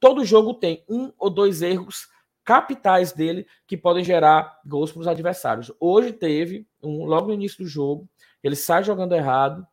[0.00, 2.08] Todo jogo tem um ou dois erros
[2.42, 5.72] capitais dele que podem gerar gols para os adversários.
[5.78, 8.08] Hoje teve um logo no início do jogo,
[8.42, 9.66] ele sai jogando errado,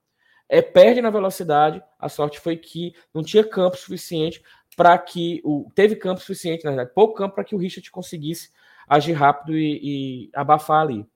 [0.51, 1.81] é, perde na velocidade.
[1.97, 4.43] A sorte foi que não tinha campo suficiente
[4.75, 8.51] para que o teve campo suficiente, na verdade, pouco campo para que o Richard conseguisse
[8.87, 11.07] agir rápido e, e, abafar ali.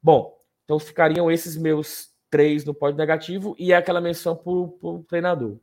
[0.00, 5.58] Bom, então ficariam esses meus três no pódio negativo e aquela menção para o treinador,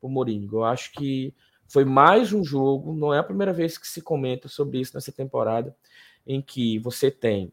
[0.00, 0.48] o Mourinho.
[0.52, 1.34] Eu acho que
[1.66, 5.10] foi mais um jogo, não é a primeira vez que se comenta sobre isso nessa
[5.10, 5.74] temporada,
[6.24, 7.52] em que você tem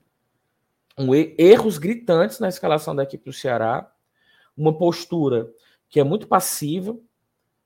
[0.97, 3.91] um, erros gritantes na escalação da equipe do Ceará,
[4.57, 5.51] uma postura
[5.89, 6.97] que é muito passiva,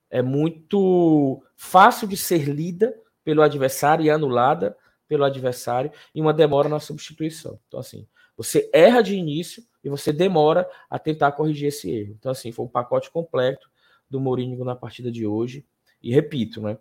[0.10, 4.76] é muito fácil de ser lida pelo adversário e anulada
[5.08, 7.60] pelo adversário e uma demora na substituição.
[7.68, 12.16] Então, assim, você erra de início e você demora a tentar corrigir esse erro.
[12.18, 13.70] Então, assim, foi um pacote completo
[14.10, 15.66] do Mourinho na partida de hoje.
[16.02, 16.78] E repito, né?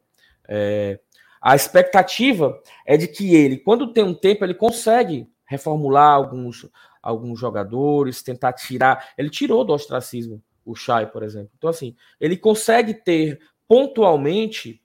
[0.49, 1.01] É,
[1.41, 6.67] a expectativa é de que ele, quando tem um tempo, ele consegue reformular alguns,
[7.03, 9.13] alguns jogadores, tentar tirar.
[9.17, 11.51] Ele tirou do ostracismo o Chay, por exemplo.
[11.57, 14.83] Então, assim, ele consegue ter pontualmente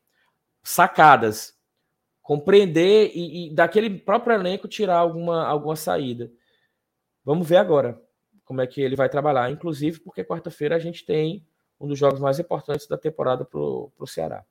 [0.64, 1.58] sacadas,
[2.22, 6.32] compreender e, e daquele próprio elenco tirar alguma, alguma saída.
[7.24, 8.02] Vamos ver agora
[8.46, 11.46] como é que ele vai trabalhar, inclusive porque quarta-feira a gente tem
[11.80, 14.46] um dos jogos mais importantes da temporada para o Ceará.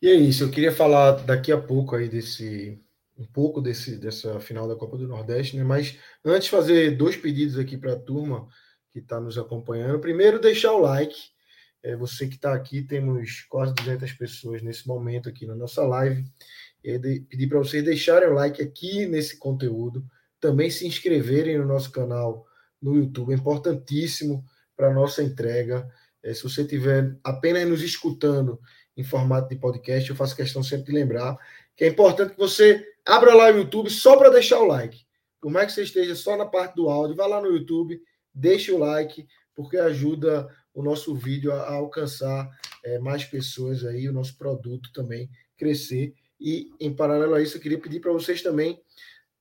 [0.00, 2.80] E é isso, eu queria falar daqui a pouco aí desse
[3.20, 5.62] um pouco desse, dessa final da Copa do Nordeste, né?
[5.62, 8.48] Mas antes fazer dois pedidos aqui para a turma
[8.90, 10.00] que está nos acompanhando.
[10.00, 11.16] Primeiro, deixar o like.
[11.82, 16.24] É, você que está aqui, temos quase 200 pessoas nesse momento aqui na nossa live.
[16.82, 20.02] E de, pedir para vocês deixarem o like aqui nesse conteúdo.
[20.40, 22.46] Também se inscreverem no nosso canal
[22.80, 23.32] no YouTube.
[23.32, 24.42] É importantíssimo
[24.74, 25.86] para a nossa entrega.
[26.22, 28.58] É, se você estiver apenas nos escutando
[28.96, 31.38] em formato de podcast, eu faço questão sempre de lembrar
[31.76, 35.04] que é importante que você abra lá o YouTube só para deixar o like.
[35.40, 38.00] Por mais que você esteja só na parte do áudio, vá lá no YouTube,
[38.32, 42.48] deixe o like, porque ajuda o nosso vídeo a, alcançar
[42.84, 46.14] é, mais pessoas aí, o nosso produto também crescer.
[46.38, 48.80] E, em paralelo a isso, eu queria pedir para vocês também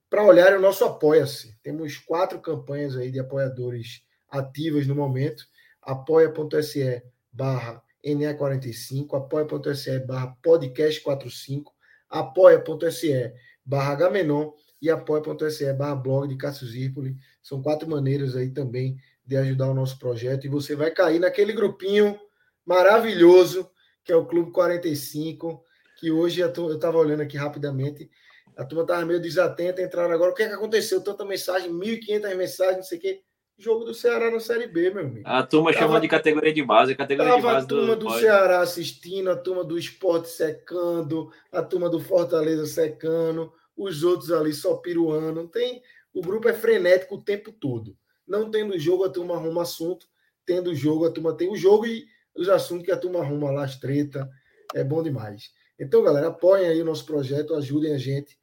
[0.10, 1.56] para olharem o nosso Apoia-se.
[1.62, 5.44] Temos quatro campanhas aí de apoiadores ativas no momento.
[5.82, 11.66] apoia.se barra NE45, apoia.se barra podcast45,
[12.10, 13.34] apoia.se
[13.70, 14.52] barra Gamenon
[14.82, 17.16] e apoia.se barra blog de Cássio Zirpoli.
[17.44, 21.54] São quatro maneiras aí também de ajudar o nosso projeto e você vai cair naquele
[21.54, 22.20] grupinho
[22.66, 23.70] maravilhoso
[24.04, 25.64] que é o Clube 45,
[26.00, 28.10] que hoje eu estava olhando aqui rapidamente,
[28.58, 30.32] a turma estava meio desatenta, entraram agora.
[30.32, 31.00] O que é que aconteceu?
[31.04, 33.22] Tanta mensagem, 1.500 mensagens, não sei o quê.
[33.56, 35.28] Jogo do Ceará na Série B, meu amigo.
[35.28, 38.14] A turma tava, chama de categoria de base, categoria de base a turma do, do
[38.14, 44.54] Ceará assistindo, a turma do esporte secando, a turma do Fortaleza secando, os outros ali
[44.54, 45.48] só piruando.
[45.48, 45.82] Tem,
[46.14, 47.98] o grupo é frenético o tempo todo.
[48.28, 50.06] Não tendo jogo, a turma arruma assunto.
[50.46, 52.06] Tendo jogo, a turma tem o jogo e
[52.36, 54.30] os assuntos que a turma arruma lá, as treta.
[54.76, 55.52] É bom demais.
[55.80, 58.38] Então, galera, apoiem aí o nosso projeto, ajudem a gente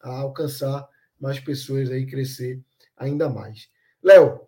[0.00, 0.86] a alcançar
[1.18, 2.60] mais pessoas aí, crescer
[2.96, 3.68] ainda mais.
[4.02, 4.46] Léo,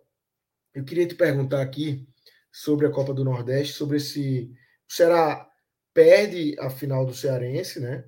[0.73, 2.07] eu queria te perguntar aqui
[2.51, 4.51] sobre a Copa do Nordeste, sobre esse.
[4.87, 5.49] O Ceará
[5.93, 8.05] perde a final do Cearense, né?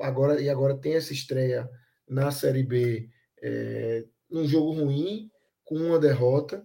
[0.00, 1.68] Agora, e agora tem essa estreia
[2.08, 3.08] na Série B
[3.42, 5.30] é, num jogo ruim,
[5.64, 6.64] com uma derrota.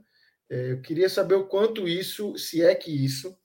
[0.49, 3.35] É, eu queria saber o quanto isso, se é que isso,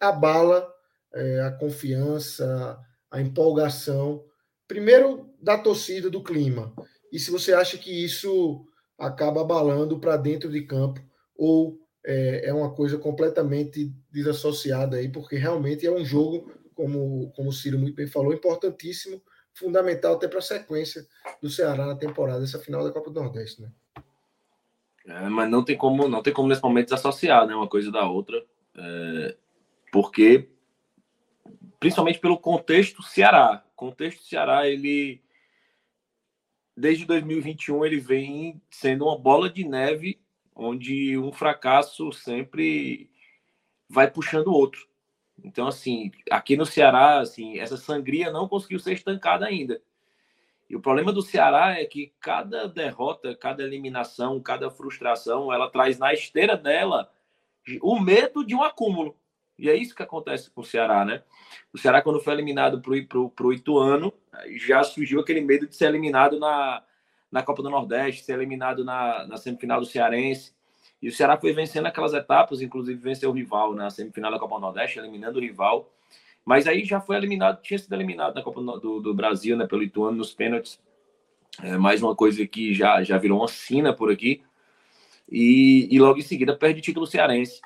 [0.00, 0.66] abala
[1.12, 2.78] é, a confiança,
[3.10, 4.24] a empolgação,
[4.68, 6.72] primeiro da torcida, do clima,
[7.12, 8.64] e se você acha que isso
[8.98, 11.00] acaba abalando para dentro de campo
[11.36, 17.50] ou é, é, uma coisa completamente desassociada aí, porque realmente é um jogo, como, como
[17.50, 19.22] o Ciro muito bem falou, importantíssimo,
[19.52, 21.06] fundamental até para a sequência
[21.42, 23.70] do Ceará na temporada, essa final da Copa do Nordeste, né?
[25.06, 28.08] É, mas não tem como, não tem como nesse momento desassociar, né, uma coisa da
[28.08, 28.42] outra,
[28.74, 29.36] é,
[29.92, 30.48] porque
[31.78, 33.62] principalmente pelo contexto Ceará.
[33.76, 35.22] Contexto Ceará, ele
[36.74, 40.18] desde 2021 ele vem sendo uma bola de neve
[40.54, 43.10] onde um fracasso sempre
[43.88, 44.89] vai puxando o outro.
[45.44, 49.80] Então assim, aqui no Ceará, assim, essa sangria não conseguiu ser estancada ainda.
[50.68, 55.98] E o problema do Ceará é que cada derrota, cada eliminação, cada frustração, ela traz
[55.98, 57.10] na esteira dela
[57.82, 59.16] o medo de um acúmulo.
[59.58, 61.22] E é isso que acontece com o Ceará, né?
[61.72, 64.12] O Ceará, quando foi eliminado para o Ituano,
[64.56, 66.82] já surgiu aquele medo de ser eliminado na,
[67.30, 70.54] na Copa do Nordeste, ser eliminado na, na semifinal do Cearense.
[71.02, 74.56] E o Ceará foi vencendo aquelas etapas, inclusive venceu o rival na semifinal da Copa
[74.56, 75.90] do Nordeste, eliminando o rival.
[76.44, 79.82] Mas aí já foi eliminado, tinha sido eliminado na Copa do, do Brasil, né, pelo
[79.82, 80.80] Ituano, nos pênaltis.
[81.62, 84.42] É mais uma coisa que já, já virou uma sina por aqui.
[85.30, 87.60] E, e logo em seguida perde o título cearense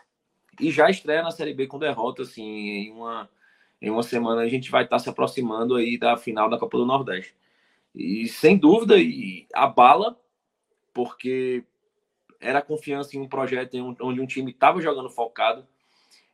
[0.60, 3.28] e já estreia na Série B com derrota, assim, em uma,
[3.80, 6.86] em uma semana a gente vai estar se aproximando aí da final da Copa do
[6.86, 7.34] Nordeste.
[7.94, 10.18] E sem dúvida, e abala,
[10.92, 11.64] porque
[12.44, 15.66] era confiança em um projeto onde um time estava jogando focado,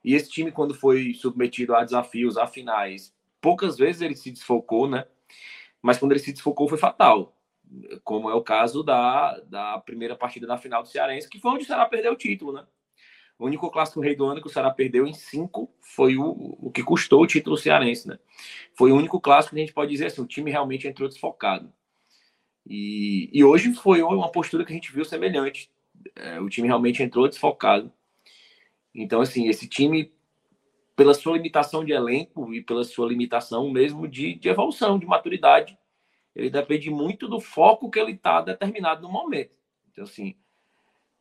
[0.02, 4.88] e esse time, quando foi submetido a desafios, a finais, poucas vezes ele se desfocou,
[4.88, 5.06] né?
[5.80, 7.36] Mas quando ele se desfocou foi fatal,
[8.02, 11.64] como é o caso da, da primeira partida da final do Cearense, que foi onde
[11.64, 12.66] o Ceará perdeu o título, né?
[13.38, 16.70] O único clássico rei do ano que o Ceará perdeu em cinco foi o, o
[16.70, 18.18] que custou o título cearense, né?
[18.74, 21.72] Foi o único clássico que a gente pode dizer assim, o time realmente entrou desfocado.
[22.66, 25.70] E, e hoje foi uma postura que a gente viu semelhante.
[26.16, 27.92] É, o time realmente entrou desfocado.
[28.94, 30.12] Então, assim, esse time,
[30.96, 35.78] pela sua limitação de elenco e pela sua limitação mesmo de, de evolução, de maturidade,
[36.34, 39.56] ele depende muito do foco que ele está determinado no momento.
[39.90, 40.36] Então, assim,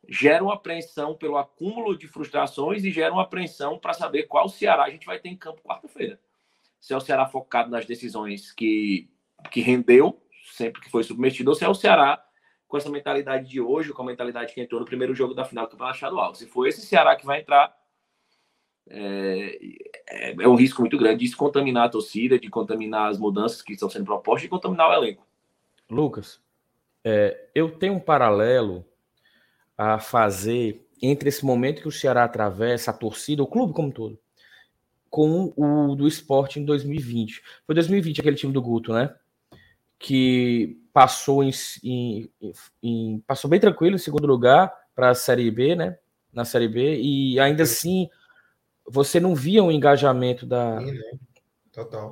[0.08, 4.84] gera uma apreensão pelo acúmulo de frustrações e gera uma apreensão para saber qual Ceará
[4.84, 6.20] a gente vai ter em campo quarta-feira.
[6.80, 9.08] Se é o Ceará focado nas decisões que,
[9.50, 10.20] que rendeu
[10.52, 12.24] sempre que foi submetido, ou se é o Ceará
[12.70, 15.66] com essa mentalidade de hoje, com a mentalidade que entrou no primeiro jogo da final
[15.66, 16.34] do Campeonato Estadual.
[16.36, 17.76] Se for esse Ceará que vai entrar,
[18.88, 19.58] é,
[20.08, 23.72] é, é, um risco muito grande de contaminar a torcida, de contaminar as mudanças que
[23.72, 25.26] estão sendo propostas e contaminar o elenco.
[25.90, 26.40] Lucas,
[27.02, 28.84] é, eu tenho um paralelo
[29.76, 33.90] a fazer entre esse momento que o Ceará atravessa, a torcida, o clube como um
[33.92, 34.16] todo,
[35.10, 37.42] com o do esporte em 2020.
[37.66, 39.12] Foi 2020 aquele time do Guto, né?
[39.98, 41.50] Que passou em,
[41.82, 42.30] em,
[42.82, 45.98] em passou bem tranquilo em segundo lugar para a Série B, né?
[46.32, 48.08] Na Série B, e ainda assim
[48.86, 51.18] você não via um engajamento da, Sim, né?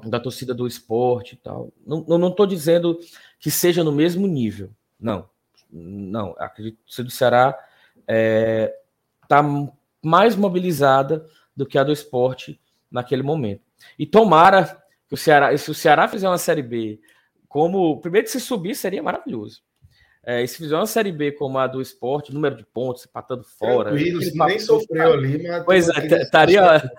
[0.07, 1.73] da torcida do esporte e tal.
[1.85, 2.99] Não, não estou dizendo
[3.39, 5.29] que seja no mesmo nível, não.
[5.71, 7.51] Não, acredito que do Ceará
[7.99, 8.75] está é,
[9.29, 9.43] tá
[10.03, 12.59] mais mobilizada do que a do esporte
[12.91, 13.63] naquele momento.
[13.99, 17.01] E tomara que o Ceará, se o Ceará fizer uma Série B,
[17.49, 18.01] como.
[18.01, 19.63] Primeiro que se subir seria maravilhoso.
[20.25, 23.45] É, e se fizer uma Série B como a do esporte, número de pontos, empatando
[23.45, 23.91] fora.
[24.47, 25.65] nem sofreu ali, mas.
[25.65, 26.93] Pois é, estaria,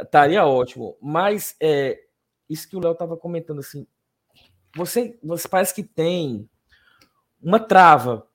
[0.00, 0.96] estaria ótimo.
[1.00, 2.00] Mas é,
[2.48, 3.86] isso que o Léo estava comentando assim.
[4.74, 6.48] Você, você parece que tem
[7.42, 8.26] uma trava.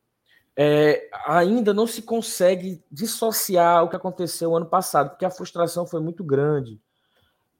[0.59, 6.01] É, ainda não se consegue dissociar o que aconteceu ano passado, porque a frustração foi
[6.01, 6.81] muito grande.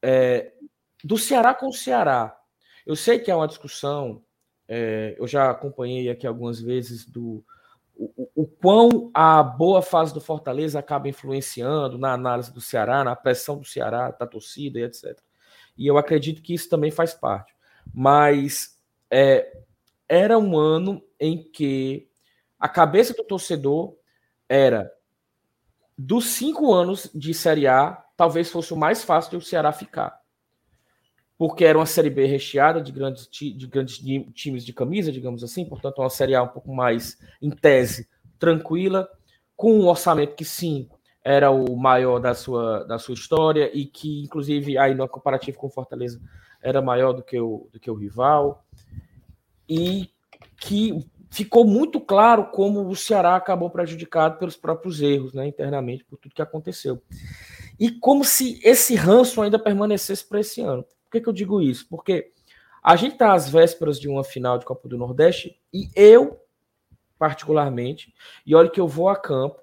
[0.01, 0.51] É,
[1.03, 2.35] do Ceará com o Ceará,
[2.87, 4.23] Eu sei que é uma discussão,
[4.65, 7.43] é, eu já acompanhei aqui algumas vezes do
[7.93, 13.13] o, o, quão a boa fase do Fortaleza acaba influenciando na análise do Ceará, na
[13.13, 15.19] pressão do Ceará, da torcida e etc.
[15.77, 17.53] E eu acredito que isso também faz parte.
[17.93, 18.79] Mas
[19.11, 19.63] é,
[20.07, 22.07] era um ano em que
[22.57, 23.97] a cabeça do torcedor
[24.47, 24.89] era
[25.97, 30.21] dos cinco anos de Série A, talvez fosse o mais fácil de o Ceará ficar.
[31.37, 33.99] Porque era uma Série B recheada de grandes, de grandes
[34.33, 38.09] times de camisa, digamos assim, portanto, uma Série A um pouco mais, em tese,
[38.39, 39.07] tranquila,
[39.55, 40.89] com um orçamento que sim
[41.23, 45.69] era o maior da sua, da sua história e que, inclusive, aí no comparativo com
[45.69, 46.21] Fortaleza,
[46.61, 48.65] era maior do que o, do que o rival.
[49.67, 50.09] E
[50.59, 56.17] que ficou muito claro como o Ceará acabou prejudicado pelos próprios erros, né, internamente, por
[56.17, 57.01] tudo que aconteceu.
[57.79, 60.85] E como se esse ranço ainda permanecesse para esse ano.
[61.07, 61.87] Por que, que eu digo isso?
[61.89, 62.31] Porque
[62.83, 66.39] a gente está às vésperas de uma final de Copa do Nordeste e eu,
[67.17, 68.13] particularmente,
[68.45, 69.59] e olha que eu vou a campo,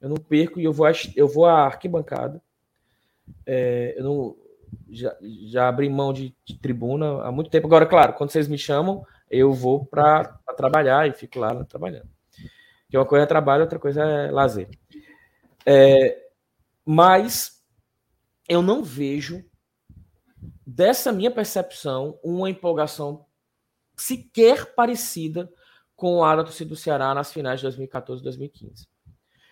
[0.00, 2.42] eu não perco e eu vou a, eu vou à arquibancada.
[3.46, 4.36] É, eu não,
[4.90, 7.66] já, já abri mão de, de, tribuna há muito tempo.
[7.66, 10.24] Agora, claro, quando vocês me chamam, eu vou para
[10.56, 12.08] trabalhar e fico lá trabalhando.
[12.88, 14.68] Que uma coisa é trabalho, outra coisa é lazer.
[15.64, 16.28] É,
[16.84, 17.62] mas
[18.48, 19.44] eu não vejo
[20.68, 23.24] dessa minha percepção uma empolgação
[23.96, 25.50] sequer parecida
[25.96, 28.86] com a da torcida do Ceará nas finais de 2014 e 2015.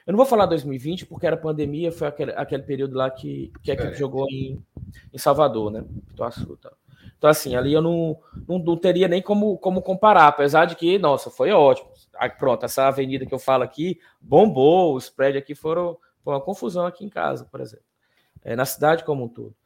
[0.06, 3.70] Eu não vou falar 2020 porque era pandemia, foi aquele, aquele período lá que, que
[3.70, 3.94] a equipe é.
[3.94, 4.62] jogou em,
[5.10, 5.84] em Salvador, né?
[6.06, 6.70] Pituaçu, tá.
[7.16, 10.98] Então, assim, ali eu não, não, não, teria nem como, como comparar, apesar de que,
[10.98, 11.90] nossa, foi ótimo.
[12.14, 16.40] Aí, pronto, essa avenida que eu falo aqui bombou, os prédios aqui foram foi uma
[16.40, 17.86] confusão aqui em casa, por exemplo.
[18.44, 19.56] É, na cidade como um todo.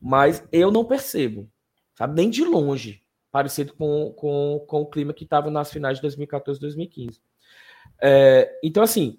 [0.00, 1.48] Mas eu não percebo,
[1.96, 2.14] sabe?
[2.14, 6.58] Nem de longe, parecido com, com, com o clima que estava nas finais de 2014
[6.58, 7.20] e 2015.
[8.00, 9.18] É, então, assim,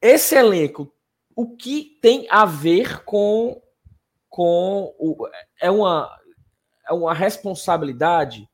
[0.00, 0.92] esse elenco,
[1.34, 3.60] o que tem a ver com.
[4.28, 5.28] com o,
[5.60, 6.10] é uma
[6.88, 8.48] é uma responsabilidade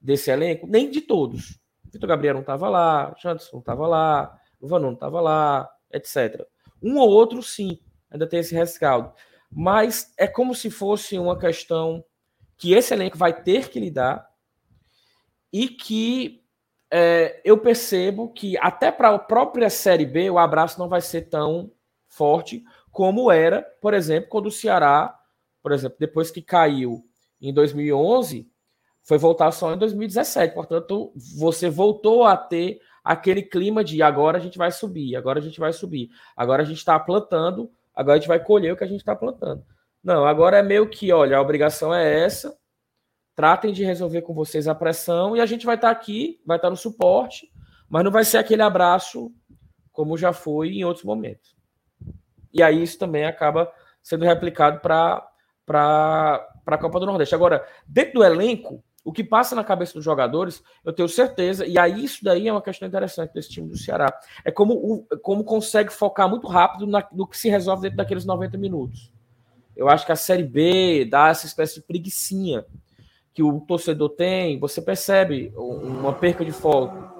[0.00, 1.58] desse elenco, nem de todos.
[1.92, 6.46] Vitor Gabriel não estava lá, Janderson não estava lá, Vanon não estava lá, etc.
[6.82, 7.78] Um ou outro, sim,
[8.10, 9.12] ainda tem esse rescaldo.
[9.50, 12.04] Mas é como se fosse uma questão
[12.56, 14.28] que esse elenco vai ter que lidar
[15.52, 16.44] e que
[16.90, 21.22] é, eu percebo que até para a própria Série B o abraço não vai ser
[21.22, 21.72] tão
[22.08, 25.16] forte como era, por exemplo, quando o Ceará,
[25.62, 27.04] por exemplo, depois que caiu
[27.40, 28.50] em 2011,
[29.02, 30.54] foi voltar só em 2017.
[30.54, 35.42] Portanto, você voltou a ter aquele clima de agora a gente vai subir, agora a
[35.42, 38.84] gente vai subir, agora a gente está plantando, agora a gente vai colher o que
[38.84, 39.64] a gente está plantando.
[40.02, 42.56] Não, agora é meio que, olha, a obrigação é essa,
[43.34, 46.56] tratem de resolver com vocês a pressão e a gente vai estar tá aqui, vai
[46.56, 47.50] estar tá no suporte,
[47.88, 49.32] mas não vai ser aquele abraço
[49.92, 51.54] como já foi em outros momentos.
[52.52, 53.70] E aí isso também acaba
[54.02, 55.26] sendo replicado para
[55.66, 57.34] para a Copa do Nordeste.
[57.34, 61.78] Agora, dentro do elenco, o que passa na cabeça dos jogadores, eu tenho certeza, e
[61.78, 64.12] aí isso daí é uma questão interessante desse time do Ceará.
[64.44, 68.24] É como, o, como consegue focar muito rápido na, no que se resolve dentro daqueles
[68.24, 69.10] 90 minutos.
[69.74, 72.66] Eu acho que a Série B dá essa espécie de preguiçinha
[73.32, 77.10] que o torcedor tem, você percebe uma perca de foco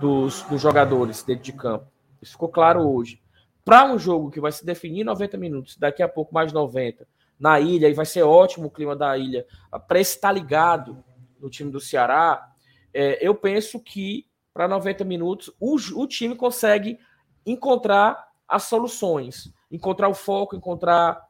[0.00, 1.86] dos, dos jogadores dentro de campo.
[2.20, 3.20] Isso ficou claro hoje.
[3.64, 7.06] Para um jogo que vai se definir 90 minutos, daqui a pouco mais 90,
[7.38, 9.46] na ilha, e vai ser ótimo o clima da ilha,
[9.86, 11.04] para estar ligado
[11.40, 12.52] no time do Ceará,
[12.92, 16.98] é, eu penso que para 90 minutos o, o time consegue
[17.46, 21.22] encontrar as soluções, encontrar o foco, encontrar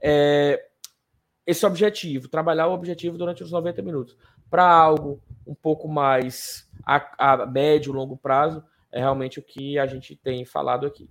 [0.00, 0.62] é,
[1.46, 4.16] esse objetivo, trabalhar o objetivo durante os 90 minutos.
[4.50, 8.62] Para algo um pouco mais a, a médio, longo prazo,
[8.92, 11.08] é realmente o que a gente tem falado aqui.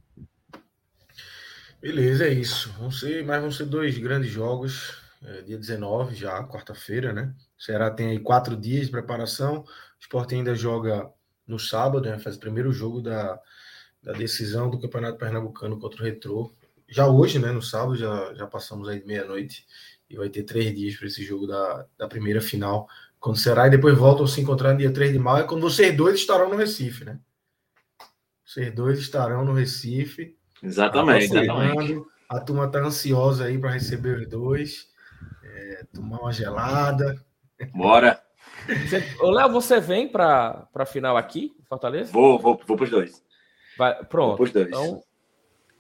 [1.82, 2.72] Beleza, é isso.
[2.74, 4.98] Vão ser, mas vão ser dois grandes jogos.
[5.24, 7.34] É, dia 19, já, quarta-feira, né?
[7.58, 9.60] O Ceará tem aí quatro dias de preparação.
[9.60, 9.66] O
[10.00, 11.10] Sport ainda joga
[11.48, 12.20] no sábado, né?
[12.20, 13.40] Faz o primeiro jogo da,
[14.04, 16.54] da decisão do Campeonato Pernambucano contra o Retrô.
[16.88, 17.52] Já hoje, né?
[17.52, 19.66] No sábado, já, já passamos aí meia-noite.
[20.10, 22.88] E vai ter três dias para esse jogo da, da primeira final
[23.26, 25.64] quando será, e depois voltam a se encontrar no dia 3 de maio, é quando
[25.64, 27.20] vocês dois estarão no Recife, né?
[28.46, 30.38] Vocês dois estarão no Recife.
[30.62, 32.04] Exatamente, exatamente.
[32.30, 34.90] A turma tá ansiosa aí para receber os dois,
[35.44, 37.20] é, tomar uma gelada.
[37.74, 38.22] Bora!
[39.20, 42.12] Ô, Léo, você vem para a final aqui, Fortaleza?
[42.12, 43.24] Vou, vou, vou para os dois.
[43.78, 44.38] Vai, pronto.
[44.38, 44.68] Vou dois.
[44.68, 45.02] Então,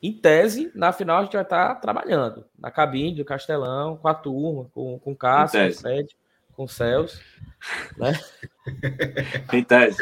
[0.01, 4.07] em tese, na final a gente vai estar tá trabalhando na cabine do Castelão, com
[4.07, 6.17] a turma, com, com o Cássio, com o Sede,
[6.53, 7.19] com o Celso.
[7.97, 8.13] Né?
[9.51, 9.97] Em tese.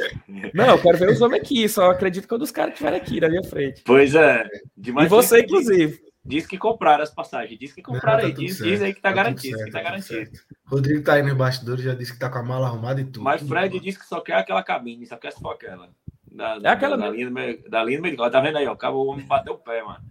[0.53, 2.95] Não, eu quero ver os homens aqui, só acredito que um dos caras que estiver
[2.95, 3.81] aqui na minha frente.
[3.85, 4.45] Pois é.
[4.77, 6.01] e você, inclusive.
[6.25, 9.01] Diz que compraram as passagens, diz que compraram Não, tá aí, diz, diz, aí que
[9.01, 10.31] tá, tá garantido, certo, que tá, tá garantido.
[10.65, 13.21] Rodrigo tá aí nos bastidores, já disse que tá com a mala arrumada e tudo.
[13.21, 15.89] Mas Fred disse que só quer aquela cabine, só quer só aquela.
[16.31, 17.29] Da, é aquela da, da linha,
[17.69, 18.75] da linha do Tá vendo aí, ó?
[18.91, 20.03] O homem bateu o pé, mano.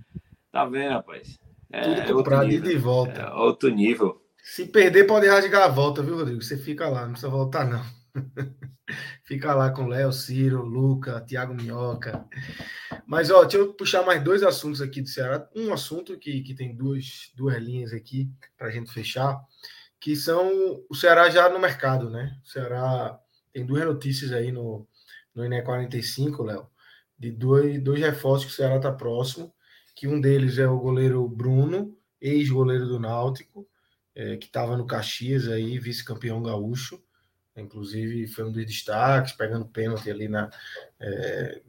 [0.53, 1.39] Tá vendo, rapaz?
[1.71, 3.23] É, tudo comprado e de volta.
[3.23, 4.23] É outro nível.
[4.43, 6.43] Se perder, pode rasgar a volta, viu, Rodrigo?
[6.43, 7.83] Você fica lá, não precisa voltar, não.
[9.25, 12.27] fica lá com Léo, Ciro, Luca, Thiago Minhoca.
[13.07, 15.49] Mas, ó, deixa eu puxar mais dois assuntos aqui do Ceará.
[15.55, 19.41] Um assunto que, que tem duas, duas linhas aqui para a gente fechar,
[20.01, 22.39] que são o Ceará já no mercado, né?
[22.45, 23.19] O Ceará
[23.53, 24.87] tem duas notícias aí no,
[25.35, 26.67] no INE 45, Léo,
[27.19, 29.53] de dois, dois reforços que o Ceará está próximo,
[29.95, 33.69] que um deles é o goleiro Bruno, ex-goleiro do Náutico,
[34.15, 37.03] é, que estava no Caxias aí, vice-campeão gaúcho,
[37.57, 40.51] inclusive foi um dos destaques, pegando pênalti ali na
[41.01, 41.61] é,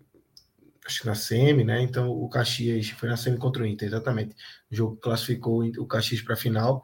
[0.85, 1.81] acho que na semi, né?
[1.81, 4.35] Então o Caxias foi na semi contra o Inter, exatamente.
[4.71, 6.83] O jogo classificou o Caxias para a final.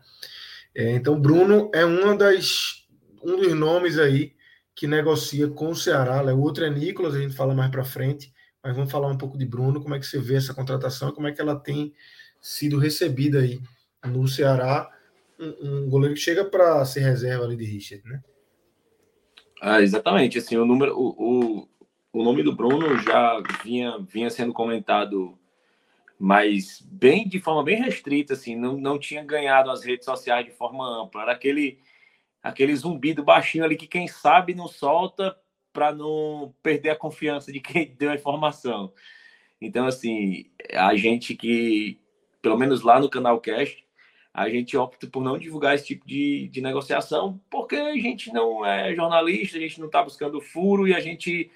[0.74, 2.88] É, então Bruno é uma das
[3.24, 4.34] um dos nomes aí
[4.76, 6.24] que negocia com o Ceará.
[6.34, 9.38] O outro é Nicolas, a gente fala mais para frente, mas vamos falar um pouco
[9.38, 11.94] de Bruno, como é que você vê essa contratação, como é que ela tem
[12.42, 13.62] sido recebida aí
[14.06, 14.90] no Ceará
[15.38, 18.22] um, um goleiro que chega para ser reserva ali de Richard, né?
[19.62, 20.38] Ah, exatamente.
[20.38, 21.70] Assim, o número, o, o,
[22.14, 25.38] o nome do Bruno já vinha, vinha sendo comentado,
[26.18, 30.52] mas bem de forma bem restrita, assim, não, não tinha ganhado as redes sociais de
[30.52, 31.24] forma ampla.
[31.24, 31.80] Era aquele
[32.42, 35.38] aquele zumbido baixinho ali que quem sabe não solta
[35.74, 38.94] para não perder a confiança de quem deu a informação.
[39.62, 42.00] Então, assim, a gente que,
[42.42, 43.84] pelo menos lá no canal Cash,
[44.40, 48.66] a gente opta por não divulgar esse tipo de, de negociação, porque a gente não
[48.66, 51.52] é jornalista, a gente não está buscando furo e a gente,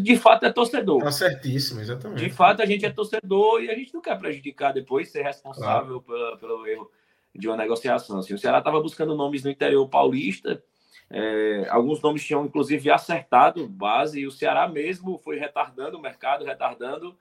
[0.00, 0.98] de fato, é torcedor.
[0.98, 2.22] Está certíssimo, exatamente.
[2.22, 6.00] De fato, a gente é torcedor e a gente não quer prejudicar depois, ser responsável
[6.00, 6.38] claro.
[6.38, 6.90] pelo, pelo erro
[7.34, 8.20] de uma negociação.
[8.20, 10.62] Assim, o Ceará estava buscando nomes no interior paulista,
[11.10, 16.44] é, alguns nomes tinham, inclusive, acertado base, e o Ceará mesmo foi retardando o mercado,
[16.44, 17.18] retardando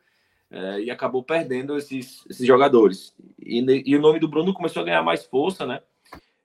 [0.51, 3.15] é, e acabou perdendo esses, esses jogadores.
[3.39, 5.81] E, e, o nome do Bruno começou a ganhar mais força, né?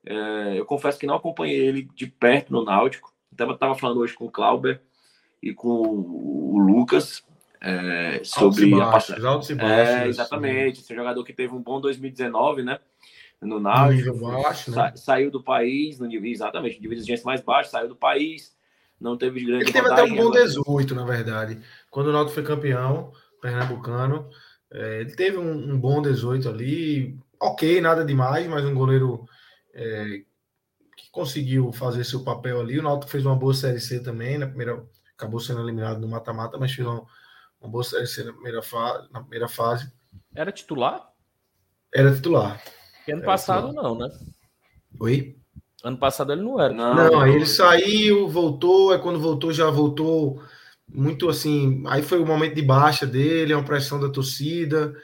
[0.04, 3.12] É, eu confesso que não acompanhei ele de perto no Náutico.
[3.32, 4.80] Estava falando hoje com o Clauber
[5.42, 7.24] e com o Lucas
[7.60, 9.58] é, sobre baixos, a passagem.
[9.60, 10.80] É, exatamente.
[10.80, 12.78] Esse jogador que teve um bom 2019, né?
[13.42, 14.76] No Náutico, baixo, né?
[14.76, 18.56] sa saiu do país, no nível, exatamente, nível de exigência mais baixo, saiu do país,
[18.98, 21.60] não teve grande Ele teve até um bom 18, na verdade.
[21.90, 24.28] Quando o Náutico foi campeão, pernambucano.
[24.70, 29.24] É, ele teve um, um, bom 18 ali, ok, nada demais, mas um goleiro
[29.72, 30.22] é,
[30.96, 32.78] que conseguiu fazer seu papel ali.
[32.78, 34.84] O Náutico fez uma boa Série C também, na primeira,
[35.16, 37.04] acabou sendo eliminado no mata-mata, mas fez uma,
[37.60, 39.92] uma, boa Série C na primeira, fa na primeira fase.
[40.34, 41.12] Era titular?
[41.94, 42.60] Era titular.
[43.06, 43.84] E ano era passado titular.
[43.84, 44.10] não, né?
[45.00, 45.36] Oi?
[45.84, 46.74] Ano passado ele não era.
[46.74, 50.42] Não, não aí ele saiu, voltou, é quando voltou, já voltou
[50.88, 51.82] muito assim.
[51.86, 54.94] Aí foi o momento de baixa dele, uma pressão da torcida.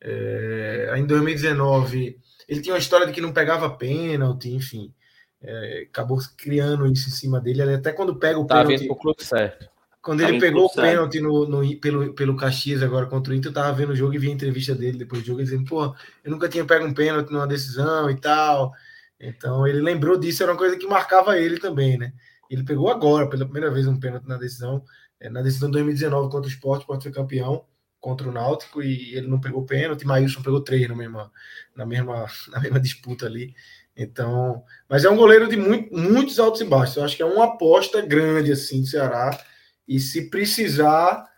[0.00, 2.18] É, em 2019,
[2.48, 4.92] ele tinha uma história de que não pegava pênalti, enfim.
[5.40, 7.62] É, acabou criando isso em cima dele.
[7.62, 8.86] Ele até quando pega o tá pênalti.
[8.86, 9.70] Pro clube certo.
[10.02, 13.50] Quando tá ele pegou o pênalti no, no, pelo, pelo Caxias agora contra o Inter,
[13.50, 15.94] eu tava vendo o jogo e vi a entrevista dele depois do jogo, dizendo, pô,
[16.24, 18.72] eu nunca tinha pego um pênalti numa decisão e tal.
[19.20, 22.12] Então ele lembrou disso, era uma coisa que marcava ele também, né?
[22.50, 24.82] Ele pegou agora, pela primeira vez, um pênalti na decisão.
[25.22, 27.64] É, na decisão de 2019 contra o Sport, pode ser campeão
[28.00, 31.30] contra o Náutico e ele não pegou pênalti, Maílson pegou três na mesma,
[31.76, 33.54] na mesma, na mesma disputa ali.
[33.96, 36.96] Então, mas é um goleiro de muito, muitos altos e baixos.
[36.96, 39.38] Eu acho que é uma aposta grande assim do Ceará.
[39.86, 41.30] E se precisar,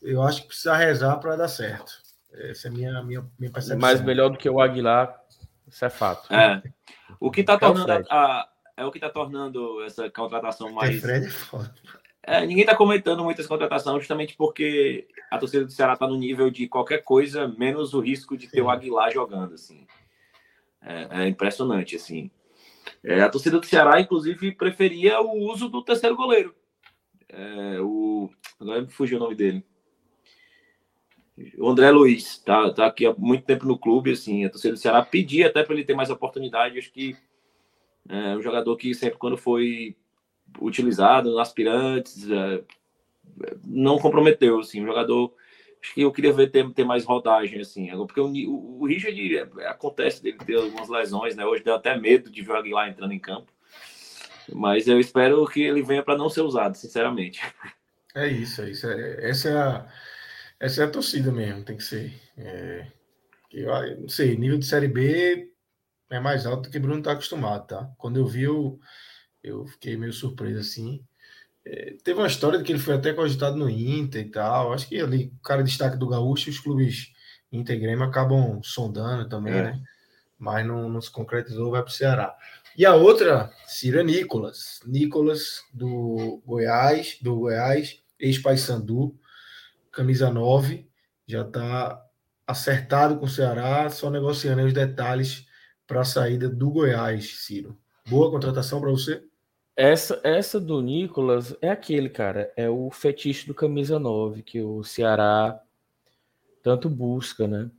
[0.00, 1.92] eu acho que precisa rezar para dar certo.
[2.32, 3.80] Essa é a minha, minha, minha percepção.
[3.80, 5.20] Mais melhor do que o Aguilar,
[5.66, 6.32] isso é fato.
[6.32, 6.62] É.
[7.18, 11.00] O que está tornando a, é o que está tornando essa contratação mais.
[11.00, 11.74] Fred é foda.
[12.24, 16.50] É, ninguém está comentando muitas contratações justamente porque a torcida do Ceará está no nível
[16.50, 18.62] de qualquer coisa, menos o risco de ter Sim.
[18.62, 19.86] o Aguilar jogando, assim.
[20.80, 22.30] É, é impressionante, assim.
[23.02, 26.54] É, a torcida do Ceará, inclusive, preferia o uso do terceiro goleiro.
[27.28, 28.30] É, o...
[28.60, 29.64] Agora me fugiu o nome dele.
[31.58, 34.78] O André Luiz, tá, tá aqui há muito tempo no clube, assim, a torcida do
[34.78, 37.16] Ceará pedia até para ele ter mais oportunidade, acho que
[38.08, 39.96] é um jogador que sempre quando foi
[40.60, 42.62] utilizado, aspirantes, é,
[43.64, 45.34] não comprometeu, assim, o jogador,
[45.82, 49.36] acho que eu queria ver ter, ter mais rodagem, assim, porque o, o, o Richard,
[49.36, 52.88] é, acontece dele ter algumas lesões, né, hoje deu até medo de ver o Aguilar
[52.88, 53.52] entrando em campo,
[54.52, 57.40] Mas eu espero que ele venha para não ser usado, sinceramente.
[58.14, 58.86] É isso, é isso.
[58.88, 59.86] É, essa, é a,
[60.60, 62.12] essa é a torcida mesmo, tem que ser.
[62.36, 62.86] É,
[63.52, 65.50] eu não sei, nível de Série B
[66.10, 67.90] é mais alto do que o Bruno está acostumado, tá?
[67.96, 68.78] Quando eu vi, eu,
[69.42, 71.04] eu fiquei meio surpreso assim.
[71.64, 74.72] É, teve uma história de que ele foi até cogitado no Inter e tal.
[74.72, 77.12] Acho que ali, o cara destaque do Gaúcho, os clubes
[77.50, 79.62] Inter e Grêmio acabam sondando também, é.
[79.62, 79.82] né?
[80.38, 82.34] Mas não, não se concretizou, vai para o Ceará.
[82.76, 84.80] E a outra, Cira Nicolas.
[84.86, 89.14] Nicolas do Goiás, do Goiás, ex-Paysandu,
[89.92, 90.88] camisa 9,
[91.26, 92.02] já está
[92.46, 95.46] acertado com o Ceará, só negociando os detalhes
[95.86, 97.78] para a saída do Goiás, Ciro.
[98.08, 99.22] Boa contratação para você?
[99.76, 104.84] Essa, essa do Nicolas é aquele, cara, é o fetiche do camisa 9 que o
[104.84, 105.58] Ceará
[106.62, 107.70] tanto busca, né?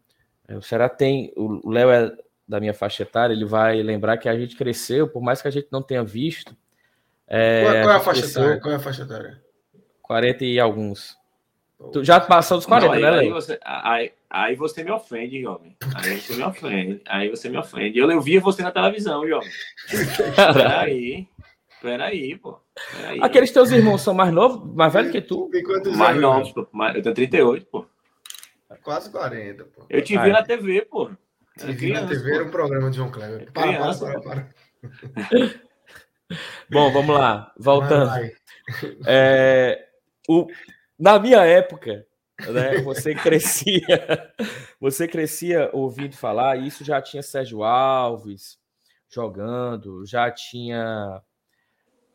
[0.48, 2.12] É, o Ceará tem, o Léo é
[2.48, 5.52] da minha faixa etária, ele vai lembrar que a gente cresceu, por mais que a
[5.52, 6.56] gente não tenha visto.
[7.28, 8.60] É, qual, qual, é a faixa etária?
[8.60, 9.42] Qual é a faixa etária?
[10.02, 11.18] 40 e alguns.
[11.92, 15.42] Tu já passou dos 40, não, aí, né, aí você, aí, aí, você me ofende,
[15.42, 15.76] jovem.
[15.96, 17.02] Aí você me ofende.
[17.06, 17.98] Aí você me ofende.
[17.98, 19.50] Eu, eu via você na televisão, jovem.
[20.54, 21.28] Peraí.
[21.84, 22.62] Peraí, pô.
[22.96, 23.20] Peraí.
[23.22, 25.52] Aqueles teus irmãos são mais novos, mais velhos que tu?
[25.98, 26.66] mais novos, pô.
[26.96, 27.86] Eu tenho 38, pô.
[28.82, 29.86] Quase 40, pô.
[29.90, 31.12] Eu te vi na TV, pô.
[31.58, 33.52] Te vi na TV, era um programa de João Cleber.
[33.52, 34.48] Para, criança, para, para,
[34.82, 35.62] para.
[36.72, 37.54] Bom, vamos lá.
[37.60, 38.32] Voltando.
[39.06, 39.86] É,
[40.30, 40.48] o,
[40.98, 42.08] na minha época,
[42.48, 44.32] né, você crescia,
[44.80, 48.58] você crescia ouvindo falar, e isso já tinha Sérgio Alves
[49.10, 51.22] jogando, já tinha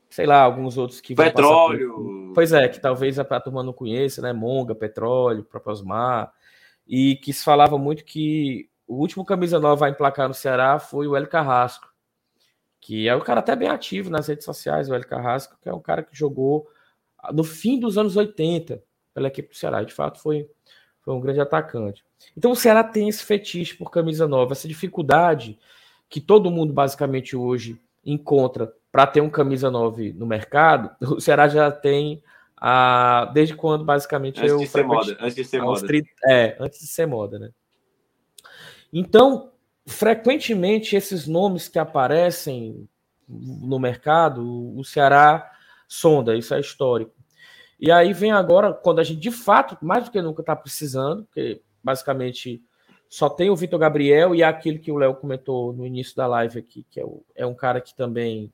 [0.09, 1.95] sei lá, alguns outros que petróleo.
[1.95, 2.35] Por...
[2.35, 4.33] Pois é, que talvez a, a turma não conheça, né?
[4.33, 6.33] Monga, petróleo, próprio Osmar,
[6.87, 11.07] e que se falava muito que o último camisa nova a emplacar no Ceará foi
[11.07, 11.93] o Hélio Carrasco,
[12.81, 15.75] que é um cara até bem ativo nas redes sociais, o Hélio Carrasco, que é
[15.75, 16.67] um cara que jogou
[17.33, 18.83] no fim dos anos 80
[19.13, 19.83] pela equipe do Ceará.
[19.83, 20.49] De fato, foi,
[21.01, 22.05] foi um grande atacante.
[22.37, 25.59] Então o Ceará tem esse fetiche por camisa nova, essa dificuldade
[26.09, 31.49] que todo mundo basicamente hoje encontra para ter um camisa 9 no mercado, o Ceará
[31.49, 32.23] já tem
[32.57, 35.87] a, desde quando basicamente antes eu de ser moda, antes de ser moda.
[36.27, 37.51] é, antes de ser moda, né?
[38.93, 39.53] Então,
[39.87, 42.89] frequentemente esses nomes que aparecem
[43.29, 45.51] no mercado, o Ceará
[45.87, 47.13] sonda, isso é histórico.
[47.79, 51.25] E aí vem agora, quando a gente de fato, mais do que nunca está precisando,
[51.25, 52.63] porque basicamente
[53.09, 56.59] só tem o Vitor Gabriel e aquilo que o Léo comentou no início da live
[56.59, 58.53] aqui, que é, o, é um cara que também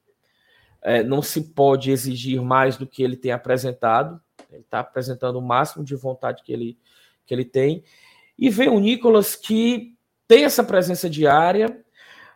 [0.85, 4.21] é, não se pode exigir mais do que ele tem apresentado.
[4.53, 6.79] Ele está apresentando o máximo de vontade que ele,
[7.25, 7.83] que ele tem.
[8.39, 9.97] E vem o Nicolas que
[10.29, 11.83] tem essa presença diária.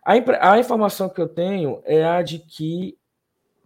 [0.03, 2.99] A, a informação que eu tenho é a de que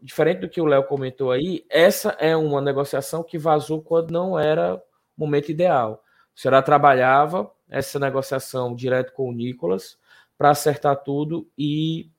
[0.02, 4.36] diferente do que o Léo comentou aí, essa é uma negociação que vazou quando não
[4.36, 4.80] era o
[5.16, 6.02] momento ideal.
[6.36, 9.96] O Ceará trabalhava essa negociação direto com o Nicolas
[10.36, 12.10] para acertar tudo e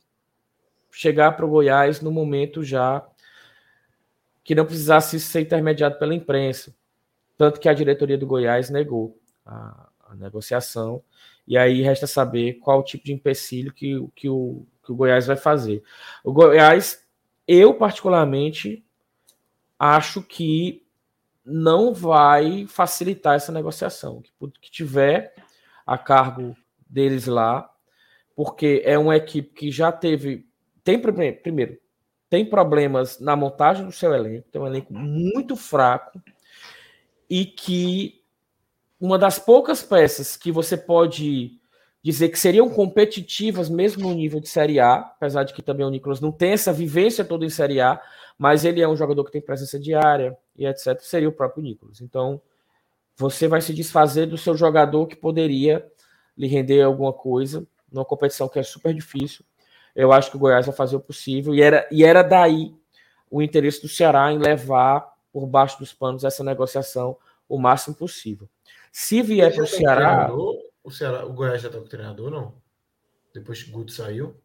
[0.93, 3.05] chegar para o Goiás no momento já
[4.43, 6.75] que não precisasse ser intermediado pela imprensa.
[7.37, 11.01] Tanto que a diretoria do Goiás negou a, a negociação.
[11.47, 15.27] E aí resta saber qual o tipo de empecilho que, que, o, que o Goiás
[15.27, 15.83] vai fazer.
[16.23, 17.03] O Goiás
[17.47, 18.85] eu, particularmente,
[19.77, 20.85] acho que
[21.45, 24.21] não vai facilitar essa negociação.
[24.21, 25.33] Que, que tiver
[25.85, 26.55] a cargo
[26.87, 27.69] deles lá,
[28.35, 30.47] porque é uma equipe que já teve.
[30.83, 31.77] Tem, primeiro,
[32.29, 36.21] tem problemas na montagem do seu elenco, tem um elenco muito fraco,
[37.29, 38.21] e que
[38.99, 41.59] uma das poucas peças que você pode
[42.03, 45.89] dizer que seriam competitivas mesmo no nível de Série A, apesar de que também o
[45.89, 48.01] Nicolas não tem essa vivência toda em Série A,
[48.37, 50.99] mas ele é um jogador que tem presença diária e etc.
[50.99, 52.01] Seria o próprio Nicolas.
[52.01, 52.41] Então,
[53.15, 55.85] você vai se desfazer do seu jogador que poderia
[56.37, 59.45] lhe render alguma coisa numa competição que é super difícil.
[59.95, 62.73] Eu acho que o Goiás vai fazer o possível e era, e era daí
[63.29, 67.17] o interesse do Ceará em levar por baixo dos panos essa negociação
[67.47, 68.47] o máximo possível.
[68.91, 70.31] Se vier para o Ceará.
[70.83, 72.53] O, Ceará, o Goiás já está com o treinador, não?
[73.33, 74.35] Depois que o Guto saiu?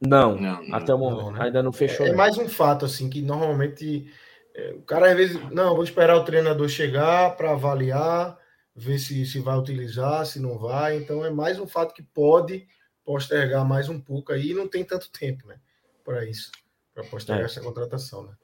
[0.00, 1.24] Não, não, não até o momento.
[1.24, 1.44] Não, né?
[1.44, 2.06] Ainda não fechou.
[2.06, 4.10] É, é, mais um fato, assim, que normalmente
[4.54, 5.50] é, o cara às vezes.
[5.50, 8.38] Não, vou esperar o treinador chegar para avaliar,
[8.74, 10.96] ver se, se vai utilizar, se não vai.
[10.96, 12.66] Então é mais um fato que pode
[13.04, 15.56] postergar mais um pouco aí e não tem tanto tempo, né?
[16.04, 16.50] Para isso.
[16.94, 17.46] Para postergar é.
[17.46, 18.34] essa contratação, né?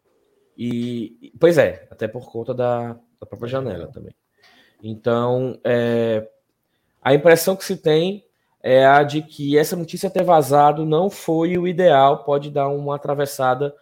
[0.57, 4.15] E, pois é, até por conta da, da própria janela também.
[4.83, 6.29] Então, é,
[7.03, 8.27] a impressão que se tem
[8.63, 12.97] é a de que essa notícia ter vazado não foi o ideal, pode dar uma
[12.97, 13.75] atravessada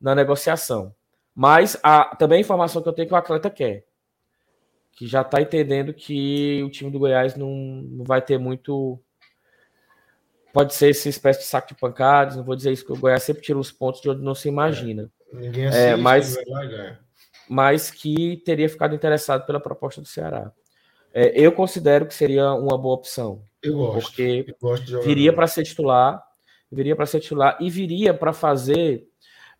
[0.00, 0.94] na negociação.
[1.34, 3.86] Mas a, também a informação que eu tenho é que o atleta quer.
[4.92, 9.00] Que já está entendendo que o time do Goiás não, não vai ter muito.
[10.52, 13.22] Pode ser essa espécie de saco de pancadas, não vou dizer isso, que o Goiás
[13.22, 15.10] sempre tira os pontos de onde não se imagina.
[15.32, 16.36] É, ninguém assiste, é, mas,
[17.48, 20.50] mas que teria ficado interessado pela proposta do Ceará.
[21.12, 23.42] É, eu considero que seria uma boa opção.
[23.62, 24.06] Eu gosto.
[24.08, 26.22] Porque eu gosto viria para ser titular,
[26.70, 29.06] viria para ser titular e viria para fazer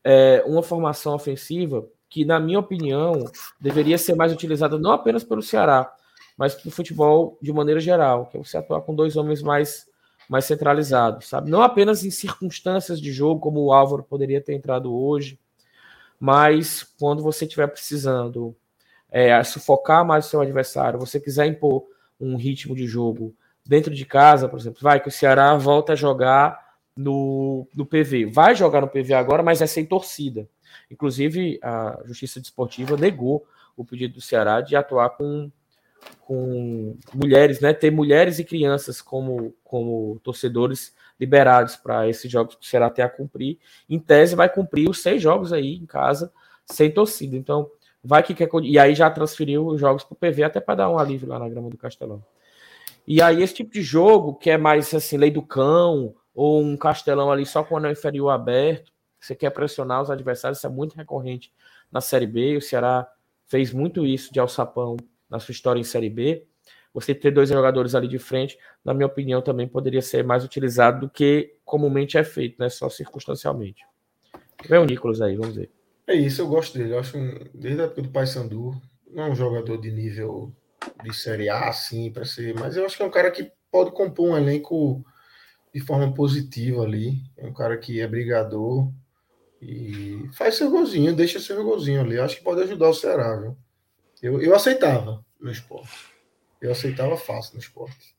[0.05, 3.25] é, uma formação ofensiva que, na minha opinião,
[3.61, 5.93] deveria ser mais utilizada não apenas pelo Ceará,
[6.37, 9.87] mas pelo futebol de maneira geral, que é você atuar com dois homens mais,
[10.29, 11.51] mais centralizados, sabe?
[11.51, 15.39] Não apenas em circunstâncias de jogo, como o Álvaro poderia ter entrado hoje,
[16.21, 18.55] mas quando você estiver precisando
[19.11, 21.85] é, sufocar mais o seu adversário, você quiser impor
[22.21, 23.35] um ritmo de jogo
[23.65, 28.27] dentro de casa, por exemplo, vai que o Ceará volta a jogar no, no PV.
[28.27, 30.49] Vai jogar no PV agora, mas é sem torcida.
[30.91, 33.47] Inclusive, a Justiça Desportiva negou
[33.77, 35.51] o pedido do Ceará de atuar com,
[36.21, 37.73] com mulheres, né?
[37.73, 43.05] Ter mulheres e crianças como, como torcedores liberados para esses jogos que o Ceará tem
[43.05, 43.59] a cumprir.
[43.89, 46.33] Em tese, vai cumprir os seis jogos aí em casa
[46.67, 47.37] sem torcida.
[47.37, 47.71] Então,
[48.03, 48.49] vai que quer.
[48.63, 51.39] E aí já transferiu os jogos para o PV até para dar um alívio lá
[51.39, 52.23] na grama do Castelão.
[53.07, 56.77] E aí, esse tipo de jogo, que é mais assim, lei do cão, ou um
[56.77, 60.71] castelão ali só com o anel inferior aberto, você quer pressionar os adversários, isso é
[60.71, 61.53] muito recorrente
[61.91, 62.57] na Série B.
[62.57, 63.11] O Ceará
[63.47, 64.97] fez muito isso de alçapão
[65.29, 66.47] na sua história em Série B.
[66.93, 71.07] Você ter dois jogadores ali de frente, na minha opinião, também poderia ser mais utilizado
[71.07, 72.69] do que comumente é feito, né?
[72.69, 73.85] Só circunstancialmente.
[74.69, 75.71] Vem o Nicolas aí, vamos ver.
[76.07, 76.95] É isso, eu gosto dele.
[76.95, 77.13] Eu acho
[77.55, 78.75] desde a época do Paysandu,
[79.11, 80.53] não é um jogador de nível
[81.05, 83.93] de Série A, assim, para ser, mas eu acho que é um cara que pode
[83.93, 85.05] compor um elenco
[85.73, 87.23] de forma positiva ali.
[87.37, 88.91] É um cara que é brigador
[89.61, 92.19] e faz seu golzinho, deixa seu golzinho ali.
[92.19, 93.57] Acho que pode ajudar o Ceará, viu?
[94.23, 95.91] Eu, eu aceitava no esporte.
[96.61, 98.17] Eu aceitava fácil no esporte.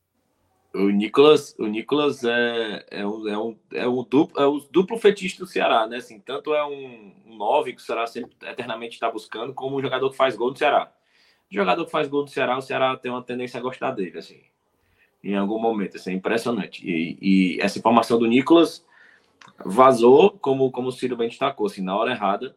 [0.73, 4.99] O Nicolas, o Nicolas é, é, um, é, um, é, um duplo, é o duplo
[4.99, 5.97] fetiche do Ceará, né?
[5.97, 9.81] Assim, tanto é um, um nove que o Ceará sempre eternamente está buscando, como um
[9.81, 10.93] jogador que faz gol no Ceará.
[11.51, 14.19] O jogador que faz gol no Ceará, o Ceará tem uma tendência a gostar dele,
[14.19, 14.41] assim
[15.23, 15.97] em algum momento.
[15.97, 16.85] Isso é impressionante.
[16.85, 18.85] E, e essa informação do Nicolas
[19.63, 22.55] vazou, como, como o Ciro bem destacou, assim, na hora errada.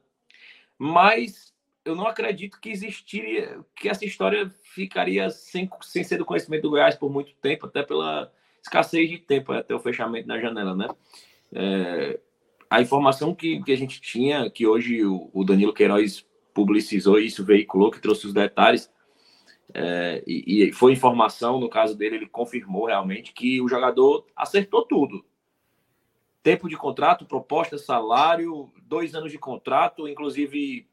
[0.79, 1.52] Mas
[1.85, 6.71] eu não acredito que existiria, que essa história ficaria sem, sem ser do conhecimento do
[6.71, 8.33] Goiás por muito tempo, até pela
[8.63, 10.89] escassez de tempo até o fechamento da janela, né?
[11.53, 12.21] É,
[12.71, 17.45] a informação que, que a gente tinha, que hoje o, o Danilo Queiroz publicizou isso,
[17.45, 18.91] veiculou, que trouxe os detalhes,
[19.75, 24.85] é, e, e, foi informação, no caso dele, ele confirmou realmente que o jogador acertou
[24.85, 25.25] tudo.
[26.43, 30.87] Tempo de contrato, proposta, salário, dois anos de contrato, inclusive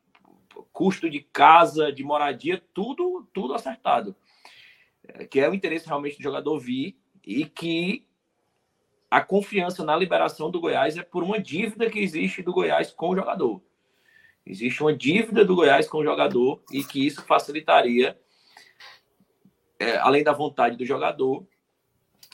[0.71, 4.15] custo de casa, de moradia, tudo, tudo acertado.
[5.07, 8.05] É, que é o interesse realmente do jogador vir e que
[9.09, 13.09] a confiança na liberação do Goiás é por uma dívida que existe do Goiás com
[13.09, 13.61] o jogador.
[14.45, 18.19] Existe uma dívida do Goiás com o jogador e que isso facilitaria
[19.79, 21.47] é, além da vontade do jogador,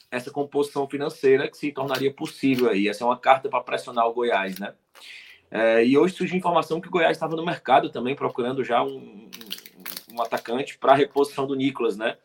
[0.10, 2.88] essa composição financeira que se tornaria possível aí.
[2.88, 4.74] Essa é uma carta para pressionar o Goiás, né?
[5.56, 9.30] É, e hoje surgiu informação que o Goiás estava no mercado também procurando já um,
[10.12, 12.18] um, atacante para a reposição do Nicolas, né?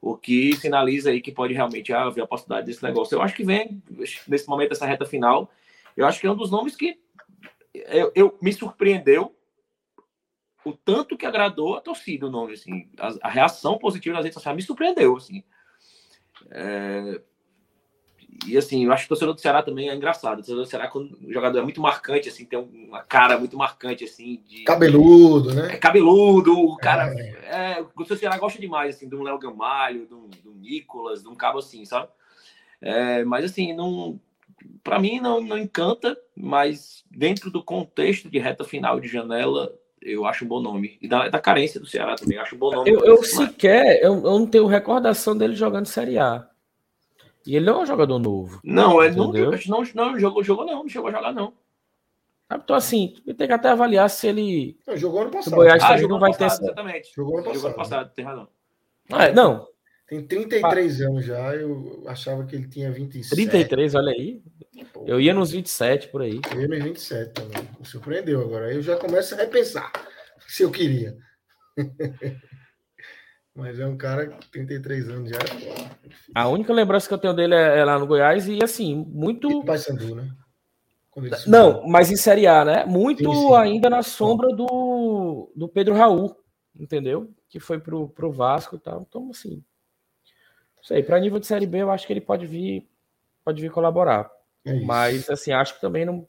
[0.00, 3.14] O que sinaliza aí que pode realmente haver a possibilidade desse negócio.
[3.14, 3.82] Eu acho que vem,
[4.26, 5.52] nesse momento, essa reta final,
[5.94, 6.98] eu acho que é um dos nomes que
[7.74, 9.36] eu, eu me surpreendeu
[10.64, 14.36] o tanto que agradou a torcida o nome, assim, a, a reação positiva nas redes
[14.36, 15.44] sociais me surpreendeu, assim.
[16.50, 17.20] É...
[18.46, 20.34] E assim, eu acho que o torcedor do Ceará também é engraçado.
[20.34, 23.56] O torcedor do Ceará, quando o jogador é muito marcante, assim, tem uma cara muito
[23.56, 24.42] marcante, assim.
[24.46, 24.64] De...
[24.64, 25.74] Cabeludo, né?
[25.74, 27.14] É cabeludo, o cara.
[27.16, 27.78] É.
[27.78, 31.22] É, o Ceará gosta demais, assim, de um Léo Gamalho, de um, de um Nicolas,
[31.22, 32.08] de um cabo assim, sabe?
[32.80, 34.20] É, mas assim, não.
[34.82, 40.26] Para mim não, não encanta, mas dentro do contexto de reta final de janela, eu
[40.26, 40.98] acho um bom nome.
[41.00, 42.90] E da, da carência do Ceará também, eu acho um bom nome.
[42.90, 46.46] Eu, eu sequer, eu, eu, não tenho recordação dele jogando Série A.
[47.46, 48.60] E ele não é um jogador novo.
[48.64, 51.52] Não, ele não, não, não jogou, jogou, não, não chegou a jogar, não.
[52.52, 54.78] Então, assim, tem que até avaliar se ele.
[54.86, 55.52] Não, jogou ano passado.
[55.52, 56.64] O Goiás ah, não vai passado, ter.
[56.66, 57.12] Exatamente.
[57.14, 57.54] Jogou ano passado.
[57.56, 58.48] Jogou ano passado, tem razão.
[59.10, 59.66] Ah, não.
[60.06, 61.06] Tem 33 ah.
[61.06, 63.34] anos já, eu achava que ele tinha 27.
[63.34, 64.42] 33, olha aí.
[64.92, 66.40] Pô, eu ia nos 27 por aí.
[66.54, 67.68] Eu ia nos 27 também.
[67.80, 68.66] Me surpreendeu agora.
[68.66, 69.90] Aí eu já começo a repensar
[70.46, 71.16] se eu queria.
[73.54, 75.38] Mas é um cara que 33 anos já.
[76.34, 79.48] A única lembrança que eu tenho dele é, é lá no Goiás e assim, muito.
[79.48, 80.34] E Paysandu, né?
[81.46, 82.84] Não, mas em Série A, né?
[82.84, 83.54] Muito sim, sim.
[83.54, 86.36] ainda na sombra do, do Pedro Raul,
[86.74, 87.32] entendeu?
[87.48, 89.06] Que foi pro, pro Vasco e tal.
[89.08, 89.62] Então, assim.
[90.76, 92.88] Não sei, para nível de Série B, eu acho que ele pode vir,
[93.44, 94.28] pode vir colaborar.
[94.64, 96.26] É mas, assim, acho que também não.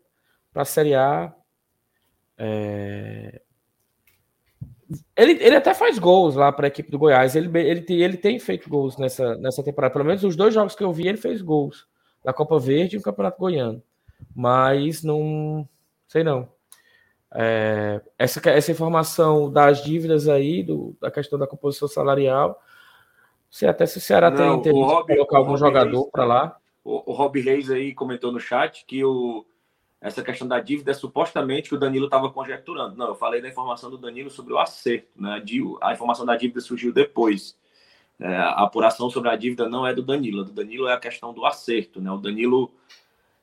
[0.53, 1.33] Para a Série A.
[2.37, 3.41] É...
[5.15, 7.35] Ele, ele até faz gols lá para a equipe do Goiás.
[7.35, 9.93] Ele, ele, ele tem feito gols nessa, nessa temporada.
[9.93, 11.87] Pelo menos os dois jogos que eu vi, ele fez gols.
[12.23, 13.81] Na Copa Verde e no Campeonato Goiano
[14.33, 15.67] mas não
[16.07, 16.47] sei não.
[17.33, 22.61] É, essa, essa informação das dívidas aí, do, da questão da composição salarial,
[23.49, 26.57] sei até se o Ceará não, tem interesse Rob, em colocar algum jogador para lá.
[26.83, 29.45] O, o Rob Reis aí comentou no chat que o,
[30.05, 32.95] essa questão da dívida é supostamente que o Danilo estava conjecturando.
[32.95, 35.07] Não, eu falei da informação do Danilo sobre o acerto.
[35.15, 35.43] Né?
[35.81, 37.57] A informação da dívida surgiu depois.
[38.19, 40.43] É, a apuração sobre a dívida não é do Danilo.
[40.43, 41.99] do Danilo é a questão do acerto.
[41.99, 42.11] Né?
[42.11, 42.71] O Danilo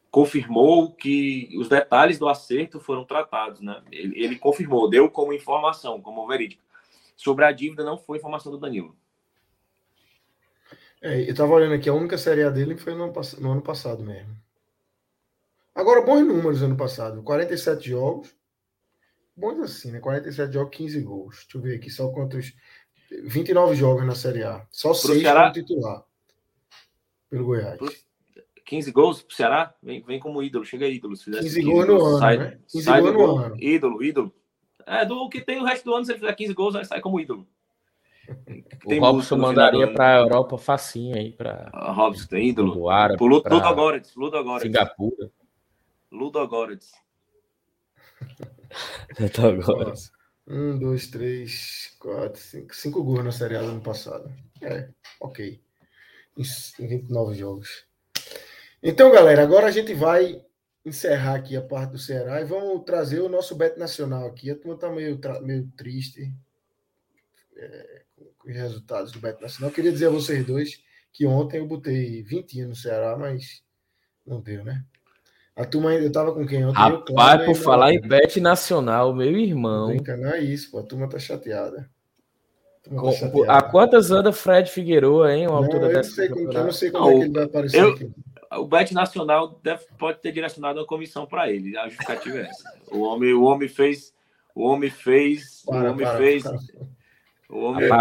[0.09, 3.83] confirmou que os detalhes do acerto foram tratados, né?
[3.91, 6.63] Ele, ele confirmou, deu como informação, como verídica.
[7.17, 8.95] Sobre a dívida não foi informação do Danilo.
[11.01, 13.11] É, eu estava olhando aqui, a única série dele foi no
[13.41, 14.42] no ano passado mesmo.
[15.75, 17.23] Agora, bons números ano passado.
[17.23, 18.35] 47 jogos.
[19.37, 20.01] Bons assim, né?
[20.01, 21.37] 47 jogos, 15 gols.
[21.37, 22.55] Deixa eu ver aqui, só quantos.
[23.25, 24.67] 29 jogos na Série A.
[24.71, 26.05] Só 6 como titular.
[27.29, 27.79] Pelo Goiás.
[27.79, 27.91] Pro,
[28.65, 31.17] 15 gols pro Ceará, vem, vem como ídolo, chega ídolo.
[31.17, 32.59] Se 15, 15 gols no ano, sai, né?
[32.69, 33.57] 15 sai gols no gol, ano.
[33.59, 34.35] Ídolo, ídolo.
[34.87, 37.01] É, do que tem o resto do ano, se ele fizer 15 gols, vai sair
[37.01, 37.47] como ídolo.
[38.87, 41.33] Tem o Robson mandaria para a Europa facinho aí.
[41.33, 41.71] Pra...
[41.75, 42.75] Uh, Robson, tem ídolo.
[42.75, 44.15] Do Árabe, Pro Ludo, Ludo Agorets.
[44.15, 44.63] Ludo Agorets.
[44.63, 45.31] Singapura.
[46.13, 46.93] Ludo Agorets.
[49.19, 50.13] Ludo Agorets.
[50.47, 52.77] Um, dois, três, quatro, cinco.
[52.77, 54.31] Cinco gols na Série A do ano passado.
[54.61, 55.59] É, ok.
[56.37, 57.87] Em 29 jogos.
[58.83, 60.45] Então, galera, agora a gente vai
[60.85, 64.51] encerrar aqui a parte do Ceará e vamos trazer o nosso Bet Nacional aqui.
[64.51, 66.31] A turma está meio, meio triste
[67.57, 68.03] é,
[68.37, 69.71] com os resultados do Bet Nacional.
[69.71, 73.63] Eu queria dizer a vocês dois que ontem eu botei 20 no Ceará, mas
[74.27, 74.85] não deu, né?
[75.55, 76.79] A turma ainda estava com quem ontem?
[76.79, 79.95] Rapaz, por falar em Bet Nacional, meu irmão.
[79.95, 81.91] Não, não é isso, pô, a turma tá chateada.
[82.83, 83.53] Turma tá chateada.
[83.53, 85.47] A quantas anda Fred Figueroa, hein?
[85.47, 87.33] Uma não, altura eu, dessa não sei, eu não sei quando não, é que ele
[87.33, 88.13] vai aparecer eu, aqui
[88.59, 91.77] o Bet Nacional deve, pode ter direcionado uma comissão para ele.
[91.77, 92.75] A justificativa é essa.
[92.91, 94.13] O homem, o homem fez.
[94.55, 95.63] O homem fez.
[95.65, 96.43] Para, o homem para, fez.
[96.43, 96.59] Para.
[97.49, 97.91] O homem.
[97.91, 98.01] A,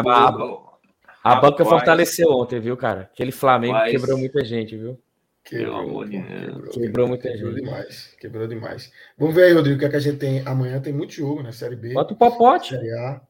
[1.24, 3.10] a, a banca fortaleceu ontem, viu, cara?
[3.14, 5.00] Aquele Flamengo Rapaz, quebrou muita gente, viu?
[5.44, 7.38] Quebrou, quebrou, quebrou, muita gente.
[7.38, 8.16] Quebrou demais.
[8.20, 8.92] Quebrou demais.
[9.18, 10.42] Vamos ver aí, Rodrigo, o que, é que a gente tem.
[10.46, 11.52] Amanhã tem muito jogo, né?
[11.52, 11.94] Série B.
[11.94, 12.76] Bota o papote.
[12.76, 13.22] Série A.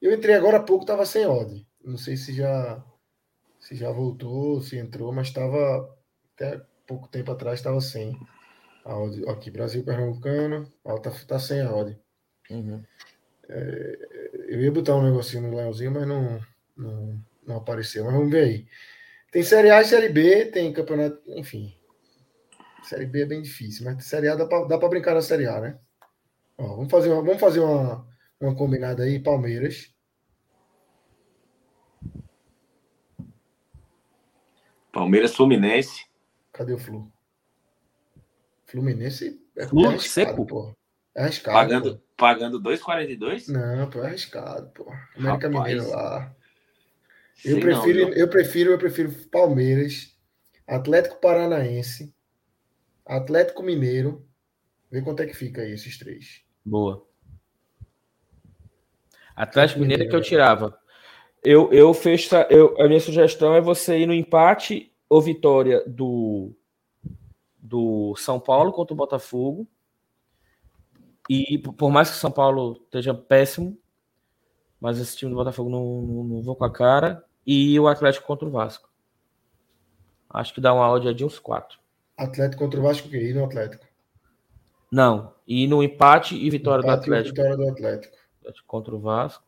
[0.00, 1.66] Eu entrei agora há pouco, tava sem ordem.
[1.84, 2.84] Não sei se já
[3.60, 5.88] se já voltou, se entrou, mas estava
[6.34, 8.18] até pouco tempo atrás estava sem
[8.84, 9.24] a odd.
[9.30, 11.96] Aqui, Brasil Pernambucano, ó, tá, tá sem a odd.
[12.50, 12.82] Uhum.
[13.48, 13.98] É,
[14.48, 16.40] eu ia botar um negocinho no Leozinho, mas não,
[16.76, 18.04] não, não apareceu.
[18.04, 18.66] Mas vamos ver aí.
[19.32, 21.74] Tem Série A e Série B, tem campeonato, enfim.
[22.82, 25.58] Série B é bem difícil, mas Série A dá para dá brincar na Série A,
[25.58, 25.78] né?
[26.58, 28.06] Ó, vamos fazer uma, vamos fazer uma,
[28.38, 29.90] uma combinada aí, Palmeiras.
[34.92, 36.04] Palmeiras Fluminense.
[36.52, 37.10] Cadê o Flu?
[38.66, 40.46] Fluminense é Flu, arriscado, seco.
[40.46, 40.76] pô.
[41.14, 41.56] É arriscado.
[41.56, 42.04] Pagando, pô.
[42.18, 43.48] pagando 2,42?
[43.48, 44.92] Não, pô, é arriscado, pô.
[45.16, 45.74] América Rapaz.
[45.74, 46.36] Mineiro lá.
[47.44, 50.16] Eu prefiro, não, eu prefiro, eu prefiro Palmeiras,
[50.66, 52.14] Atlético Paranaense,
[53.04, 54.26] Atlético Mineiro.
[54.90, 56.42] Vê quanto é que fica aí esses três.
[56.64, 57.06] Boa.
[59.34, 60.78] Atlético Mineiro é que eu tirava.
[61.42, 62.34] Eu, eu fecho.
[62.48, 66.54] Eu, a minha sugestão é você ir no empate ou vitória do,
[67.58, 69.66] do São Paulo contra o Botafogo.
[71.28, 73.78] E por mais que o São Paulo esteja péssimo,
[74.80, 77.24] mas esse time do Botafogo não, não, não vou com a cara.
[77.46, 78.88] E o Atlético contra o Vasco.
[80.30, 81.78] Acho que dá uma áudio de uns quatro.
[82.16, 83.84] Atlético contra o Vasco que ir no Atlético.
[84.90, 87.36] Não, e no empate e vitória empate do Atlético.
[87.36, 88.16] vitória do Atlético.
[88.40, 89.44] Atlético contra o Vasco.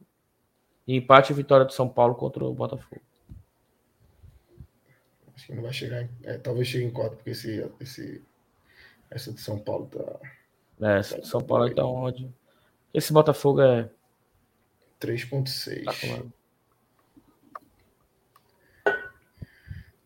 [0.87, 3.01] E empate e vitória do São Paulo contra o Botafogo.
[5.35, 6.11] Acho que não vai chegar em.
[6.23, 8.23] É, talvez chegue em 4, porque esse, esse,
[9.11, 10.87] essa de São Paulo tá.
[10.87, 12.31] É, essa de São Paulo tá onde?
[12.93, 13.91] Esse Botafogo é.
[15.01, 15.85] 3,6.
[15.85, 15.93] Tá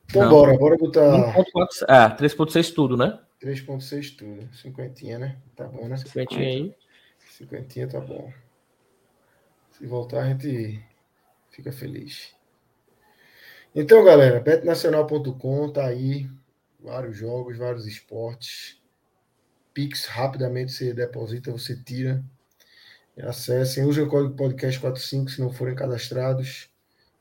[0.08, 0.30] então, não.
[0.30, 1.34] bora, bora botar.
[1.34, 3.18] 1.4, é, 3,6 tudo, né?
[3.42, 4.48] 3,6 tudo.
[4.54, 5.36] Cinquentinha, né?
[5.54, 5.96] Tá bom, né?
[5.96, 6.74] Cinquentinha aí.
[7.30, 8.32] Cinquentinha tá bom.
[9.72, 10.82] Se voltar, a gente
[11.50, 12.34] fica feliz.
[13.74, 16.28] Então, galera, betnacional.com tá aí,
[16.80, 18.80] vários jogos, vários esportes.
[19.74, 22.24] Pix, rapidamente você deposita, você tira.
[23.22, 26.70] Acessem, usem o código podcast 45 se não forem cadastrados.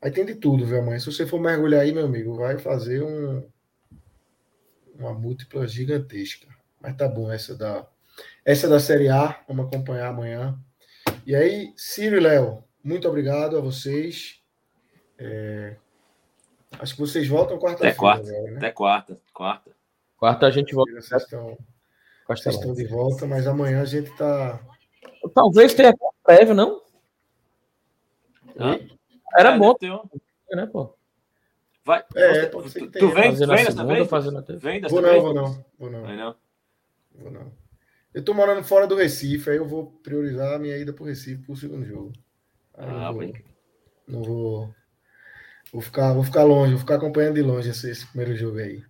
[0.02, 1.00] Aí tem de tudo, viu, mãe?
[1.00, 3.48] Se você for mergulhar aí, meu amigo, vai fazer um,
[4.98, 6.48] uma múltipla gigantesca.
[6.80, 7.88] Mas tá bom, essa da,
[8.46, 10.58] essa da Série A, vamos acompanhar amanhã.
[11.26, 14.42] E aí, Ciro e Léo, muito obrigado a vocês.
[15.18, 15.76] É...
[16.80, 17.92] Acho que vocês voltam quarta-feira.
[17.92, 18.58] Até quarta, né?
[18.58, 19.72] até quarta, quarta.
[20.18, 20.92] Quarta a gente volta.
[20.94, 21.58] Vocês estão,
[22.28, 24.60] vocês estão de volta, mas amanhã a gente tá.
[25.34, 25.94] Talvez tenha
[26.24, 26.82] prévio, não?
[28.60, 28.80] Hã?
[29.36, 29.76] Era é, bom,
[30.52, 30.96] né, pô?
[31.84, 32.04] Vai.
[32.16, 34.08] É, tu, tu, tu vem, vem dessa vez?
[34.60, 35.16] Vem dessa vou vez?
[35.16, 35.66] não, vou não.
[35.80, 36.02] Vou não.
[36.02, 36.36] Vai não?
[37.16, 37.52] Vou não.
[38.14, 41.44] Eu tô morando fora do Recife, aí eu vou priorizar a minha ida pro Recife
[41.44, 42.12] pro segundo jogo.
[42.76, 43.34] Aí Ah, não vou,
[44.08, 44.76] não vou.
[45.72, 48.84] Vou ficar, vou ficar longe, vou ficar acompanhando de longe esse, esse primeiro jogo aí.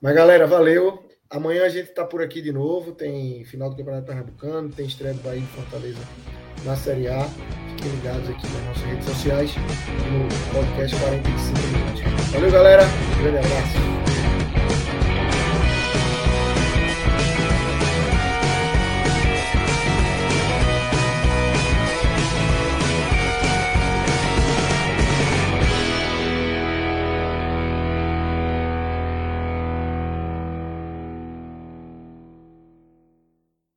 [0.00, 1.08] Mas galera, valeu.
[1.28, 2.92] Amanhã a gente tá por aqui de novo.
[2.92, 6.00] Tem final do Campeonato Pernambucano, tem estreia do Bahia e Fortaleza
[6.64, 7.26] na Série A.
[7.82, 12.30] Fiquem ligados aqui nas nossas redes sociais no podcast 45 minutos.
[12.30, 12.82] Valeu, galera.
[13.20, 13.91] Grande abraço.